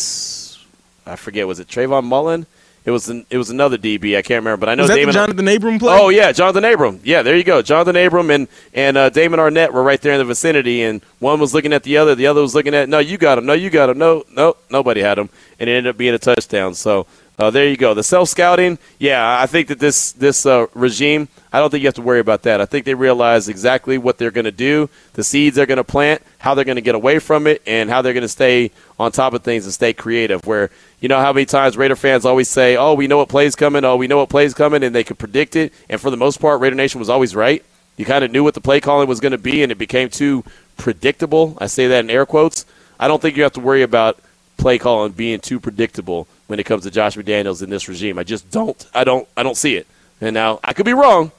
I 1.06 1.16
forget 1.16 1.48
was 1.48 1.60
it 1.60 1.68
Trayvon 1.68 2.04
Mullen, 2.04 2.46
It 2.86 2.92
was 2.92 3.10
an, 3.10 3.26
it 3.32 3.38
was 3.40 3.50
another 3.50 3.80
DB. 3.80 4.16
I 4.16 4.22
can't 4.22 4.44
remember, 4.44 4.58
but 4.58 4.70
I 4.70 4.76
know 4.76 4.84
Was 4.84 4.90
that 4.90 4.96
Damon. 4.98 5.16
the 5.16 5.20
Johnathan 5.44 5.56
Abram 5.56 5.80
play? 5.80 5.98
Oh 6.00 6.10
yeah, 6.10 6.32
Johnathan 6.32 6.72
Abram. 6.72 7.00
Yeah, 7.04 7.24
there 7.24 7.36
you 7.36 7.44
go. 7.44 7.64
Johnathan 7.64 8.06
Abram 8.06 8.30
and 8.30 8.48
and 8.76 8.96
uh, 8.96 9.10
Damon 9.10 9.40
Arnette 9.40 9.72
were 9.72 9.82
right 9.82 10.00
there 10.00 10.14
in 10.14 10.20
the 10.20 10.26
vicinity, 10.26 10.84
and 10.84 11.02
one 11.18 11.40
was 11.40 11.54
looking 11.56 11.74
at 11.74 11.82
the 11.82 11.98
other, 11.98 12.14
the 12.14 12.28
other 12.28 12.42
was 12.42 12.54
looking 12.54 12.76
at. 12.76 12.88
No, 12.88 13.00
you 13.00 13.18
got 13.18 13.40
him. 13.40 13.48
No, 13.48 13.54
you 13.54 13.72
got 13.72 13.90
him. 13.90 13.98
No, 13.98 14.24
no, 14.32 14.56
nobody 14.70 15.02
had 15.02 15.18
him, 15.18 15.30
and 15.60 15.68
it 15.68 15.74
ended 15.74 15.90
up 15.90 15.98
being 15.98 16.14
a 16.14 16.20
touchdown. 16.20 16.76
So 16.76 17.08
uh, 17.40 17.50
there 17.50 17.68
you 17.68 17.76
go. 17.76 17.96
The 17.96 18.04
self 18.04 18.30
scouting. 18.30 18.78
Yeah, 19.00 19.40
I 19.42 19.48
think 19.48 19.70
that 19.70 19.80
this 19.80 20.12
this 20.12 20.46
uh, 20.46 20.68
regime. 20.76 21.28
I 21.52 21.60
don't 21.60 21.70
think 21.70 21.82
you 21.82 21.88
have 21.88 21.96
to 21.96 22.02
worry 22.02 22.20
about 22.20 22.44
that. 22.44 22.62
I 22.62 22.66
think 22.66 22.86
they 22.86 22.94
realize 22.94 23.48
exactly 23.50 23.98
what 23.98 24.18
they're 24.18 24.30
going 24.30 24.46
to 24.46 24.52
do, 24.52 24.90
the 25.14 25.24
seeds 25.24 25.56
they're 25.56 25.66
going 25.66 25.78
to 25.78 25.84
plant, 25.86 26.22
how 26.38 26.54
they're 26.54 26.66
going 26.66 26.76
to 26.76 26.82
get 26.82 26.96
away 26.96 27.18
from 27.18 27.48
it, 27.48 27.62
and 27.66 27.90
how 27.90 28.02
they're 28.02 28.14
going 28.14 28.22
to 28.24 28.28
stay 28.28 28.72
on 29.00 29.12
top 29.12 29.34
of 29.34 29.42
things 29.42 29.66
and 29.66 29.74
stay 29.74 29.92
creative. 29.94 30.46
Where 30.46 30.70
you 31.06 31.10
know 31.10 31.20
how 31.20 31.32
many 31.32 31.46
times 31.46 31.78
Raider 31.78 31.96
fans 31.96 32.26
always 32.26 32.50
say, 32.50 32.78
"Oh, 32.78 32.96
we 32.96 33.06
know 33.06 33.18
what 33.18 33.30
play's 33.30 33.56
coming. 33.56 33.86
Oh, 33.86 33.96
we 33.96 34.08
know 34.08 34.18
what 34.18 34.28
play's 34.28 34.56
coming," 34.56 34.82
and 34.82 34.96
they 34.96 35.04
could 35.04 35.20
predict 35.20 35.56
it. 35.56 35.72
And 35.88 36.02
for 36.02 36.10
the 36.10 36.18
most 36.18 36.42
part, 36.42 36.60
Raider 36.60 36.76
Nation 36.76 36.98
was 36.98 37.12
always 37.12 37.36
right. 37.36 37.64
You 37.96 38.06
kind 38.06 38.24
of 38.24 38.32
knew 38.32 38.44
what 38.44 38.56
the 38.56 38.60
play 38.60 38.82
calling 38.82 39.08
was 39.08 39.20
going 39.20 39.32
to 39.32 39.38
be, 39.38 39.62
and 39.62 39.72
it 39.72 39.78
became 39.78 40.10
too 40.10 40.44
predictable. 40.78 41.60
I 41.62 41.68
say 41.68 41.86
that 41.86 42.00
in 42.00 42.10
air 42.10 42.26
quotes. 42.26 42.66
I 43.00 43.08
don't 43.08 43.22
think 43.22 43.38
you 43.38 43.44
have 43.44 43.54
to 43.54 43.60
worry 43.60 43.84
about 43.84 44.18
play 44.58 44.80
calling 44.80 45.12
being 45.12 45.42
too 45.42 45.60
predictable 45.60 46.28
when 46.48 46.60
it 46.60 46.66
comes 46.66 46.82
to 46.86 46.90
Josh 46.90 47.16
McDaniels 47.16 47.62
in 47.62 47.70
this 47.70 47.88
regime. 47.88 48.18
I 48.18 48.24
just 48.24 48.50
don't. 48.50 48.84
I 48.96 49.04
don't. 49.04 49.28
I 49.38 49.44
don't 49.44 49.58
see 49.58 49.76
it. 49.76 49.86
And 50.22 50.34
now 50.34 50.60
I 50.64 50.74
could 50.74 50.88
be 50.88 50.94
wrong, 50.94 51.32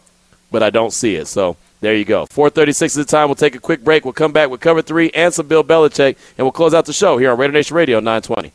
but 0.52 0.62
I 0.62 0.70
don't 0.70 0.92
see 0.92 1.16
it. 1.16 1.26
So 1.26 1.56
there 1.80 1.96
you 1.96 2.04
go. 2.04 2.26
4:36 2.26 2.84
is 2.84 2.94
the 2.94 3.04
time. 3.04 3.26
We'll 3.26 3.34
take 3.34 3.56
a 3.56 3.58
quick 3.58 3.82
break. 3.82 4.04
We'll 4.04 4.12
come 4.12 4.30
back 4.30 4.48
with 4.48 4.60
cover 4.60 4.80
three 4.80 5.10
and 5.12 5.34
some 5.34 5.48
Bill 5.48 5.64
Belichick, 5.64 6.16
and 6.38 6.44
we'll 6.44 6.52
close 6.52 6.72
out 6.72 6.86
the 6.86 6.92
show 6.92 7.18
here 7.18 7.32
on 7.32 7.38
Raider 7.38 7.52
Nation 7.52 7.76
Radio 7.76 7.98
920. 7.98 8.52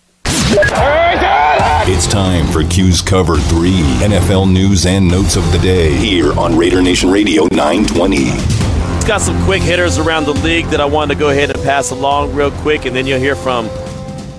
It's 0.54 2.08
time 2.08 2.46
for 2.48 2.64
Q's 2.64 3.02
Cover 3.02 3.38
3 3.38 3.72
NFL 3.72 4.52
news 4.52 4.86
and 4.86 5.08
notes 5.08 5.38
of 5.38 5.50
the 5.54 5.60
day 5.60 5.94
here 5.96 6.38
on 6.38 6.58
Raider 6.58 6.82
Nation 6.82 7.10
Radio 7.10 7.44
920. 7.52 8.18
It's 8.18 9.06
got 9.06 9.22
some 9.22 9.42
quick 9.46 9.62
hitters 9.62 9.98
around 9.98 10.26
the 10.26 10.34
league 10.34 10.66
that 10.68 10.82
I 10.82 10.86
wanted 10.86 11.14
to 11.14 11.20
go 11.20 11.30
ahead 11.30 11.52
and 11.52 11.64
pass 11.64 11.92
along 11.92 12.36
real 12.36 12.52
quick, 12.52 12.86
and 12.86 12.94
then 12.94 13.08
you'll 13.08 13.20
hear 13.20 13.36
from 13.36 13.70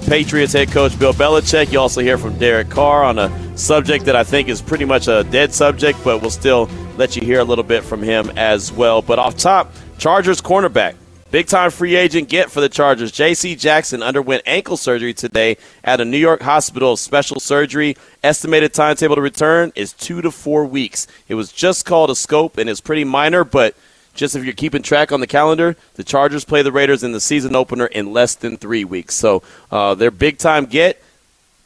Patriots 0.07 0.53
head 0.53 0.70
coach 0.70 0.98
Bill 0.98 1.14
Belichick. 1.14 1.72
You 1.72 1.81
also 1.81 2.03
hear 2.03 2.18
from 2.18 2.38
Derek 2.38 2.68
Carr 2.68 3.05
on 3.05 3.18
a 3.18 3.59
subject 3.59 4.05
that 4.05 4.16
I 4.16 4.25
think 4.25 4.48
is 4.48 4.61
pretty 4.61 4.85
much 4.85 5.09
a 5.09 5.25
dead 5.25 5.55
subject, 5.55 5.98
but 6.05 6.20
we'll 6.20 6.31
still 6.31 6.68
let 6.98 7.16
you 7.16 7.22
hear 7.22 7.40
a 7.40 7.44
little 7.44 7.64
bit 7.64 7.85
from 7.85 8.03
him 8.03 8.31
as 8.37 8.70
well. 8.70 9.01
But 9.01 9.18
off 9.18 9.37
top, 9.37 9.72
Chargers 9.96 10.42
cornerback. 10.42 10.94
Big 11.33 11.47
time 11.47 11.71
free 11.71 11.97
agent 11.97 12.29
get 12.29 12.51
for 12.51 12.61
the 12.61 12.68
Chargers. 12.68 13.11
J.C. 13.11 13.57
Jackson 13.57 14.03
underwent 14.03 14.42
ankle 14.45 14.77
surgery 14.77 15.14
today 15.14 15.57
at 15.83 15.99
a 15.99 16.05
New 16.05 16.18
York 16.18 16.42
hospital 16.42 16.92
of 16.92 16.99
special 16.99 17.40
surgery. 17.40 17.97
Estimated 18.23 18.75
timetable 18.75 19.14
to 19.14 19.23
return 19.23 19.73
is 19.75 19.95
two 19.95 20.21
to 20.21 20.31
four 20.31 20.66
weeks. 20.66 21.07
It 21.29 21.35
was 21.35 21.51
just 21.51 21.87
called 21.87 22.11
a 22.11 22.14
scope 22.14 22.59
and 22.59 22.68
it's 22.68 22.83
pretty 22.83 23.05
minor, 23.05 23.45
but 23.45 23.75
just 24.12 24.37
if 24.37 24.45
you're 24.45 24.53
keeping 24.53 24.83
track 24.83 25.11
on 25.11 25.21
the 25.21 25.27
calendar, 25.27 25.75
the 25.95 26.05
Chargers 26.05 26.45
play 26.45 26.61
the 26.61 26.71
Raiders 26.71 27.03
in 27.03 27.12
the 27.12 27.21
season 27.21 27.57
opener 27.57 27.87
in 27.87 28.12
less 28.12 28.35
than 28.35 28.59
three 28.59 28.85
weeks. 28.85 29.14
So 29.14 29.42
uh, 29.71 29.95
their 29.95 30.11
big 30.11 30.37
time 30.37 30.66
get 30.66 31.03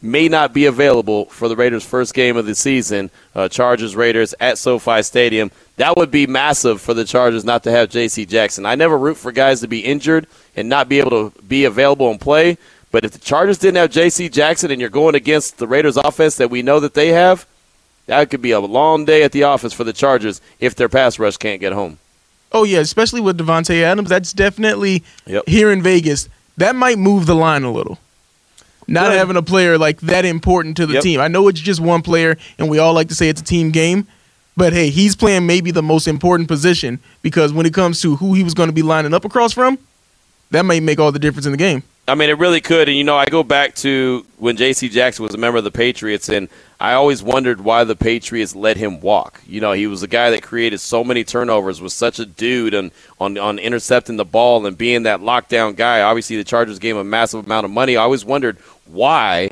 may 0.02 0.28
not 0.28 0.52
be 0.52 0.66
available 0.66 1.24
for 1.26 1.48
the 1.48 1.56
Raiders' 1.56 1.84
first 1.84 2.14
game 2.14 2.36
of 2.36 2.46
the 2.46 2.54
season. 2.54 3.10
Uh, 3.34 3.48
Chargers 3.48 3.96
Raiders 3.96 4.34
at 4.40 4.58
SoFi 4.58 5.02
Stadium. 5.02 5.50
That 5.76 5.96
would 5.96 6.10
be 6.10 6.26
massive 6.26 6.80
for 6.80 6.94
the 6.94 7.04
Chargers 7.04 7.44
not 7.44 7.62
to 7.64 7.70
have 7.70 7.88
J.C. 7.90 8.26
Jackson. 8.26 8.66
I 8.66 8.74
never 8.74 8.96
root 8.98 9.16
for 9.16 9.32
guys 9.32 9.60
to 9.60 9.68
be 9.68 9.80
injured 9.80 10.26
and 10.54 10.68
not 10.68 10.88
be 10.88 10.98
able 11.00 11.30
to 11.30 11.42
be 11.42 11.64
available 11.64 12.10
and 12.10 12.20
play. 12.20 12.58
But 12.92 13.04
if 13.04 13.12
the 13.12 13.18
Chargers 13.18 13.58
didn't 13.58 13.76
have 13.76 13.90
J.C. 13.90 14.28
Jackson 14.28 14.70
and 14.70 14.80
you're 14.80 14.90
going 14.90 15.14
against 15.14 15.58
the 15.58 15.66
Raiders' 15.66 15.96
offense 15.96 16.36
that 16.36 16.50
we 16.50 16.62
know 16.62 16.80
that 16.80 16.94
they 16.94 17.08
have, 17.08 17.46
that 18.06 18.30
could 18.30 18.40
be 18.42 18.52
a 18.52 18.60
long 18.60 19.04
day 19.04 19.22
at 19.22 19.32
the 19.32 19.42
office 19.42 19.72
for 19.72 19.84
the 19.84 19.92
Chargers 19.92 20.40
if 20.60 20.74
their 20.76 20.88
pass 20.88 21.18
rush 21.18 21.36
can't 21.36 21.60
get 21.60 21.72
home. 21.72 21.98
Oh 22.52 22.62
yeah, 22.64 22.78
especially 22.78 23.20
with 23.20 23.36
Davante 23.38 23.82
Adams. 23.82 24.08
That's 24.08 24.32
definitely 24.32 25.02
Yep. 25.26 25.48
here 25.48 25.70
in 25.72 25.82
Vegas. 25.82 26.28
That 26.56 26.76
might 26.76 26.96
move 26.98 27.26
the 27.26 27.34
line 27.34 27.64
a 27.64 27.72
little. 27.72 27.98
Not 28.88 29.10
Good. 29.10 29.18
having 29.18 29.36
a 29.36 29.42
player 29.42 29.78
like 29.78 30.00
that 30.02 30.24
important 30.24 30.76
to 30.76 30.86
the 30.86 30.94
Yep. 30.94 31.02
team. 31.02 31.20
I 31.20 31.28
know 31.28 31.48
it's 31.48 31.60
just 31.60 31.80
one 31.80 32.02
player, 32.02 32.36
and 32.58 32.68
we 32.68 32.78
all 32.78 32.92
like 32.92 33.08
to 33.08 33.14
say 33.14 33.28
it's 33.28 33.40
a 33.40 33.44
team 33.44 33.70
game. 33.70 34.06
But 34.56 34.72
hey, 34.72 34.88
he's 34.90 35.14
playing 35.14 35.46
maybe 35.46 35.70
the 35.70 35.82
most 35.82 36.08
important 36.08 36.48
position 36.48 36.98
because 37.20 37.52
when 37.52 37.66
it 37.66 37.74
comes 37.74 38.00
to 38.02 38.16
who 38.16 38.32
he 38.34 38.42
was 38.42 38.54
going 38.54 38.68
to 38.68 38.72
be 38.72 38.82
lining 38.82 39.12
up 39.12 39.24
across 39.24 39.52
from, 39.52 39.78
that 40.50 40.64
may 40.64 40.80
make 40.80 40.98
all 40.98 41.12
the 41.12 41.18
difference 41.18 41.44
in 41.44 41.52
the 41.52 41.58
game. 41.58 41.82
I 42.08 42.14
mean, 42.14 42.30
it 42.30 42.38
really 42.38 42.60
could. 42.60 42.88
And, 42.88 42.96
you 42.96 43.02
know, 43.02 43.16
I 43.16 43.26
go 43.26 43.42
back 43.42 43.74
to 43.76 44.24
when 44.38 44.56
J.C. 44.56 44.88
Jackson 44.88 45.24
was 45.24 45.34
a 45.34 45.38
member 45.38 45.58
of 45.58 45.64
the 45.64 45.72
Patriots, 45.72 46.28
and 46.28 46.48
I 46.78 46.92
always 46.92 47.20
wondered 47.20 47.62
why 47.62 47.82
the 47.82 47.96
Patriots 47.96 48.54
let 48.54 48.76
him 48.76 49.00
walk. 49.00 49.42
You 49.46 49.60
know, 49.60 49.72
he 49.72 49.88
was 49.88 50.04
a 50.04 50.06
guy 50.06 50.30
that 50.30 50.42
created 50.42 50.78
so 50.78 51.02
many 51.02 51.24
turnovers, 51.24 51.80
was 51.80 51.92
such 51.92 52.20
a 52.20 52.24
dude 52.24 52.76
on, 52.76 52.92
on, 53.20 53.36
on 53.36 53.58
intercepting 53.58 54.16
the 54.18 54.24
ball 54.24 54.64
and 54.64 54.78
being 54.78 55.02
that 55.02 55.18
lockdown 55.20 55.74
guy. 55.74 56.00
Obviously, 56.00 56.36
the 56.36 56.44
Chargers 56.44 56.78
gave 56.78 56.94
him 56.94 57.00
a 57.00 57.04
massive 57.04 57.44
amount 57.44 57.64
of 57.64 57.72
money. 57.72 57.96
I 57.96 58.02
always 58.04 58.24
wondered 58.24 58.56
why 58.88 59.50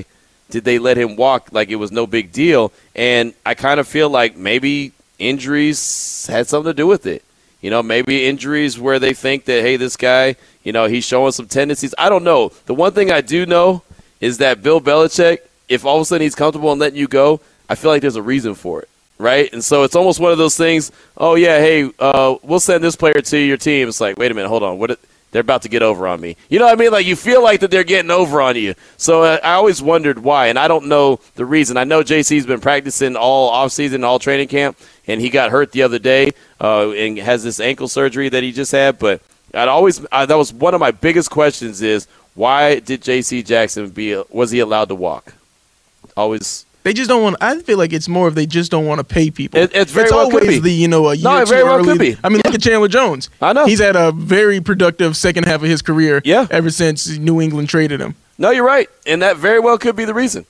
did 0.49 0.63
they 0.63 0.79
let 0.79 0.97
him 0.97 1.15
walk 1.15 1.49
like 1.51 1.69
it 1.69 1.75
was 1.75 1.91
no 1.91 2.07
big 2.07 2.31
deal. 2.31 2.71
And 2.95 3.33
I 3.45 3.55
kind 3.55 3.79
of 3.79 3.87
feel 3.87 4.09
like 4.09 4.37
maybe 4.37 4.91
injuries 5.19 6.27
had 6.27 6.47
something 6.47 6.69
to 6.69 6.73
do 6.73 6.87
with 6.87 7.05
it. 7.05 7.23
You 7.61 7.71
know, 7.71 7.81
maybe 7.81 8.25
injuries 8.25 8.77
where 8.79 8.99
they 8.99 9.13
think 9.13 9.45
that, 9.45 9.61
hey, 9.63 9.75
this 9.75 9.97
guy, 9.97 10.35
you 10.63 10.71
know, 10.71 10.85
he's 10.85 11.03
showing 11.03 11.31
some 11.31 11.47
tendencies. 11.47 11.95
I 11.97 12.09
don't 12.09 12.23
know. 12.23 12.51
The 12.67 12.75
one 12.75 12.91
thing 12.91 13.11
I 13.11 13.21
do 13.21 13.45
know 13.45 13.81
is 14.21 14.37
that 14.37 14.61
Bill 14.61 14.79
Belichick, 14.79 15.39
if 15.67 15.83
all 15.83 15.97
of 15.97 16.03
a 16.03 16.05
sudden 16.05 16.21
he's 16.21 16.35
comfortable 16.35 16.71
in 16.71 16.79
letting 16.79 16.99
you 16.99 17.07
go, 17.07 17.41
I 17.67 17.75
feel 17.75 17.89
like 17.89 18.01
there's 18.01 18.15
a 18.15 18.21
reason 18.21 18.53
for 18.53 18.81
it, 18.81 18.89
right? 19.17 19.51
And 19.51 19.63
so 19.63 19.83
it's 19.83 19.95
almost 19.95 20.19
one 20.19 20.31
of 20.31 20.37
those 20.37 20.55
things. 20.55 20.91
Oh 21.17 21.33
yeah, 21.35 21.57
hey, 21.57 21.89
uh, 21.97 22.35
we'll 22.43 22.59
send 22.59 22.83
this 22.83 22.95
player 22.95 23.19
to 23.19 23.37
your 23.37 23.57
team. 23.57 23.87
It's 23.87 23.99
like, 23.99 24.17
wait 24.17 24.31
a 24.31 24.35
minute, 24.35 24.49
hold 24.49 24.61
on, 24.61 24.77
what? 24.77 24.99
They're 25.35 25.41
about 25.41 25.63
to 25.63 25.69
get 25.69 25.83
over 25.83 26.07
on 26.07 26.21
me. 26.21 26.37
You 26.47 26.59
know 26.59 26.65
what 26.65 26.79
I 26.79 26.81
mean? 26.81 26.93
Like 26.93 27.05
you 27.05 27.17
feel 27.17 27.43
like 27.43 27.59
that 27.59 27.69
they're 27.69 27.83
getting 27.83 28.09
over 28.09 28.39
on 28.39 28.55
you. 28.55 28.73
So 28.95 29.23
uh, 29.23 29.37
I 29.43 29.55
always 29.55 29.81
wondered 29.81 30.19
why, 30.19 30.47
and 30.47 30.57
I 30.57 30.69
don't 30.69 30.85
know 30.85 31.19
the 31.35 31.45
reason. 31.45 31.75
I 31.75 31.83
know 31.83 32.03
JC's 32.03 32.45
been 32.45 32.61
practicing 32.61 33.17
all 33.17 33.51
offseason, 33.51 34.05
all 34.05 34.17
training 34.17 34.47
camp, 34.47 34.77
and 35.07 35.19
he 35.19 35.29
got 35.29 35.51
hurt 35.51 35.73
the 35.73 35.83
other 35.83 35.99
day 35.99 36.31
uh, 36.61 36.91
and 36.91 37.17
has 37.17 37.43
this 37.43 37.59
ankle 37.59 37.89
surgery 37.89 38.29
that 38.29 38.43
he 38.43 38.53
just 38.53 38.71
had. 38.71 38.97
But 38.97 39.21
I'd 39.53 39.67
always 39.67 40.05
uh, 40.09 40.25
that 40.25 40.37
was 40.37 40.53
one 40.53 40.73
of 40.73 40.79
my 40.79 40.91
biggest 40.91 41.29
questions 41.29 41.81
is 41.81 42.07
why 42.35 42.79
did 42.79 43.01
J.C. 43.01 43.43
Jackson 43.43 43.89
be 43.89 44.15
was 44.29 44.51
he 44.51 44.61
allowed 44.61 44.87
to 44.87 44.95
walk? 44.95 45.33
Always. 46.15 46.65
They 46.85 46.93
just 46.93 47.09
don't 47.09 47.23
want. 47.23 47.35
I 47.41 47.59
feel 47.63 47.79
like 47.79 47.93
it's 47.93 48.07
more 48.07 48.27
of 48.27 48.35
they 48.35 48.45
just 48.45 48.69
don't 48.69 48.85
want 48.85 48.99
to 48.99 49.03
pay 49.03 49.31
people. 49.31 49.59
It- 49.59 49.71
it's 49.73 49.91
very 49.91 50.05
it's 50.05 50.13
well 50.13 50.29
could 50.29 50.43
always 50.43 50.61
the 50.61 50.71
you 50.71 50.87
know 50.87 51.09
a 51.09 51.15
year 51.15 51.23
No, 51.23 51.37
it 51.41 51.47
very 51.49 51.63
well 51.63 51.77
early. 51.79 51.93
could 51.93 51.99
be. 51.99 52.15
I 52.23 52.29
mean, 52.29 52.43
look 52.45 52.53
at 52.53 52.61
Chandler 52.61 52.87
Jones. 52.87 53.31
I 53.41 53.53
know. 53.53 53.65
he's 53.65 53.79
had 53.81 53.95
a 53.95 54.11
very 54.11 54.61
productive 54.61 55.17
second 55.17 55.45
half 55.45 55.63
of 55.63 55.67
his 55.67 55.81
career. 55.81 56.21
Yeah. 56.23 56.45
ever 56.51 56.69
since 56.69 57.17
New 57.17 57.41
England 57.41 57.69
traded 57.69 57.99
him. 58.01 58.13
No, 58.37 58.51
you're 58.51 58.63
right, 58.65 58.87
and 59.07 59.23
that 59.23 59.37
very 59.37 59.59
well 59.59 59.79
could 59.79 59.95
be 59.95 60.05
the 60.05 60.13
reason. 60.13 60.45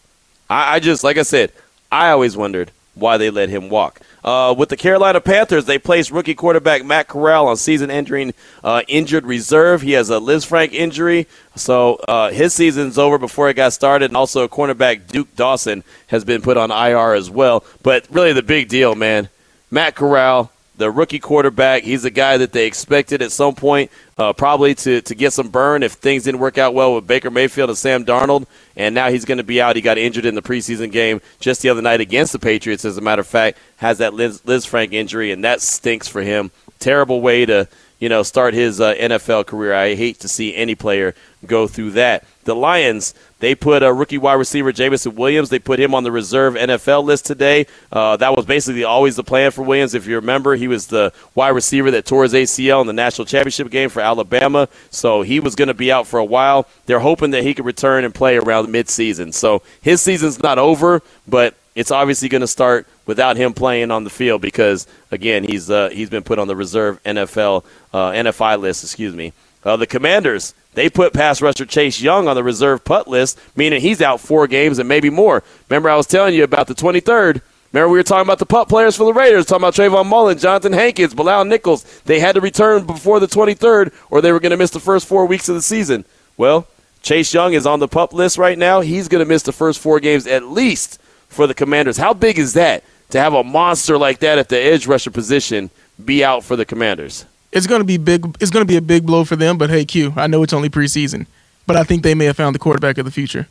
I, 0.50 0.76
I 0.76 0.80
just 0.82 1.06
like 1.06 1.18
I 1.18 1.24
said, 1.24 1.54
I 1.90 2.10
always 2.10 2.36
wondered 2.36 2.70
why 2.96 3.18
they 3.18 3.30
let 3.30 3.50
him 3.50 3.70
walk. 3.70 4.00
Uh, 4.24 4.56
with 4.58 4.70
the 4.70 4.78
Carolina 4.78 5.22
Panthers, 5.22 5.66
they 5.66 5.78
placed 5.78 6.10
rookie 6.10 6.34
quarterback 6.34 6.84
Matt 6.84 7.08
Corral 7.08 7.48
on 7.48 7.58
season-ending 7.58 8.34
uh, 8.64 8.82
injured 8.88 9.26
reserve. 9.26 9.82
He 9.82 9.92
has 9.92 10.10
a 10.10 10.16
Lisfranc 10.16 10.72
injury, 10.74 11.28
so 11.56 11.96
uh, 12.08 12.32
his 12.32 12.54
season's 12.54 12.98
over 12.98 13.18
before 13.18 13.50
it 13.50 13.56
got 13.56 13.74
started. 13.74 14.10
And 14.10 14.18
also, 14.18 14.48
cornerback 14.48 15.08
Duke 15.08 15.36
Dawson 15.36 15.84
has 16.08 16.24
been 16.26 16.42
put 16.42 16.58
on 16.58 16.72
IR 16.72 17.14
as 17.14 17.30
well. 17.30 17.64
But 17.84 18.08
really, 18.10 18.34
the 18.34 18.44
big 18.44 18.68
deal, 18.70 18.96
man, 18.96 19.30
Matt 19.70 19.96
Corral, 19.96 20.52
the 20.78 20.92
rookie 20.92 21.20
quarterback. 21.20 21.84
He's 21.84 22.06
a 22.06 22.10
guy 22.10 22.38
that 22.38 22.52
they 22.52 22.66
expected 22.66 23.22
at 23.22 23.32
some 23.32 23.56
point 23.56 23.92
uh, 24.18 24.34
probably 24.34 24.76
to, 24.76 25.02
to 25.02 25.16
get 25.16 25.34
some 25.34 25.50
burn 25.50 25.84
if 25.84 25.94
things 25.94 26.24
didn't 26.24 26.40
work 26.40 26.58
out 26.58 26.74
well 26.74 26.96
with 26.96 27.08
Baker 27.08 27.32
Mayfield 27.32 27.70
and 27.70 27.78
Sam 27.78 28.06
Darnold. 28.06 28.46
And 28.78 28.94
now 28.94 29.10
he's 29.10 29.26
going 29.26 29.38
to 29.38 29.44
be 29.44 29.62
out. 29.62 29.76
He 29.76 29.82
got 29.82 29.98
injured 29.98 30.26
in 30.26 30.36
the 30.36 30.42
preseason 30.42 30.92
game 30.92 31.22
just 31.40 31.62
the 31.62 31.70
other 31.70 31.82
night 31.82 32.02
against 32.02 32.34
the 32.34 32.40
Patriots, 32.40 32.84
as 32.84 32.98
a 32.98 33.02
matter 33.02 33.22
of 33.22 33.28
fact, 33.28 33.58
has 33.78 34.00
that 34.00 34.14
Liz, 34.14 34.42
Lisfranc 34.42 34.92
injury, 34.92 35.32
and 35.32 35.44
that 35.44 35.62
stinks 35.62 36.08
for 36.08 36.22
him. 36.22 36.52
Terrible 36.80 37.22
way 37.22 37.46
to 37.46 37.68
you 38.00 38.10
know 38.10 38.24
start 38.24 38.54
his 38.54 38.82
uh, 38.82 38.94
NFL 38.96 39.46
career. 39.46 39.74
I 39.74 39.96
hate 39.96 40.20
to 40.20 40.28
see 40.28 40.56
any 40.56 40.76
player 40.76 41.16
go 41.46 41.68
through 41.68 41.92
that. 41.92 42.26
The 42.44 42.56
Lions, 42.56 43.14
they 43.46 43.54
put 43.54 43.84
a 43.84 43.94
rookie 43.94 44.18
wide 44.18 44.34
receiver 44.34 44.72
Jameson 44.72 45.14
Williams. 45.14 45.50
They 45.50 45.60
put 45.60 45.80
him 45.80 45.94
on 45.94 46.04
the 46.04 46.12
reserve 46.12 46.56
NFL 46.56 47.04
list 47.04 47.28
today. 47.28 47.68
Uh, 47.92 48.18
that 48.18 48.36
was 48.36 48.44
basically 48.44 48.84
always 48.84 49.18
the 49.18 49.24
plan 49.24 49.52
for 49.52 49.62
Williams. 49.62 49.94
If 49.94 50.08
you 50.08 50.16
remember, 50.16 50.56
he 50.56 50.68
was 50.68 50.88
the 50.88 51.14
wide 51.36 51.50
receiver 51.50 51.92
that 51.92 52.08
tore 52.08 52.24
his 52.24 52.34
ACL 52.34 52.82
in 52.82 52.88
the 52.88 52.94
national 52.94 53.26
championship 53.26 53.70
game 53.70 53.90
for 53.90 54.00
Alabama. 54.00 54.68
So 54.90 55.22
he 55.22 55.40
was 55.40 55.54
going 55.54 55.68
to 55.68 55.76
be 55.76 55.92
out 55.92 56.08
for 56.08 56.18
a 56.18 56.26
while. 56.26 56.68
They're 56.88 57.02
hoping 57.02 57.30
that 57.32 57.44
he 57.44 57.54
could 57.54 57.66
return 57.66 58.04
and 58.04 58.16
play 58.16 58.36
around 58.36 58.70
midseason. 58.70 59.32
So 59.32 59.62
his 59.80 60.02
season's 60.02 60.42
not 60.42 60.58
over, 60.58 61.04
but 61.28 61.54
it's 61.76 61.92
obviously 61.92 62.30
going 62.30 62.42
to 62.42 62.48
start 62.48 62.88
without 63.06 63.38
him 63.38 63.54
playing 63.54 63.92
on 63.92 64.06
the 64.06 64.10
field 64.10 64.42
because 64.42 64.88
again 65.12 65.44
he's 65.44 65.70
uh, 65.70 65.90
he's 65.90 66.10
been 66.10 66.24
put 66.24 66.40
on 66.40 66.48
the 66.48 66.56
reserve 66.56 67.00
NFL 67.04 67.64
uh, 67.94 68.10
NFI 68.10 68.60
list. 68.60 68.84
Excuse 68.84 69.14
me. 69.14 69.34
Uh, 69.64 69.76
the 69.76 69.88
Commanders 69.88 70.56
They 70.76 70.90
put 70.90 71.14
pass 71.14 71.42
rusher 71.42 71.66
Chase 71.66 72.02
Young 72.02 72.28
on 72.28 72.36
the 72.36 72.44
reserve 72.44 72.84
PUP 72.84 73.08
list, 73.08 73.40
meaning 73.56 73.82
he's 73.82 74.02
out 74.02 74.20
four 74.20 74.46
games 74.46 74.78
and 74.78 74.88
maybe 74.88 75.10
more. 75.10 75.42
Remember, 75.70 75.90
I 75.90 75.96
was 75.96 76.06
telling 76.06 76.36
you 76.36 76.44
about 76.44 76.68
the 76.68 76.76
23rd. 76.76 77.42
Remember, 77.72 77.92
we 77.92 77.98
were 77.98 78.04
talking 78.04 78.28
about 78.28 78.40
the 78.40 78.46
PUP 78.46 78.70
players 78.70 78.96
for 78.96 79.06
the 79.06 79.14
Raiders, 79.14 79.46
talking 79.46 79.64
about 79.64 79.74
Trayvon 79.74 80.06
Mullen, 80.06 80.38
Johnathan 80.38 80.74
Hankins, 80.74 81.14
Bilal 81.14 81.46
Nichols. 81.46 81.84
They 82.02 82.20
had 82.20 82.36
to 82.36 82.42
return 82.42 82.86
before 82.86 83.20
the 83.20 83.28
23rd, 83.28 83.94
or 84.10 84.22
they 84.22 84.32
were 84.32 84.40
going 84.40 84.52
to 84.52 84.58
miss 84.58 84.72
the 84.72 84.80
first 84.80 85.08
four 85.08 85.26
weeks 85.26 85.50
of 85.50 85.56
the 85.56 85.62
season. 85.62 86.06
Well, 86.38 86.68
Chase 87.02 87.34
Young 87.34 87.54
is 87.54 87.66
on 87.66 87.80
the 87.80 87.88
pup 87.88 88.14
list 88.14 88.38
right 88.38 88.58
now. 88.58 88.82
He's 88.82 89.08
going 89.08 89.24
to 89.24 89.30
miss 89.30 89.44
the 89.44 89.54
first 89.54 89.80
four 89.80 90.00
games 90.00 90.28
at 90.28 90.44
least 90.44 91.00
for 91.30 91.48
the 91.48 91.54
Commanders. 91.54 91.98
How 91.98 92.14
big 92.14 92.38
is 92.38 92.54
that 92.54 92.84
to 93.12 93.20
have 93.20 93.34
a 93.34 93.44
monster 93.44 93.98
like 93.98 94.20
that 94.20 94.40
at 94.40 94.50
the 94.50 94.60
edge 94.60 94.88
rusher 94.88 95.12
position 95.12 95.70
be 96.04 96.24
out 96.24 96.44
for 96.44 96.56
the 96.56 96.66
Commanders? 96.66 97.26
It's 97.56 97.68
going 97.68 97.80
to 97.80 97.86
be 97.86 97.98
big. 97.98 98.36
It's 98.42 98.52
going 98.52 98.66
to 98.66 98.72
be 98.72 98.76
a 98.76 98.82
big 98.82 99.06
blow 99.06 99.24
for 99.24 99.38
them. 99.38 99.58
But 99.58 99.70
hey, 99.70 99.86
Q, 99.86 100.14
I 100.18 100.28
know 100.28 100.44
it's 100.44 100.52
only 100.52 100.70
preseason, 100.70 101.26
but 101.66 101.78
I 101.78 101.84
think 101.84 102.04
they 102.04 102.14
may 102.14 102.26
have 102.26 102.36
found 102.36 102.54
the 102.54 102.60
quarterback 102.60 102.98
of 102.98 103.06
the 103.06 103.12
future, 103.12 103.48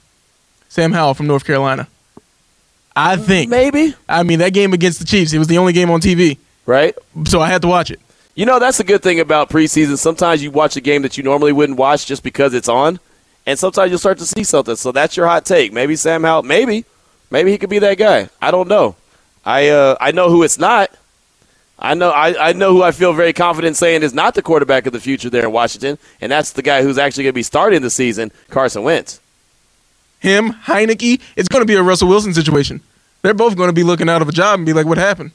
Sam 0.69 0.93
Howell 0.93 1.15
from 1.15 1.27
North 1.27 1.45
Carolina. 1.45 1.89
I 2.95 3.17
think 3.17 3.51
maybe. 3.51 3.95
I 4.07 4.23
mean, 4.23 4.41
that 4.41 4.53
game 4.53 4.75
against 4.75 4.99
the 4.99 5.07
Chiefs, 5.07 5.33
it 5.33 5.39
was 5.39 5.49
the 5.49 5.57
only 5.57 5.73
game 5.73 5.91
on 5.91 6.03
TV, 6.03 6.37
right? 6.67 6.95
So 7.27 7.41
I 7.41 7.49
had 7.49 7.63
to 7.63 7.69
watch 7.69 7.91
it. 7.91 7.99
You 8.35 8.45
know, 8.45 8.59
that's 8.59 8.79
a 8.79 8.85
good 8.85 9.03
thing 9.03 9.21
about 9.21 9.49
preseason. 9.49 9.97
Sometimes 9.97 10.43
you 10.43 10.51
watch 10.51 10.77
a 10.77 10.81
game 10.83 11.03
that 11.03 11.17
you 11.17 11.25
normally 11.25 11.53
wouldn't 11.53 11.79
watch 11.79 12.05
just 12.05 12.23
because 12.23 12.53
it's 12.53 12.69
on, 12.69 13.01
and 13.47 13.59
sometimes 13.59 13.91
you'll 13.91 13.99
start 13.99 14.19
to 14.19 14.27
see 14.27 14.45
something. 14.45 14.77
So 14.77 14.93
that's 14.93 15.17
your 15.17 15.27
hot 15.27 15.47
take. 15.47 15.73
Maybe 15.73 15.97
Sam 15.97 16.25
Howell, 16.25 16.43
maybe, 16.43 16.85
maybe 17.31 17.53
he 17.53 17.59
could 17.59 17.71
be 17.71 17.79
that 17.79 17.97
guy. 17.97 18.29
I 18.43 18.51
don't 18.51 18.69
know. 18.69 18.97
I 19.47 19.69
uh, 19.69 19.97
I 19.99 20.13
know 20.13 20.29
who 20.29 20.43
it's 20.43 20.59
not. 20.59 20.91
I 21.79 21.95
know 21.95 22.11
I, 22.11 22.51
I 22.51 22.53
know 22.53 22.73
who 22.73 22.83
I 22.83 22.93
feel 22.93 23.13
very 23.13 23.33
confident 23.33 23.77
saying 23.77 24.03
is 24.03 24.15
not 24.15 24.35
the 24.35 24.43
quarterback 24.43 24.87
of 24.87 24.93
the 24.93 25.01
future 25.01 25.29
there 25.29 25.45
in 25.45 25.53
Washington, 25.53 25.99
and 26.21 26.31
that's 26.31 26.53
the 26.53 26.63
guy 26.63 26.83
who's 26.83 26.99
actually 26.99 27.25
going 27.25 27.33
to 27.33 27.39
be 27.39 27.43
starting 27.43 27.83
the 27.83 27.91
season, 27.91 28.31
Carson 28.49 28.83
Wentz. 28.85 29.21
Him, 30.21 30.53
Heinicke, 30.53 31.21
it's 31.37 31.49
going 31.49 31.63
to 31.63 31.67
be 31.67 31.75
a 31.75 31.83
Russell 31.83 32.09
Wilson 32.09 32.33
situation. 32.33 32.81
They're 33.23 33.35
both 33.35 33.57
going 33.57 33.69
to 33.69 33.75
be 33.75 33.83
looking 33.83 34.09
out 34.09 34.23
of 34.23 34.29
a 34.29 34.33
job 34.33 34.59
and 34.59 34.67
be 34.67 34.73
like, 34.73 34.87
"What 34.87 34.99
happened?" 34.99 35.33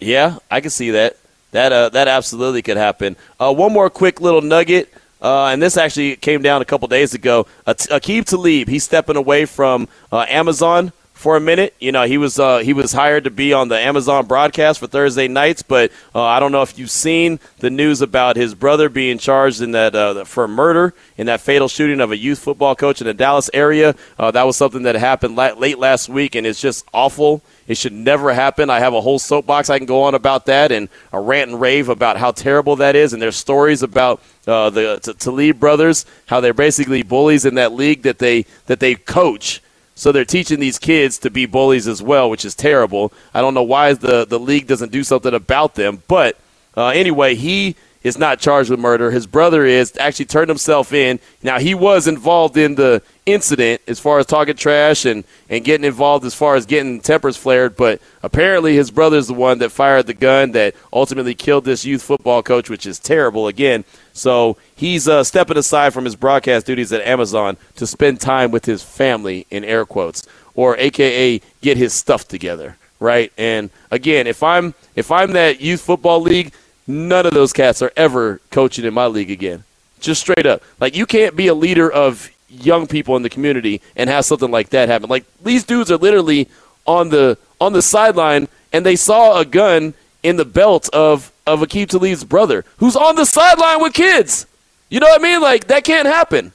Yeah, 0.00 0.38
I 0.50 0.60
can 0.60 0.70
see 0.70 0.90
that. 0.92 1.16
That 1.52 1.72
uh, 1.72 1.88
that 1.90 2.08
absolutely 2.08 2.62
could 2.62 2.78
happen. 2.78 3.16
Uh, 3.38 3.52
one 3.52 3.72
more 3.72 3.90
quick 3.90 4.20
little 4.20 4.40
nugget, 4.40 4.92
uh, 5.20 5.46
and 5.46 5.62
this 5.62 5.76
actually 5.76 6.16
came 6.16 6.40
down 6.42 6.62
a 6.62 6.64
couple 6.64 6.88
days 6.88 7.14
ago. 7.14 7.46
Aqib 7.66 8.24
Talib, 8.24 8.68
he's 8.68 8.84
stepping 8.84 9.16
away 9.16 9.44
from 9.44 9.88
uh, 10.10 10.24
Amazon 10.28 10.92
for 11.22 11.36
a 11.36 11.40
minute. 11.40 11.72
You 11.78 11.92
know, 11.92 12.02
he 12.02 12.18
was 12.18 12.38
uh, 12.40 12.58
he 12.58 12.72
was 12.72 12.92
hired 12.92 13.24
to 13.24 13.30
be 13.30 13.52
on 13.52 13.68
the 13.68 13.78
Amazon 13.78 14.26
broadcast 14.26 14.80
for 14.80 14.88
Thursday 14.88 15.28
nights, 15.28 15.62
but 15.62 15.92
uh, 16.14 16.22
I 16.22 16.40
don't 16.40 16.50
know 16.50 16.62
if 16.62 16.76
you've 16.76 16.90
seen 16.90 17.38
the 17.60 17.70
news 17.70 18.02
about 18.02 18.34
his 18.34 18.56
brother 18.56 18.88
being 18.88 19.18
charged 19.18 19.62
in 19.62 19.70
that 19.70 19.94
uh, 19.94 20.24
for 20.24 20.48
murder 20.48 20.94
in 21.16 21.26
that 21.26 21.40
fatal 21.40 21.68
shooting 21.68 22.00
of 22.00 22.10
a 22.10 22.16
youth 22.16 22.40
football 22.40 22.74
coach 22.74 23.00
in 23.00 23.06
the 23.06 23.14
Dallas 23.14 23.48
area. 23.54 23.94
Uh, 24.18 24.32
that 24.32 24.42
was 24.42 24.56
something 24.56 24.82
that 24.82 24.96
happened 24.96 25.36
la- 25.36 25.52
late 25.52 25.78
last 25.78 26.08
week, 26.08 26.34
and 26.34 26.44
it's 26.44 26.60
just 26.60 26.84
awful. 26.92 27.40
It 27.68 27.76
should 27.76 27.92
never 27.92 28.34
happen. 28.34 28.68
I 28.68 28.80
have 28.80 28.92
a 28.92 29.00
whole 29.00 29.20
soapbox 29.20 29.70
I 29.70 29.78
can 29.78 29.86
go 29.86 30.02
on 30.02 30.16
about 30.16 30.46
that 30.46 30.72
and 30.72 30.88
a 31.12 31.20
rant 31.20 31.52
and 31.52 31.60
rave 31.60 31.88
about 31.88 32.16
how 32.16 32.32
terrible 32.32 32.74
that 32.76 32.96
is. 32.96 33.12
And 33.12 33.22
there's 33.22 33.36
stories 33.36 33.84
about 33.84 34.20
uh, 34.48 34.70
the 34.70 34.98
Talib 35.20 35.60
brothers, 35.60 36.04
how 36.26 36.40
they're 36.40 36.52
basically 36.52 37.04
bullies 37.04 37.44
in 37.44 37.54
that 37.54 37.72
league 37.72 38.02
that 38.02 38.18
they 38.18 38.44
that 38.66 38.80
they 38.80 38.96
coach 38.96 39.62
so 40.02 40.10
they're 40.10 40.24
teaching 40.24 40.58
these 40.58 40.80
kids 40.80 41.16
to 41.18 41.30
be 41.30 41.46
bullies 41.46 41.86
as 41.86 42.02
well, 42.02 42.28
which 42.28 42.44
is 42.44 42.56
terrible. 42.56 43.12
I 43.32 43.40
don't 43.40 43.54
know 43.54 43.62
why 43.62 43.92
the 43.92 44.24
the 44.24 44.40
league 44.40 44.66
doesn't 44.66 44.90
do 44.90 45.04
something 45.04 45.32
about 45.32 45.76
them. 45.76 46.02
But 46.08 46.36
uh, 46.76 46.88
anyway, 46.88 47.36
he 47.36 47.76
is 48.02 48.18
not 48.18 48.40
charged 48.40 48.68
with 48.68 48.80
murder. 48.80 49.12
His 49.12 49.28
brother 49.28 49.64
is 49.64 49.96
actually 50.00 50.24
turned 50.24 50.48
himself 50.48 50.92
in. 50.92 51.20
Now 51.40 51.60
he 51.60 51.72
was 51.72 52.08
involved 52.08 52.56
in 52.56 52.74
the 52.74 53.00
incident 53.26 53.80
as 53.86 54.00
far 54.00 54.18
as 54.18 54.26
talking 54.26 54.56
trash 54.56 55.04
and, 55.04 55.22
and 55.48 55.64
getting 55.64 55.84
involved 55.84 56.24
as 56.24 56.34
far 56.34 56.56
as 56.56 56.66
getting 56.66 57.00
tempers 57.00 57.36
flared, 57.36 57.76
but 57.76 58.02
apparently 58.24 58.74
his 58.74 58.90
brother's 58.90 59.28
the 59.28 59.34
one 59.34 59.58
that 59.58 59.70
fired 59.70 60.08
the 60.08 60.14
gun 60.14 60.50
that 60.50 60.74
ultimately 60.92 61.36
killed 61.36 61.64
this 61.64 61.84
youth 61.84 62.02
football 62.02 62.42
coach, 62.42 62.68
which 62.68 62.86
is 62.86 62.98
terrible 62.98 63.46
again. 63.46 63.84
So 64.12 64.56
he's 64.76 65.08
uh, 65.08 65.24
stepping 65.24 65.56
aside 65.56 65.92
from 65.92 66.04
his 66.04 66.16
broadcast 66.16 66.66
duties 66.66 66.92
at 66.92 67.00
Amazon 67.02 67.56
to 67.76 67.86
spend 67.86 68.20
time 68.20 68.50
with 68.50 68.64
his 68.64 68.82
family 68.82 69.46
in 69.50 69.64
air 69.64 69.84
quotes, 69.84 70.26
or 70.54 70.76
AKA 70.76 71.40
get 71.60 71.76
his 71.76 71.94
stuff 71.94 72.28
together, 72.28 72.76
right? 73.00 73.32
And 73.38 73.70
again, 73.90 74.26
if 74.26 74.42
I'm 74.42 74.74
if 74.96 75.10
I'm 75.10 75.32
that 75.32 75.60
youth 75.60 75.80
football 75.80 76.20
league, 76.20 76.52
None 76.86 77.26
of 77.26 77.32
those 77.32 77.52
cats 77.52 77.80
are 77.80 77.92
ever 77.96 78.40
coaching 78.50 78.84
in 78.84 78.94
my 78.94 79.06
league 79.06 79.30
again. 79.30 79.64
Just 80.00 80.20
straight 80.20 80.46
up. 80.46 80.62
Like 80.80 80.96
you 80.96 81.06
can't 81.06 81.36
be 81.36 81.46
a 81.46 81.54
leader 81.54 81.90
of 81.90 82.28
young 82.48 82.86
people 82.86 83.16
in 83.16 83.22
the 83.22 83.30
community 83.30 83.80
and 83.96 84.10
have 84.10 84.24
something 84.24 84.50
like 84.50 84.70
that 84.70 84.88
happen. 84.88 85.08
Like 85.08 85.24
these 85.42 85.64
dudes 85.64 85.90
are 85.90 85.96
literally 85.96 86.48
on 86.86 87.10
the 87.10 87.38
on 87.60 87.72
the 87.72 87.82
sideline 87.82 88.48
and 88.72 88.84
they 88.84 88.96
saw 88.96 89.38
a 89.38 89.44
gun 89.44 89.94
in 90.22 90.36
the 90.36 90.44
belt 90.44 90.88
of 90.92 91.32
of 91.46 91.60
Aqib 91.60 91.88
Talib's 91.88 92.24
brother, 92.24 92.64
who's 92.78 92.96
on 92.96 93.16
the 93.16 93.24
sideline 93.24 93.82
with 93.82 93.94
kids. 93.94 94.46
You 94.88 95.00
know 95.00 95.06
what 95.08 95.20
I 95.20 95.22
mean? 95.22 95.40
Like 95.40 95.68
that 95.68 95.84
can't 95.84 96.06
happen. 96.06 96.52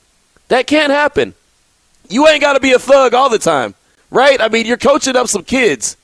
That 0.47 0.67
can't 0.67 0.91
happen. 0.91 1.33
You 2.09 2.27
ain't 2.27 2.41
got 2.41 2.53
to 2.53 2.59
be 2.59 2.71
a 2.71 2.79
thug 2.79 3.13
all 3.13 3.29
the 3.29 3.39
time, 3.39 3.75
right? 4.09 4.39
I 4.39 4.47
mean, 4.47 4.65
you're 4.65 4.77
coaching 4.77 5.15
up 5.15 5.27
some 5.27 5.43
kids. 5.43 5.97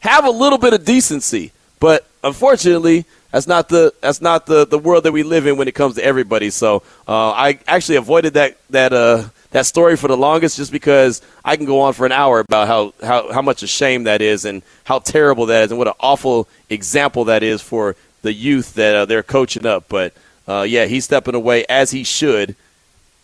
Have 0.00 0.24
a 0.24 0.30
little 0.30 0.58
bit 0.58 0.74
of 0.74 0.84
decency. 0.84 1.52
But 1.78 2.06
unfortunately, 2.24 3.04
that's 3.30 3.46
not 3.46 3.68
the 3.68 3.92
that's 4.00 4.20
not 4.20 4.46
the, 4.46 4.66
the 4.66 4.78
world 4.78 5.04
that 5.04 5.12
we 5.12 5.22
live 5.22 5.46
in 5.46 5.56
when 5.56 5.68
it 5.68 5.74
comes 5.74 5.96
to 5.96 6.04
everybody. 6.04 6.50
So 6.50 6.82
uh, 7.06 7.30
I 7.30 7.58
actually 7.66 7.96
avoided 7.96 8.34
that 8.34 8.56
that 8.70 8.92
uh, 8.92 9.24
that 9.56 9.64
story 9.64 9.96
for 9.96 10.06
the 10.06 10.16
longest 10.18 10.58
just 10.58 10.70
because 10.70 11.22
I 11.42 11.56
can 11.56 11.64
go 11.64 11.80
on 11.80 11.94
for 11.94 12.04
an 12.04 12.12
hour 12.12 12.40
about 12.40 12.68
how, 12.68 12.92
how, 13.02 13.32
how 13.32 13.40
much 13.40 13.62
a 13.62 13.66
shame 13.66 14.04
that 14.04 14.20
is 14.20 14.44
and 14.44 14.60
how 14.84 14.98
terrible 14.98 15.46
that 15.46 15.64
is 15.64 15.70
and 15.70 15.78
what 15.78 15.88
an 15.88 15.94
awful 15.98 16.46
example 16.68 17.24
that 17.24 17.42
is 17.42 17.62
for 17.62 17.96
the 18.20 18.34
youth 18.34 18.74
that 18.74 18.94
uh, 18.94 19.04
they're 19.06 19.22
coaching 19.22 19.64
up. 19.64 19.88
But 19.88 20.12
uh, 20.46 20.66
yeah, 20.68 20.84
he's 20.84 21.06
stepping 21.06 21.34
away 21.34 21.64
as 21.70 21.90
he 21.90 22.04
should, 22.04 22.54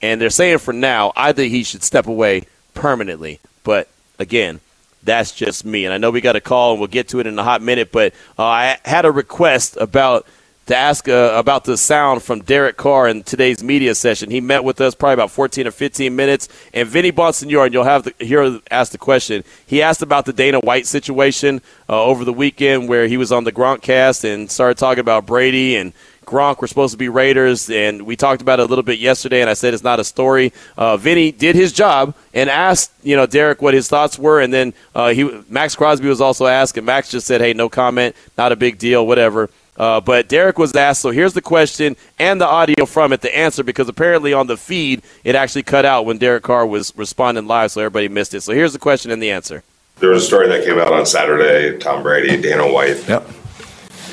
and 0.01 0.23
they're 0.23 0.31
saying 0.31 0.57
for 0.59 0.73
now 0.73 1.13
I 1.15 1.35
think 1.35 1.53
he 1.53 1.65
should 1.65 1.83
step 1.83 2.07
away 2.07 2.47
permanently. 2.73 3.39
But 3.63 3.91
again, 4.19 4.61
that's 5.03 5.33
just 5.33 5.67
me. 5.67 5.85
And 5.85 5.93
I 5.93 5.99
know 5.99 6.11
we 6.11 6.23
got 6.23 6.35
a 6.35 6.41
call, 6.41 6.71
and 6.71 6.81
we'll 6.81 6.89
get 6.89 7.09
to 7.09 7.21
it 7.21 7.27
in 7.27 7.39
a 7.39 7.45
hot 7.45 7.61
minute. 7.61 7.93
But 7.93 8.15
uh, 8.39 8.45
I 8.45 8.79
had 8.87 9.05
a 9.05 9.13
request 9.13 9.77
about 9.77 10.27
to 10.73 10.79
ask 10.79 11.07
uh, 11.07 11.33
about 11.35 11.65
the 11.65 11.77
sound 11.77 12.23
from 12.23 12.41
Derek 12.41 12.79
Carr 12.79 13.07
in 13.07 13.23
today's 13.23 13.63
media 13.63 13.95
session. 13.95 14.31
He 14.31 14.41
met 14.41 14.65
with 14.65 14.81
us 14.81 14.95
probably 14.95 15.15
about 15.15 15.31
14 15.31 15.67
or 15.67 15.71
15 15.71 16.17
minutes. 16.17 16.49
And 16.73 16.89
Vinny 16.89 17.13
Bonsignore, 17.13 17.67
and 17.67 17.75
you'll 17.75 17.85
have 17.85 18.05
to 18.05 18.25
hear 18.25 18.59
ask 18.71 18.91
the 18.91 18.99
question. 18.99 19.45
He 19.67 19.83
asked 19.83 20.01
about 20.01 20.25
the 20.25 20.33
Dana 20.33 20.61
White 20.61 20.87
situation 20.87 21.61
uh, 21.91 22.03
over 22.03 22.25
the 22.25 22.33
weekend 22.33 22.89
where 22.89 23.07
he 23.07 23.19
was 23.19 23.33
on 23.33 23.45
the 23.45 23.53
Gronkcast 23.53 24.25
and 24.25 24.51
started 24.51 24.79
talking 24.79 25.01
about 25.01 25.27
Brady 25.27 25.77
and 25.77 25.93
Gronk 26.25 26.61
were 26.61 26.69
supposed 26.69 26.93
to 26.93 26.99
be 26.99 27.09
Raiders, 27.09 27.69
and 27.69 28.03
we 28.03 28.15
talked 28.15 28.41
about 28.41 28.61
it 28.61 28.63
a 28.63 28.67
little 28.67 28.85
bit 28.85 29.01
yesterday, 29.01 29.41
and 29.41 29.51
I 29.51 29.55
said 29.55 29.75
it's 29.75 29.83
not 29.83 29.99
a 29.99 30.05
story. 30.05 30.53
Uh, 30.79 30.97
Vinny 30.97 31.33
did 31.33 31.57
his 31.57 31.73
job 31.73 32.15
and 32.33 32.49
asked, 32.49 32.93
you 33.03 33.17
know, 33.17 33.27
Derek 33.27 33.61
what 33.61 33.75
his 33.75 33.89
thoughts 33.89 34.19
were, 34.21 34.41
and 34.41 34.55
then 34.55 34.73
uh, 34.95 35.09
he 35.09 35.25
Maxx 35.49 35.75
Crosby 35.75 36.09
was 36.09 36.21
also 36.21 36.47
asked, 36.47 36.77
and 36.77 36.87
Max 36.87 37.11
just 37.11 37.27
said, 37.27 37.41
hey, 37.41 37.53
no 37.53 37.69
comment, 37.69 38.15
not 38.39 38.53
a 38.53 38.57
big 38.57 38.79
deal, 38.79 39.05
whatever. 39.05 39.51
Uh, 39.77 40.01
but 40.01 40.29
Derek 40.29 40.59
was 40.59 40.75
asked, 40.75 41.01
so 41.01 41.11
here's 41.11 41.33
the 41.33 41.41
question 41.41 41.97
and 42.19 42.41
the 42.41 42.47
audio 42.47 42.85
from 42.85 43.13
it, 43.13 43.23
the 43.23 43.35
answer, 43.35 43.65
because 43.65 43.89
apparently 43.89 44.33
on 44.33 44.47
the 44.47 44.57
feed 44.57 45.03
it 45.25 45.35
actually 45.35 45.63
cut 45.63 45.85
out 45.85 46.05
when 46.05 46.19
Derek 46.19 46.43
Carr 46.43 46.67
was 46.67 46.93
responding 46.97 47.47
live, 47.47 47.71
so 47.71 47.81
everybody 47.81 48.09
missed 48.09 48.35
it. 48.35 48.43
So 48.43 48.53
here's 48.53 48.75
the 48.75 48.79
question 48.79 49.11
and 49.11 49.23
the 49.23 49.31
answer. 49.31 49.63
There 49.97 50.11
was 50.11 50.25
a 50.25 50.27
story 50.27 50.49
that 50.49 50.65
came 50.65 50.79
out 50.79 50.93
on 50.93 51.07
Saturday. 51.07 51.79
Tom 51.79 52.03
Brady, 52.03 52.41
Dana 52.41 52.71
White. 52.71 53.09
Yep 53.09 53.29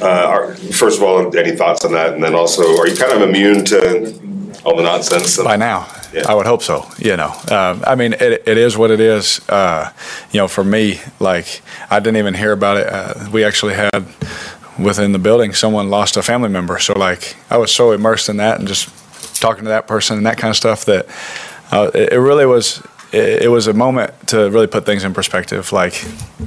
uh, 0.02 0.06
are, 0.06 0.56
first 0.56 0.98
of 0.98 1.04
all, 1.04 1.36
any 1.38 1.56
thoughts 1.56 1.84
on 1.86 1.92
that? 1.94 2.14
And 2.14 2.24
then 2.24 2.36
also, 2.36 2.78
are 2.78 2.88
you 2.88 2.96
kind 2.96 3.12
of 3.12 3.22
immune 3.22 3.66
to 3.66 4.62
all 4.64 4.76
the 4.76 4.84
nonsense? 4.84 5.38
By 5.38 5.58
now, 5.58 5.88
yeah. 6.14 6.24
I 6.28 6.36
would 6.36 6.46
hope 6.46 6.64
so. 6.64 6.88
You 6.98 7.18
know, 7.18 7.32
um, 7.52 7.84
I 7.86 7.96
mean, 7.96 8.14
it, 8.14 8.44
it 8.48 8.58
is 8.58 8.78
what 8.78 8.92
it 8.92 9.00
is. 9.00 9.42
Uh, 9.50 9.92
you 10.32 10.40
know, 10.40 10.48
for 10.48 10.64
me, 10.64 11.02
like 11.20 11.62
I 11.90 12.00
didn't 12.00 12.18
even 12.18 12.34
hear 12.34 12.52
about 12.52 12.78
it. 12.78 12.88
Uh, 12.88 13.30
we 13.32 13.44
actually 13.44 13.74
had 13.74 14.06
within 14.82 15.12
the 15.12 15.20
building 15.20 15.54
someone 15.54 15.90
lost 15.90 16.18
a 16.18 16.24
family 16.24 16.50
member, 16.50 16.80
so 16.80 16.94
like 16.98 17.36
I 17.50 17.58
was 17.58 17.72
so 17.72 17.92
immersed 17.92 18.30
in 18.30 18.38
that 18.38 18.60
and 18.60 18.68
just 18.68 18.90
talking 19.40 19.64
to 19.64 19.70
that 19.70 19.88
person 19.88 20.18
and 20.18 20.26
that 20.26 20.38
kind 20.38 20.50
of 20.50 20.58
stuff 20.58 20.86
that 20.86 21.08
uh, 21.72 21.92
it, 21.94 22.14
it 22.14 22.20
really 22.20 22.46
was 22.46 22.82
it, 23.12 23.44
it, 23.44 23.48
was 23.48 23.68
a 23.68 23.74
moment 23.74 24.14
to 24.28 24.50
really 24.50 24.68
put 24.68 24.86
things 24.86 25.04
in 25.04 25.14
perspective. 25.14 25.72
Like, 25.72 26.04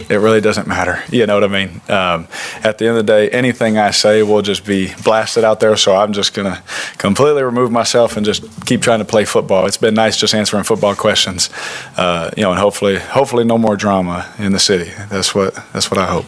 it 0.08 0.18
really 0.18 0.40
doesn't 0.40 0.66
matter. 0.66 1.02
You 1.12 1.26
know 1.26 1.34
what 1.34 1.44
I 1.44 1.48
mean? 1.48 1.80
Um, 1.88 2.26
at 2.64 2.78
the 2.78 2.86
end 2.86 2.96
of 2.96 3.06
the 3.06 3.12
day, 3.12 3.28
anything 3.30 3.76
I 3.76 3.90
say 3.90 4.22
will 4.22 4.40
just 4.40 4.64
be 4.64 4.92
blasted 5.04 5.44
out 5.44 5.60
there. 5.60 5.76
So 5.76 5.94
I'm 5.94 6.12
just 6.12 6.32
going 6.32 6.50
to 6.50 6.62
completely 6.96 7.42
remove 7.42 7.70
myself 7.70 8.16
and 8.16 8.24
just 8.24 8.66
keep 8.66 8.80
trying 8.80 9.00
to 9.00 9.04
play 9.04 9.24
football. 9.24 9.66
It's 9.66 9.76
been 9.76 9.94
nice 9.94 10.16
just 10.16 10.34
answering 10.34 10.64
football 10.64 10.94
questions, 10.94 11.50
uh, 11.96 12.30
you 12.36 12.42
know, 12.42 12.50
and 12.50 12.58
hopefully, 12.58 12.98
hopefully, 12.98 13.44
no 13.44 13.58
more 13.58 13.76
drama 13.76 14.32
in 14.38 14.52
the 14.52 14.58
city. 14.58 14.90
That's 15.10 15.34
what 15.34 15.54
that's 15.72 15.90
what 15.90 15.98
I 15.98 16.06
hope. 16.06 16.26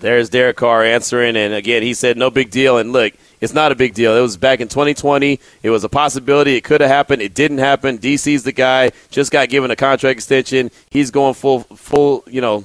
There's 0.00 0.28
Derek 0.28 0.56
Carr 0.56 0.84
answering, 0.84 1.36
and 1.36 1.54
again, 1.54 1.82
he 1.82 1.94
said 1.94 2.16
no 2.16 2.30
big 2.30 2.50
deal. 2.50 2.78
And 2.78 2.92
look, 2.92 3.14
it's 3.40 3.52
not 3.52 3.72
a 3.72 3.74
big 3.74 3.94
deal. 3.94 4.16
It 4.16 4.20
was 4.20 4.36
back 4.36 4.60
in 4.60 4.68
2020. 4.68 5.40
It 5.62 5.70
was 5.70 5.84
a 5.84 5.88
possibility. 5.88 6.56
It 6.56 6.64
could 6.64 6.80
have 6.80 6.90
happened. 6.90 7.22
It 7.22 7.34
didn't 7.34 7.58
happen. 7.58 7.98
DC's 7.98 8.42
the 8.42 8.52
guy. 8.52 8.92
Just 9.10 9.32
got 9.32 9.48
given 9.48 9.70
a 9.70 9.76
contract 9.76 10.16
extension. 10.16 10.70
He's 10.90 11.10
going 11.10 11.34
full, 11.34 11.60
full, 11.60 12.24
you 12.26 12.40
know, 12.40 12.64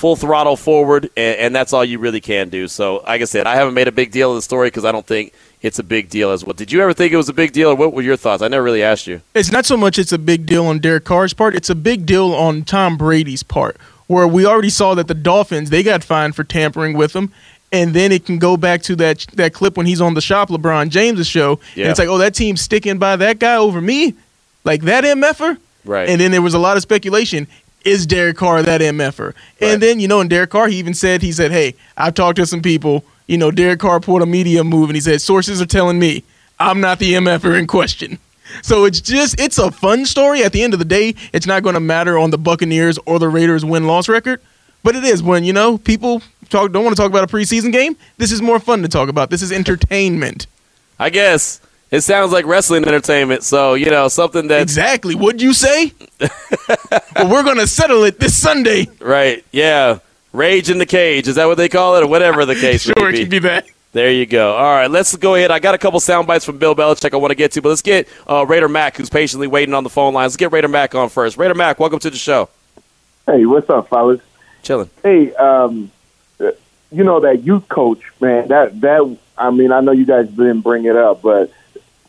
full 0.00 0.16
throttle 0.16 0.56
forward, 0.56 1.10
and, 1.14 1.36
and 1.36 1.54
that's 1.54 1.74
all 1.74 1.84
you 1.84 1.98
really 1.98 2.22
can 2.22 2.48
do. 2.48 2.68
So, 2.68 3.02
like 3.06 3.20
I 3.20 3.24
said, 3.24 3.46
I 3.46 3.54
haven't 3.54 3.74
made 3.74 3.86
a 3.86 3.92
big 3.92 4.10
deal 4.10 4.30
of 4.30 4.36
the 4.36 4.42
story 4.42 4.68
because 4.68 4.86
I 4.86 4.92
don't 4.92 5.06
think 5.06 5.34
it's 5.60 5.78
a 5.78 5.82
big 5.82 6.08
deal 6.08 6.30
as 6.30 6.42
well. 6.42 6.54
Did 6.54 6.72
you 6.72 6.80
ever 6.80 6.94
think 6.94 7.12
it 7.12 7.18
was 7.18 7.28
a 7.28 7.34
big 7.34 7.52
deal, 7.52 7.68
or 7.68 7.74
what 7.74 7.92
were 7.92 8.00
your 8.00 8.16
thoughts? 8.16 8.42
I 8.42 8.48
never 8.48 8.62
really 8.62 8.82
asked 8.82 9.06
you. 9.06 9.20
It's 9.34 9.52
not 9.52 9.66
so 9.66 9.76
much 9.76 9.98
it's 9.98 10.12
a 10.12 10.18
big 10.18 10.46
deal 10.46 10.64
on 10.64 10.78
Derek 10.78 11.04
Carr's 11.04 11.34
part, 11.34 11.54
it's 11.54 11.68
a 11.68 11.74
big 11.74 12.06
deal 12.06 12.32
on 12.32 12.64
Tom 12.64 12.96
Brady's 12.96 13.42
part, 13.42 13.76
where 14.10 14.26
we 14.26 14.44
already 14.44 14.70
saw 14.70 14.92
that 14.96 15.06
the 15.06 15.14
Dolphins, 15.14 15.70
they 15.70 15.84
got 15.84 16.02
fined 16.02 16.34
for 16.34 16.42
tampering 16.42 16.96
with 16.96 17.14
him. 17.14 17.32
And 17.70 17.94
then 17.94 18.10
it 18.10 18.26
can 18.26 18.40
go 18.40 18.56
back 18.56 18.82
to 18.82 18.96
that 18.96 19.24
that 19.34 19.54
clip 19.54 19.76
when 19.76 19.86
he's 19.86 20.00
on 20.00 20.14
the 20.14 20.20
shop 20.20 20.48
LeBron 20.48 20.88
James' 20.88 21.28
show. 21.28 21.60
Yeah. 21.76 21.84
And 21.84 21.90
it's 21.92 22.00
like, 22.00 22.08
oh, 22.08 22.18
that 22.18 22.34
team's 22.34 22.60
sticking 22.60 22.98
by 22.98 23.14
that 23.14 23.38
guy 23.38 23.54
over 23.54 23.80
me? 23.80 24.14
Like 24.64 24.82
that 24.82 25.04
MFer? 25.04 25.58
Right. 25.84 26.08
And 26.08 26.20
then 26.20 26.32
there 26.32 26.42
was 26.42 26.54
a 26.54 26.58
lot 26.58 26.76
of 26.76 26.82
speculation. 26.82 27.46
Is 27.84 28.04
Derek 28.04 28.36
Carr 28.36 28.64
that 28.64 28.80
MFer? 28.80 29.32
And 29.60 29.80
then, 29.80 30.00
you 30.00 30.08
know, 30.08 30.20
and 30.20 30.28
Derek 30.28 30.50
Carr, 30.50 30.66
he 30.66 30.76
even 30.78 30.92
said, 30.92 31.22
he 31.22 31.30
said, 31.30 31.52
hey, 31.52 31.76
I've 31.96 32.14
talked 32.14 32.36
to 32.36 32.46
some 32.46 32.62
people. 32.62 33.04
You 33.28 33.38
know, 33.38 33.52
Derek 33.52 33.78
Carr 33.78 34.00
pulled 34.00 34.22
a 34.22 34.26
media 34.26 34.64
move 34.64 34.90
and 34.90 34.96
he 34.96 35.00
said, 35.00 35.20
sources 35.20 35.62
are 35.62 35.66
telling 35.66 36.00
me 36.00 36.24
I'm 36.58 36.80
not 36.80 36.98
the 36.98 37.12
MFer 37.12 37.56
in 37.56 37.68
question. 37.68 38.18
So 38.62 38.84
it's 38.84 39.00
just, 39.00 39.40
it's 39.40 39.58
a 39.58 39.70
fun 39.70 40.06
story. 40.06 40.42
At 40.42 40.52
the 40.52 40.62
end 40.62 40.72
of 40.72 40.78
the 40.78 40.84
day, 40.84 41.14
it's 41.32 41.46
not 41.46 41.62
going 41.62 41.74
to 41.74 41.80
matter 41.80 42.18
on 42.18 42.30
the 42.30 42.38
Buccaneers 42.38 42.98
or 43.06 43.18
the 43.18 43.28
Raiders 43.28 43.64
win 43.64 43.86
loss 43.86 44.08
record. 44.08 44.40
But 44.82 44.96
it 44.96 45.04
is 45.04 45.22
when, 45.22 45.44
you 45.44 45.52
know, 45.52 45.76
people 45.78 46.22
talk 46.48 46.72
don't 46.72 46.84
want 46.84 46.96
to 46.96 47.00
talk 47.00 47.10
about 47.10 47.24
a 47.24 47.26
preseason 47.32 47.70
game. 47.72 47.96
This 48.16 48.32
is 48.32 48.40
more 48.40 48.58
fun 48.58 48.82
to 48.82 48.88
talk 48.88 49.08
about. 49.08 49.30
This 49.30 49.42
is 49.42 49.52
entertainment. 49.52 50.46
I 50.98 51.10
guess 51.10 51.60
it 51.90 52.00
sounds 52.00 52.32
like 52.32 52.46
wrestling 52.46 52.86
entertainment. 52.86 53.42
So 53.42 53.74
you 53.74 53.90
know 53.90 54.08
something 54.08 54.48
that 54.48 54.62
Exactly. 54.62 55.14
What'd 55.14 55.42
you 55.42 55.52
say? 55.52 55.92
well, 57.16 57.28
we're 57.30 57.42
going 57.42 57.58
to 57.58 57.66
settle 57.66 58.04
it 58.04 58.20
this 58.20 58.36
Sunday. 58.36 58.86
right? 59.00 59.44
Yeah, 59.52 59.98
rage 60.32 60.70
in 60.70 60.78
the 60.78 60.86
cage. 60.86 61.28
Is 61.28 61.34
that 61.34 61.46
what 61.46 61.56
they 61.56 61.68
call 61.68 61.96
it, 61.96 62.02
or 62.02 62.06
whatever 62.06 62.46
the 62.46 62.54
case 62.54 62.82
Sure, 62.84 62.94
may 62.96 63.08
it 63.08 63.12
be? 63.12 63.18
can 63.20 63.28
be 63.30 63.38
that. 63.40 63.66
There 63.92 64.12
you 64.12 64.24
go. 64.24 64.54
All 64.54 64.72
right, 64.72 64.88
let's 64.88 65.16
go 65.16 65.34
ahead. 65.34 65.50
I 65.50 65.58
got 65.58 65.74
a 65.74 65.78
couple 65.78 65.98
sound 65.98 66.28
bites 66.28 66.44
from 66.44 66.58
Bill 66.58 66.76
Belichick 66.76 67.12
I 67.12 67.16
want 67.16 67.32
to 67.32 67.34
get 67.34 67.50
to, 67.52 67.62
but 67.62 67.70
let's 67.70 67.82
get 67.82 68.08
uh, 68.28 68.46
Raider 68.46 68.68
Mac, 68.68 68.96
who's 68.96 69.10
patiently 69.10 69.48
waiting 69.48 69.74
on 69.74 69.82
the 69.82 69.90
phone 69.90 70.14
line. 70.14 70.24
Let's 70.24 70.36
get 70.36 70.52
Raider 70.52 70.68
Mac 70.68 70.94
on 70.94 71.08
first. 71.08 71.36
Raider 71.36 71.54
Mac, 71.54 71.80
welcome 71.80 71.98
to 71.98 72.10
the 72.10 72.16
show. 72.16 72.48
Hey, 73.26 73.46
what's 73.46 73.68
up, 73.68 73.88
fellas? 73.88 74.20
Chilling. 74.62 74.90
Hey, 75.02 75.34
um, 75.34 75.90
uh, 76.38 76.52
you 76.92 77.02
know 77.02 77.18
that 77.20 77.42
youth 77.42 77.68
coach, 77.68 78.00
man. 78.20 78.46
That 78.48 78.80
that 78.80 79.18
I 79.36 79.50
mean, 79.50 79.72
I 79.72 79.80
know 79.80 79.90
you 79.90 80.06
guys 80.06 80.28
didn't 80.28 80.60
bring 80.60 80.84
it 80.84 80.94
up, 80.94 81.22
but 81.22 81.52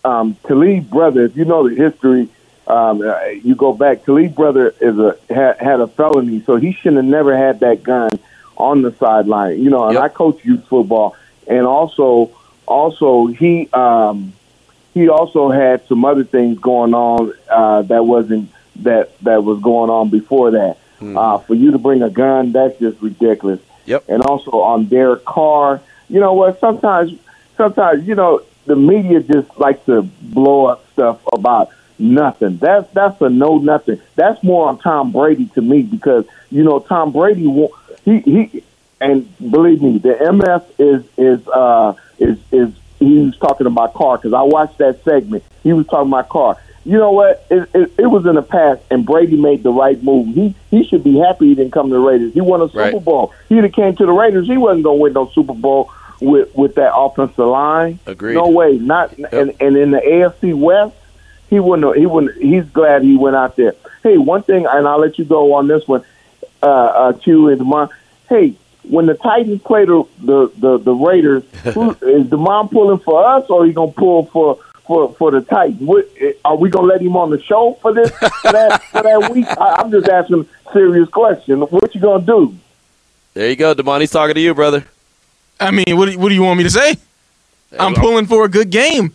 um, 0.04 0.36
Talib 0.46 0.88
brother, 0.88 1.26
if 1.26 1.36
you 1.36 1.46
know 1.46 1.68
the 1.68 1.74
history, 1.76 2.30
um, 2.68 3.02
uh, 3.02 3.26
you 3.26 3.56
go 3.56 3.74
back. 3.74 4.06
Talib 4.06 4.36
brother 4.36 4.74
is 4.80 5.00
a 5.00 5.18
had, 5.30 5.58
had 5.58 5.80
a 5.80 5.88
felony, 5.88 6.44
so 6.44 6.58
he 6.58 6.74
shouldn't 6.74 6.98
have 6.98 7.06
never 7.06 7.36
had 7.36 7.62
that 7.62 7.82
gun 7.82 8.12
on 8.56 8.84
the 8.84 8.94
sideline. 8.94 9.60
You 9.60 9.72
know, 9.72 9.90
and 9.90 9.98
I 9.98 10.10
coach 10.10 10.46
youth 10.46 10.68
football, 10.68 11.16
and 11.48 11.66
also 11.66 12.32
also 12.66 13.28
he 13.28 13.70
um, 13.74 14.34
he 14.94 15.10
also 15.10 15.50
had 15.50 15.86
some 15.88 16.06
other 16.06 16.24
things 16.24 16.60
going 16.60 16.94
on 16.94 17.34
uh, 17.50 17.82
that 17.84 18.06
wasn't 18.06 18.52
that 18.78 19.18
that 19.22 19.44
was 19.44 19.60
going 19.62 19.90
on 19.90 20.10
before 20.10 20.52
that. 20.52 20.78
Uh, 21.02 21.40
for 21.40 21.56
you 21.56 21.72
to 21.72 21.80
bring 21.80 22.04
a 22.04 22.12
gun, 22.12 22.52
that's 22.52 22.78
just 22.80 23.02
ridiculous. 23.02 23.60
Yep. 23.86 24.06
And 24.08 24.22
also 24.22 24.52
on 24.52 24.86
Derek 24.86 25.26
Carr, 25.26 25.82
you 26.10 26.20
know 26.20 26.34
what? 26.34 26.60
Sometimes, 26.60 27.18
sometimes 27.58 28.08
you 28.08 28.14
know 28.14 28.44
the 28.66 28.76
media 28.76 29.22
just 29.22 29.58
likes 29.58 29.84
to 29.88 30.04
blow 30.04 30.66
up 30.66 30.86
stuff 30.94 31.20
about 31.34 31.72
nothing. 31.98 32.58
That's 32.58 32.92
that's 32.94 33.20
a 33.22 33.30
no 33.30 33.58
nothing. 33.58 34.00
That's 34.16 34.44
more 34.44 34.68
on 34.68 34.78
Tom 34.78 35.12
Brady 35.12 35.46
to 35.56 35.62
me 35.62 35.82
because 35.82 36.26
you 36.52 36.64
know 36.64 36.80
Tom 36.80 37.12
Brady 37.12 37.50
he 38.06 38.20
he 38.20 38.64
and 39.02 39.52
believe 39.52 39.82
me, 39.82 39.98
the 39.98 40.14
MF 40.14 40.64
is 40.80 41.04
is 41.18 41.48
uh 41.48 41.94
is 42.20 42.38
is 42.52 42.74
he 43.00 43.18
was 43.20 43.38
talking 43.38 43.68
about 43.68 43.94
Carr 43.94 44.18
because 44.18 44.34
I 44.34 44.44
watched 44.44 44.78
that 44.78 45.04
segment. 45.04 45.44
He 45.64 45.74
was 45.74 45.88
talking 45.88 46.12
about 46.12 46.30
Carr. 46.30 46.58
You 46.84 46.98
know 46.98 47.12
what? 47.12 47.46
It, 47.50 47.70
it, 47.76 47.92
it 47.98 48.08
was 48.08 48.26
in 48.26 48.36
the 48.36 48.42
past, 48.42 48.82
and 48.90 49.06
Brady 49.06 49.38
made 49.38 49.62
the 49.64 49.72
right 49.72 50.02
move. 50.02 50.34
He 50.34 50.56
he 50.70 50.84
should 50.84 51.04
be 51.04 51.18
happy 51.18 51.50
he 51.50 51.56
didn't 51.56 51.74
come 51.74 51.88
to 51.90 51.94
the 51.94 52.00
Raiders. 52.00 52.34
He 52.34 52.42
won 52.42 52.62
a 52.62 52.68
Super 52.70 52.80
Right. 52.80 53.04
Bowl. 53.04 53.34
He'd 53.50 53.64
have 53.64 53.74
came 53.74 53.96
to 53.96 54.06
the 54.06 54.12
Raiders. 54.12 54.48
He 54.48 54.58
wasn't 54.58 54.84
going 54.84 54.98
to 54.98 55.02
win 55.04 55.14
no 55.14 55.30
Super 55.34 55.54
Bowl 55.54 55.92
with 56.20 56.56
with 56.56 56.76
that 56.76 56.96
offensive 56.96 57.38
line. 57.40 58.00
Agreed. 58.06 58.36
No 58.36 58.50
way. 58.50 58.78
Not 58.78 59.18
and 59.18 59.54
and 59.60 59.76
in 59.76 59.92
the 59.92 60.00
AFC 60.00 60.56
West, 60.58 60.96
he 61.50 61.60
wouldn't. 61.60 61.98
He 61.98 62.06
wouldn't. 62.06 62.38
He's 62.42 62.66
glad 62.66 63.04
he 63.04 63.16
went 63.18 63.36
out 63.36 63.56
there. 63.56 63.76
Hey, 64.04 64.18
one 64.18 64.42
thing, 64.44 64.66
and 64.66 64.88
I'll 64.88 65.00
let 65.00 65.20
you 65.20 65.26
go 65.26 65.54
on 65.54 65.68
this 65.68 65.88
one. 65.88 66.04
Uh, 66.64 66.66
uh, 66.66 67.14
Q 67.14 67.50
and 67.50 67.62
Demond. 67.62 67.90
Hey, 68.30 68.56
when 68.84 69.06
the 69.06 69.14
Titans 69.16 69.62
play 69.62 69.86
the 69.86 70.04
the 70.20 70.52
the, 70.58 70.78
the 70.78 70.94
Raiders, 70.94 71.44
who, 71.74 71.92
is 71.92 72.26
Demond 72.28 72.72
pulling 72.72 73.00
for 73.00 73.26
us, 73.26 73.50
or 73.50 73.66
he 73.66 73.74
gonna 73.74 73.92
pull 73.92 74.26
for? 74.28 74.60
For, 74.88 75.14
for 75.14 75.32
the 75.32 75.40
Titans, 75.42 75.80
what, 75.80 76.10
eh, 76.20 76.34
are 76.44 76.58
we 76.58 76.70
gonna 76.70 76.88
let 76.88 77.02
him 77.02 77.16
on 77.16 77.30
the 77.30 77.42
show 77.42 77.78
for 77.82 77.94
this 77.94 78.10
for 78.10 78.52
that 78.52 78.84
for 78.86 79.04
that 79.04 79.32
week? 79.32 79.46
I, 79.48 79.76
I'm 79.76 79.90
just 79.90 80.10
asking 80.10 80.50
serious 80.74 81.08
question. 81.08 81.62
What 81.62 81.96
you 81.96 82.02
gonna 82.02 82.26
do? 82.26 82.58
There 83.34 83.50
you 83.50 83.56
go, 83.56 83.74
Demond. 83.74 84.02
He's 84.02 84.12
talking 84.12 84.36
to 84.36 84.42
you, 84.42 84.54
brother. 84.54 84.84
I 85.62 85.72
mean, 85.72 85.96
what 85.96 86.10
do, 86.10 86.20
what 86.20 86.30
do 86.30 86.36
you 86.36 86.44
want 86.44 86.58
me 86.58 86.64
to 86.66 86.70
say? 86.70 86.98
I'm 87.80 87.94
pulling 87.94 88.26
for 88.26 88.44
a 88.44 88.50
good 88.50 88.70
game. 88.70 89.14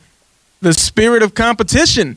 The 0.60 0.72
spirit 0.72 1.22
of 1.22 1.34
competition. 1.34 2.16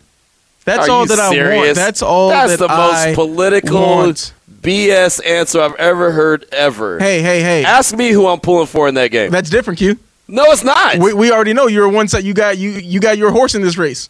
That's 0.64 0.88
Are 0.88 0.92
all 0.92 1.02
you 1.02 1.08
that 1.08 1.20
I 1.20 1.28
want. 1.28 1.34
serious? 1.36 1.76
That's 1.78 2.02
all 2.02 2.30
That's 2.30 2.58
that 2.58 2.60
the 2.60 2.72
I 2.72 3.08
most 3.08 3.16
political 3.16 3.82
want. 3.82 4.34
BS 4.62 5.26
answer 5.26 5.62
I've 5.62 5.76
ever 5.76 6.12
heard 6.12 6.46
ever. 6.52 7.00
Hey, 7.00 7.22
hey, 7.22 7.42
hey. 7.42 7.64
Ask 7.64 7.96
me 7.96 8.12
who 8.12 8.28
I'm 8.28 8.40
pulling 8.40 8.68
for 8.68 8.88
in 8.88 8.96
that 8.96 9.12
game. 9.12 9.32
That's 9.32 9.50
different, 9.50 9.80
Q. 9.80 9.98
No, 10.28 10.44
it's 10.52 10.64
not. 10.64 10.98
We, 10.98 11.14
we 11.14 11.32
already 11.32 11.54
know 11.54 11.68
you're 11.68 11.90
one 11.90 12.08
side. 12.08 12.24
You 12.24 12.34
got 12.34 12.58
you 12.58 12.72
you 12.72 13.00
got 13.00 13.18
your 13.18 13.32
horse 13.32 13.56
in 13.56 13.62
this 13.62 13.78
race. 13.78 14.10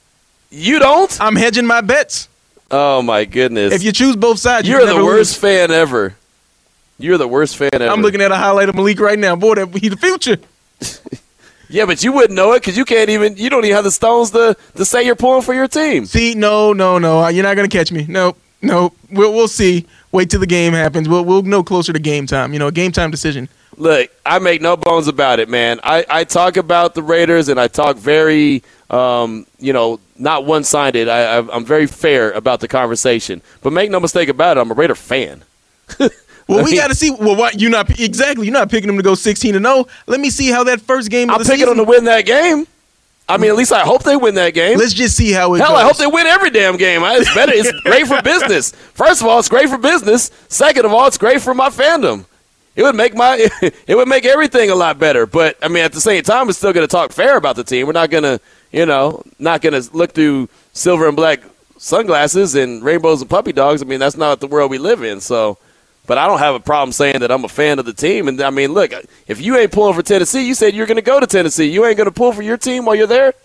You 0.50 0.80
don't. 0.80 1.20
I'm 1.22 1.36
hedging 1.36 1.66
my 1.66 1.82
bets. 1.82 2.28
Oh 2.72 3.02
my 3.02 3.26
goodness! 3.26 3.74
If 3.74 3.84
you 3.84 3.92
choose 3.92 4.16
both 4.16 4.40
sides, 4.40 4.68
you 4.68 4.76
you're 4.76 4.86
can 4.86 4.98
the 4.98 5.06
worst 5.06 5.34
lose. 5.34 5.36
fan 5.36 5.72
ever. 5.72 6.16
You're 6.98 7.18
the 7.18 7.28
worst 7.28 7.56
fan 7.58 7.70
ever. 7.74 7.88
I'm 7.88 8.02
looking 8.02 8.22
at 8.22 8.32
a 8.32 8.36
highlight 8.36 8.70
of 8.70 8.76
Malik 8.76 9.00
right 9.00 9.18
now. 9.18 9.36
Boy, 9.36 9.56
that 9.56 9.76
he 9.78 9.90
the 9.90 9.98
future. 9.98 10.38
Yeah, 11.72 11.86
but 11.86 12.04
you 12.04 12.12
wouldn't 12.12 12.34
know 12.34 12.54
it 12.54 12.62
because 12.62 12.76
you 12.76 12.84
can't 12.84 13.12
even. 13.12 13.38
You 13.38 13.50
don't 13.52 13.64
even 13.64 13.76
have 13.76 13.84
the 13.84 13.92
stones 13.92 14.32
to 14.32 14.58
to 14.76 14.86
say 14.86 15.06
you're 15.06 15.16
pulling 15.16 15.44
for 15.44 15.54
your 15.54 15.68
team. 15.68 16.08
See, 16.08 16.34
no, 16.34 16.74
no, 16.74 16.98
no. 16.98 17.28
You're 17.28 17.44
not 17.44 17.56
gonna 17.56 17.68
catch 17.68 17.92
me. 17.92 18.06
Nope, 18.10 18.40
nope. 18.64 18.96
We'll 19.12 19.32
we'll 19.34 19.48
see. 19.48 19.86
Wait 20.12 20.30
till 20.30 20.40
the 20.40 20.48
game 20.48 20.74
happens. 20.74 21.08
We'll 21.08 21.24
we'll 21.24 21.44
know 21.44 21.64
closer 21.64 21.94
to 21.94 22.00
game 22.00 22.26
time. 22.26 22.54
You 22.54 22.60
know, 22.60 22.68
a 22.68 22.72
game 22.72 22.92
time 22.92 23.12
decision. 23.12 23.48
Look, 23.78 24.12
I 24.26 24.40
make 24.40 24.62
no 24.62 24.76
bones 24.76 25.08
about 25.08 25.40
it, 25.40 25.48
man. 25.48 25.80
I, 25.84 26.06
I 26.10 26.24
talk 26.26 26.58
about 26.58 26.96
the 26.96 27.04
Raiders 27.04 27.48
and 27.48 27.58
I 27.58 27.70
talk 27.70 27.96
very, 27.96 28.62
um, 28.90 29.46
you 29.58 29.72
know, 29.72 30.02
not 30.18 30.46
one 30.46 30.66
sided. 30.66 31.08
I, 31.08 31.38
I, 31.38 31.56
I'm 31.56 31.64
very 31.64 31.88
fair 31.88 32.32
about 32.32 32.60
the 32.60 32.68
conversation. 32.68 33.42
But 33.62 33.72
make 33.72 33.90
no 33.90 34.02
mistake 34.02 34.28
about 34.28 34.58
it, 34.58 34.60
I'm 34.60 34.70
a 34.72 34.74
Raider 34.74 34.96
fan. 34.96 35.44
Well, 36.50 36.62
I 36.62 36.64
we 36.64 36.76
got 36.76 36.88
to 36.88 36.96
see. 36.96 37.12
Well, 37.12 37.36
what 37.36 37.62
you 37.62 37.70
not 37.70 38.00
exactly? 38.00 38.48
You're 38.48 38.54
not 38.54 38.72
picking 38.72 38.88
them 38.88 38.98
to 38.98 39.04
go 39.04 39.14
16 39.14 39.54
and 39.54 39.64
0. 39.64 39.86
Let 40.08 40.20
me 40.20 40.32
see 40.32 40.50
how 40.50 40.64
that 40.64 40.82
first 40.82 41.12
game. 41.12 41.30
Of 41.30 41.36
I'm 41.36 41.40
picking 41.42 41.60
season. 41.60 41.78
them 41.78 41.86
to 41.86 41.88
win 41.88 42.06
that 42.06 42.26
game. 42.26 42.66
I 43.30 43.38
mean, 43.38 43.52
at 43.52 43.56
least 43.56 43.72
I 43.72 43.82
hope 43.82 44.04
they 44.04 44.16
win 44.16 44.36
that 44.36 44.56
game. 44.56 44.78
Let's 44.78 44.94
just 44.94 45.16
see 45.16 45.32
how 45.32 45.54
it 45.54 45.60
Hell, 45.60 45.70
goes. 45.70 45.78
I 45.78 45.84
hope 45.84 45.98
they 45.98 46.08
win 46.08 46.26
every 46.26 46.50
damn 46.50 46.78
game. 46.78 47.02
It's 47.04 47.34
better. 47.34 47.54
It's 47.54 47.72
great 47.84 48.08
for 48.08 48.22
business. 48.24 48.72
First 48.72 49.22
of 49.22 49.28
all, 49.28 49.38
it's 49.38 49.50
great 49.50 49.70
for 49.70 49.78
business. 49.78 50.32
Second 50.48 50.86
of 50.86 50.94
all, 50.94 51.06
it's 51.08 51.18
great 51.18 51.42
for 51.42 51.54
my 51.54 51.70
fandom. 51.70 52.26
It 52.76 52.84
would 52.84 52.96
make 52.96 53.14
my 53.14 53.48
it 53.62 53.96
would 53.96 54.08
make 54.08 54.26
everything 54.26 54.70
a 54.70 54.76
lot 54.76 54.98
better. 54.98 55.26
But 55.26 55.58
I 55.62 55.68
mean, 55.68 55.84
at 55.84 55.94
the 55.94 56.02
same 56.02 56.24
time, 56.24 56.48
we're 56.48 56.54
still 56.54 56.74
going 56.74 56.88
to 56.88 56.92
talk 56.92 57.12
fair 57.12 57.38
about 57.38 57.56
the 57.56 57.64
team. 57.64 57.86
We're 57.86 57.94
not 57.94 58.10
going 58.10 58.24
to, 58.24 58.40
you 58.72 58.86
know, 58.86 59.22
not 59.38 59.62
going 59.62 59.80
to 59.80 59.96
look 59.96 60.14
through 60.14 60.50
silver 60.74 61.08
and 61.08 61.16
black 61.16 61.42
sunglasses 61.78 62.56
and 62.56 62.84
rainbows 62.84 63.22
and 63.22 63.30
puppy 63.30 63.52
dogs. 63.52 63.82
I 63.82 63.86
mean, 63.86 64.00
that's 64.00 64.18
not 64.18 64.40
the 64.40 64.48
world 64.48 64.72
we 64.72 64.78
live 64.78 65.04
in. 65.04 65.22
So, 65.22 65.58
but 66.10 66.18
I 66.18 66.26
don't 66.26 66.40
have 66.40 66.56
a 66.56 66.60
problem 66.60 66.92
saying 66.92 67.20
that 67.20 67.32
I'm 67.32 67.46
a 67.46 67.48
fan 67.48 67.78
of 67.78 67.86
the 67.86 67.94
team. 67.94 68.28
And 68.28 68.42
I 68.42 68.50
mean, 68.50 68.74
look, 68.74 68.92
if 69.28 69.40
you 69.40 69.56
ain't 69.56 69.72
pulling 69.72 69.94
for 69.94 70.02
Tennessee, 70.02 70.42
you 70.46 70.56
said 70.56 70.74
you're 70.74 70.88
going 70.88 70.96
to 70.96 71.04
go 71.04 71.20
to 71.20 71.28
Tennessee. 71.28 71.70
You 71.70 71.86
ain't 71.86 71.98
going 71.98 72.06
to 72.10 72.12
pull 72.12 72.34
for 72.34 72.42
your 72.42 72.58
team 72.58 72.84
while 72.84 72.96
you're 72.96 73.06
there. 73.06 73.36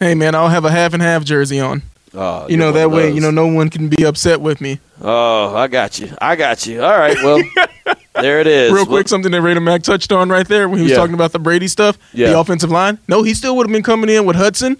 Hey 0.00 0.14
man, 0.16 0.34
I'll 0.34 0.48
have 0.48 0.64
a 0.64 0.70
half 0.72 0.92
and 0.92 1.00
half 1.02 1.22
jersey 1.24 1.60
on. 1.60 1.82
Oh, 2.14 2.48
you 2.48 2.56
know 2.56 2.72
that 2.72 2.90
way, 2.90 3.12
you 3.12 3.20
know, 3.20 3.30
no 3.30 3.46
one 3.46 3.70
can 3.70 3.88
be 3.88 4.04
upset 4.04 4.40
with 4.40 4.60
me. 4.60 4.80
Oh, 5.00 5.54
I 5.54 5.68
got 5.68 6.00
you. 6.00 6.10
I 6.20 6.34
got 6.34 6.66
you. 6.66 6.82
All 6.82 6.98
right. 6.98 7.16
Well, 7.22 7.40
there 8.14 8.40
it 8.40 8.48
is. 8.48 8.72
Real 8.72 8.84
quick, 8.86 9.06
something 9.06 9.30
that 9.30 9.40
Raider 9.40 9.60
Mac 9.60 9.82
touched 9.84 10.10
on 10.10 10.28
right 10.30 10.48
there 10.48 10.68
when 10.68 10.78
he 10.78 10.82
was 10.82 10.90
Yeah. 10.90 10.96
talking 10.98 11.14
about 11.14 11.30
the 11.32 11.38
Brady 11.38 11.68
stuff, 11.68 11.96
Yeah. 12.12 12.30
the 12.30 12.38
offensive 12.40 12.70
line. 12.72 12.98
No, 13.06 13.22
he 13.22 13.34
still 13.34 13.56
would 13.56 13.66
have 13.68 13.72
been 13.72 13.82
coming 13.84 14.10
in 14.10 14.24
with 14.24 14.34
Hudson, 14.36 14.78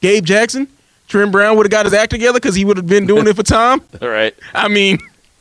Gabe 0.00 0.24
Jackson, 0.24 0.66
Trent 1.08 1.30
Brown 1.32 1.56
would 1.58 1.66
have 1.66 1.70
got 1.70 1.84
his 1.84 1.92
act 1.94 2.10
together 2.10 2.38
because 2.40 2.54
he 2.54 2.64
would 2.64 2.76
have 2.78 2.86
been 2.86 3.06
doing 3.06 3.26
it 3.26 3.36
for 3.36 3.42
Tom. 3.42 3.82
All 4.02 4.08
right. 4.08 4.34
I 4.54 4.68
mean, 4.68 4.98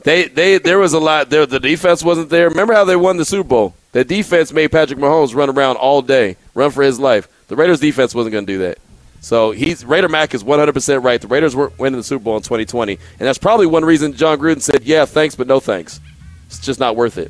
They 0.08 0.30
they 0.30 0.58
there 0.58 0.80
was 0.80 0.93
a 0.93 1.01
lot 1.01 1.30
there. 1.30 1.45
The 1.45 1.60
defense 1.60 2.01
wasn't 2.01 2.30
there. 2.30 2.47
Remember 2.47 2.74
how 2.74 2.86
they 2.86 2.95
won 2.95 3.18
the 3.18 3.26
Super 3.26 3.43
Bowl? 3.43 3.74
The 3.91 4.05
defense 4.05 4.53
made 4.53 4.72
Patrick 4.72 4.97
Mahomes 4.97 5.36
run 5.36 5.49
around 5.49 5.76
all 5.76 6.01
day, 6.01 6.38
run 6.53 6.72
for 6.72 6.82
his 6.82 6.97
life. 6.97 7.28
The 7.49 7.58
Raiders 7.58 7.82
defense 7.82 8.16
wasn't 8.16 8.32
going 8.32 8.45
to 8.45 8.53
do 8.53 8.60
that. 8.60 8.78
So 9.20 9.51
he's 9.51 9.84
Raider 9.84 10.08
Mac 10.08 10.34
is 10.34 10.45
100% 10.45 11.03
right. 11.03 11.20
The 11.20 11.28
Raiders 11.28 11.58
weren't 11.58 11.78
winning 11.78 11.97
the 11.97 12.05
Super 12.05 12.24
Bowl 12.24 12.38
in 12.38 12.41
2020, 12.41 12.93
and 12.93 13.28
that's 13.28 13.38
probably 13.38 13.66
one 13.66 13.84
reason 13.84 14.14
Jon 14.14 14.39
Gruden 14.39 14.62
said, 14.62 14.86
"Yeah, 14.86 15.03
thanks, 15.03 15.36
but 15.36 15.45
no 15.45 15.60
thanks. 15.60 15.99
It's 16.45 16.60
just 16.60 16.80
not 16.80 16.95
worth 16.95 17.18
it." 17.18 17.30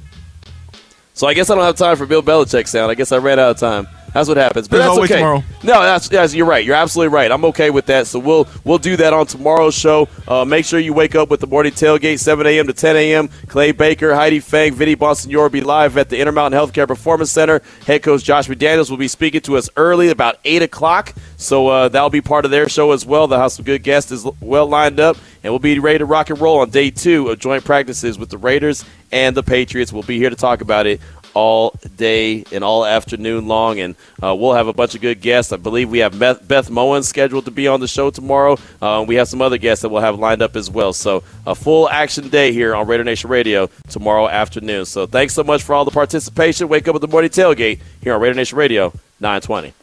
So 1.15 1.25
I 1.25 1.33
guess 1.33 1.49
I 1.49 1.55
don't 1.55 1.63
have 1.63 1.77
time 1.77 1.97
for 1.97 2.05
Bill 2.05 2.21
Belichick 2.21 2.67
sound. 2.67 2.91
I 2.91 2.93
guess 2.93 3.11
I 3.11 3.17
ran 3.17 3.39
out 3.39 3.49
of 3.49 3.57
time. 3.57 3.87
That's 4.13 4.27
what 4.27 4.37
happens. 4.37 4.67
But 4.67 4.77
There's 4.77 4.95
that's 4.95 5.11
okay. 5.11 5.15
tomorrow. 5.17 5.43
No, 5.63 5.81
that's 5.81 6.11
yes, 6.11 6.33
you're 6.33 6.45
right. 6.45 6.65
You're 6.65 6.75
absolutely 6.75 7.13
right. 7.13 7.31
I'm 7.31 7.45
okay 7.45 7.69
with 7.69 7.85
that. 7.87 8.07
So 8.07 8.19
we'll 8.19 8.47
we'll 8.63 8.77
do 8.77 8.95
that 8.97 9.13
on 9.13 9.27
tomorrow's 9.27 9.75
show. 9.75 10.07
Uh, 10.27 10.45
make 10.45 10.65
sure 10.65 10.79
you 10.79 10.93
wake 10.93 11.15
up 11.15 11.29
with 11.29 11.39
the 11.39 11.47
morning 11.47 11.71
tailgate, 11.71 12.19
7 12.19 12.45
a.m. 12.47 12.67
to 12.67 12.73
10 12.73 12.95
a.m. 12.95 13.29
Clay 13.47 13.71
Baker, 13.71 14.15
Heidi 14.15 14.39
Fang, 14.39 14.73
Vinny 14.73 14.95
Bonsignore 14.95 15.43
will 15.43 15.49
be 15.49 15.61
live 15.61 15.97
at 15.97 16.09
the 16.09 16.17
Intermountain 16.19 16.59
Healthcare 16.59 16.87
Performance 16.87 17.31
Center. 17.31 17.61
Head 17.85 18.03
coach 18.03 18.23
Josh 18.23 18.47
McDaniels 18.47 18.89
will 18.89 18.97
be 18.97 19.07
speaking 19.07 19.41
to 19.41 19.57
us 19.57 19.69
early, 19.77 20.09
about 20.09 20.39
8 20.45 20.63
o'clock. 20.63 21.13
So 21.37 21.67
uh, 21.67 21.89
that'll 21.89 22.09
be 22.09 22.21
part 22.21 22.45
of 22.45 22.51
their 22.51 22.67
show 22.69 22.91
as 22.91 23.05
well. 23.05 23.27
They'll 23.27 23.39
have 23.39 23.51
some 23.51 23.65
good 23.65 23.83
guests 23.83 24.11
as 24.11 24.25
well 24.41 24.67
lined 24.67 24.99
up, 24.99 25.17
and 25.43 25.53
we'll 25.53 25.59
be 25.59 25.77
ready 25.79 25.99
to 25.99 26.05
rock 26.05 26.29
and 26.29 26.39
roll 26.39 26.59
on 26.59 26.69
day 26.69 26.89
two 26.89 27.29
of 27.29 27.39
joint 27.39 27.63
practices 27.63 28.17
with 28.17 28.29
the 28.29 28.37
Raiders 28.37 28.83
and 29.11 29.35
the 29.35 29.43
Patriots. 29.43 29.93
We'll 29.93 30.03
be 30.03 30.17
here 30.17 30.29
to 30.29 30.35
talk 30.35 30.61
about 30.61 30.87
it 30.87 30.99
all 31.37 31.71
day 31.95 32.43
and 32.51 32.63
all 32.63 32.83
afternoon 32.83 33.47
long, 33.47 33.79
and 33.79 33.95
uh, 34.23 34.33
we'll 34.33 34.55
have 34.55 34.67
a 34.67 34.73
bunch 34.73 34.95
of 34.95 35.01
good 35.01 35.21
guests. 35.21 35.51
I 35.51 35.57
believe 35.57 35.87
we 35.87 35.99
have 35.99 36.17
Beth, 36.17 36.47
Beth 36.47 36.71
Moen 36.71 37.03
scheduled 37.03 37.45
to 37.45 37.51
be 37.51 37.67
on 37.67 37.79
the 37.79 37.87
show 37.87 38.09
tomorrow. 38.09 38.57
Uh, 38.81 39.05
we 39.07 39.13
have 39.15 39.27
some 39.27 39.39
other 39.39 39.59
guests 39.59 39.83
that 39.83 39.89
we'll 39.89 40.01
have 40.01 40.17
lined 40.17 40.41
up 40.41 40.55
as 40.55 40.67
well. 40.71 40.93
So 40.93 41.23
a 41.45 41.53
full 41.53 41.87
action 41.89 42.29
day 42.29 42.51
here 42.51 42.73
on 42.73 42.87
Raider 42.87 43.03
Nation 43.03 43.29
Radio 43.29 43.67
tomorrow 43.87 44.27
afternoon. 44.27 44.85
So 44.85 45.05
thanks 45.05 45.35
so 45.35 45.43
much 45.43 45.61
for 45.61 45.75
all 45.75 45.85
the 45.85 45.91
participation. 45.91 46.69
Wake 46.69 46.87
up 46.87 46.93
with 46.93 47.01
the 47.01 47.07
morning 47.07 47.29
tailgate 47.29 47.81
here 48.01 48.15
on 48.15 48.21
Raider 48.21 48.33
Nation 48.33 48.57
Radio 48.57 48.91
920. 49.19 49.73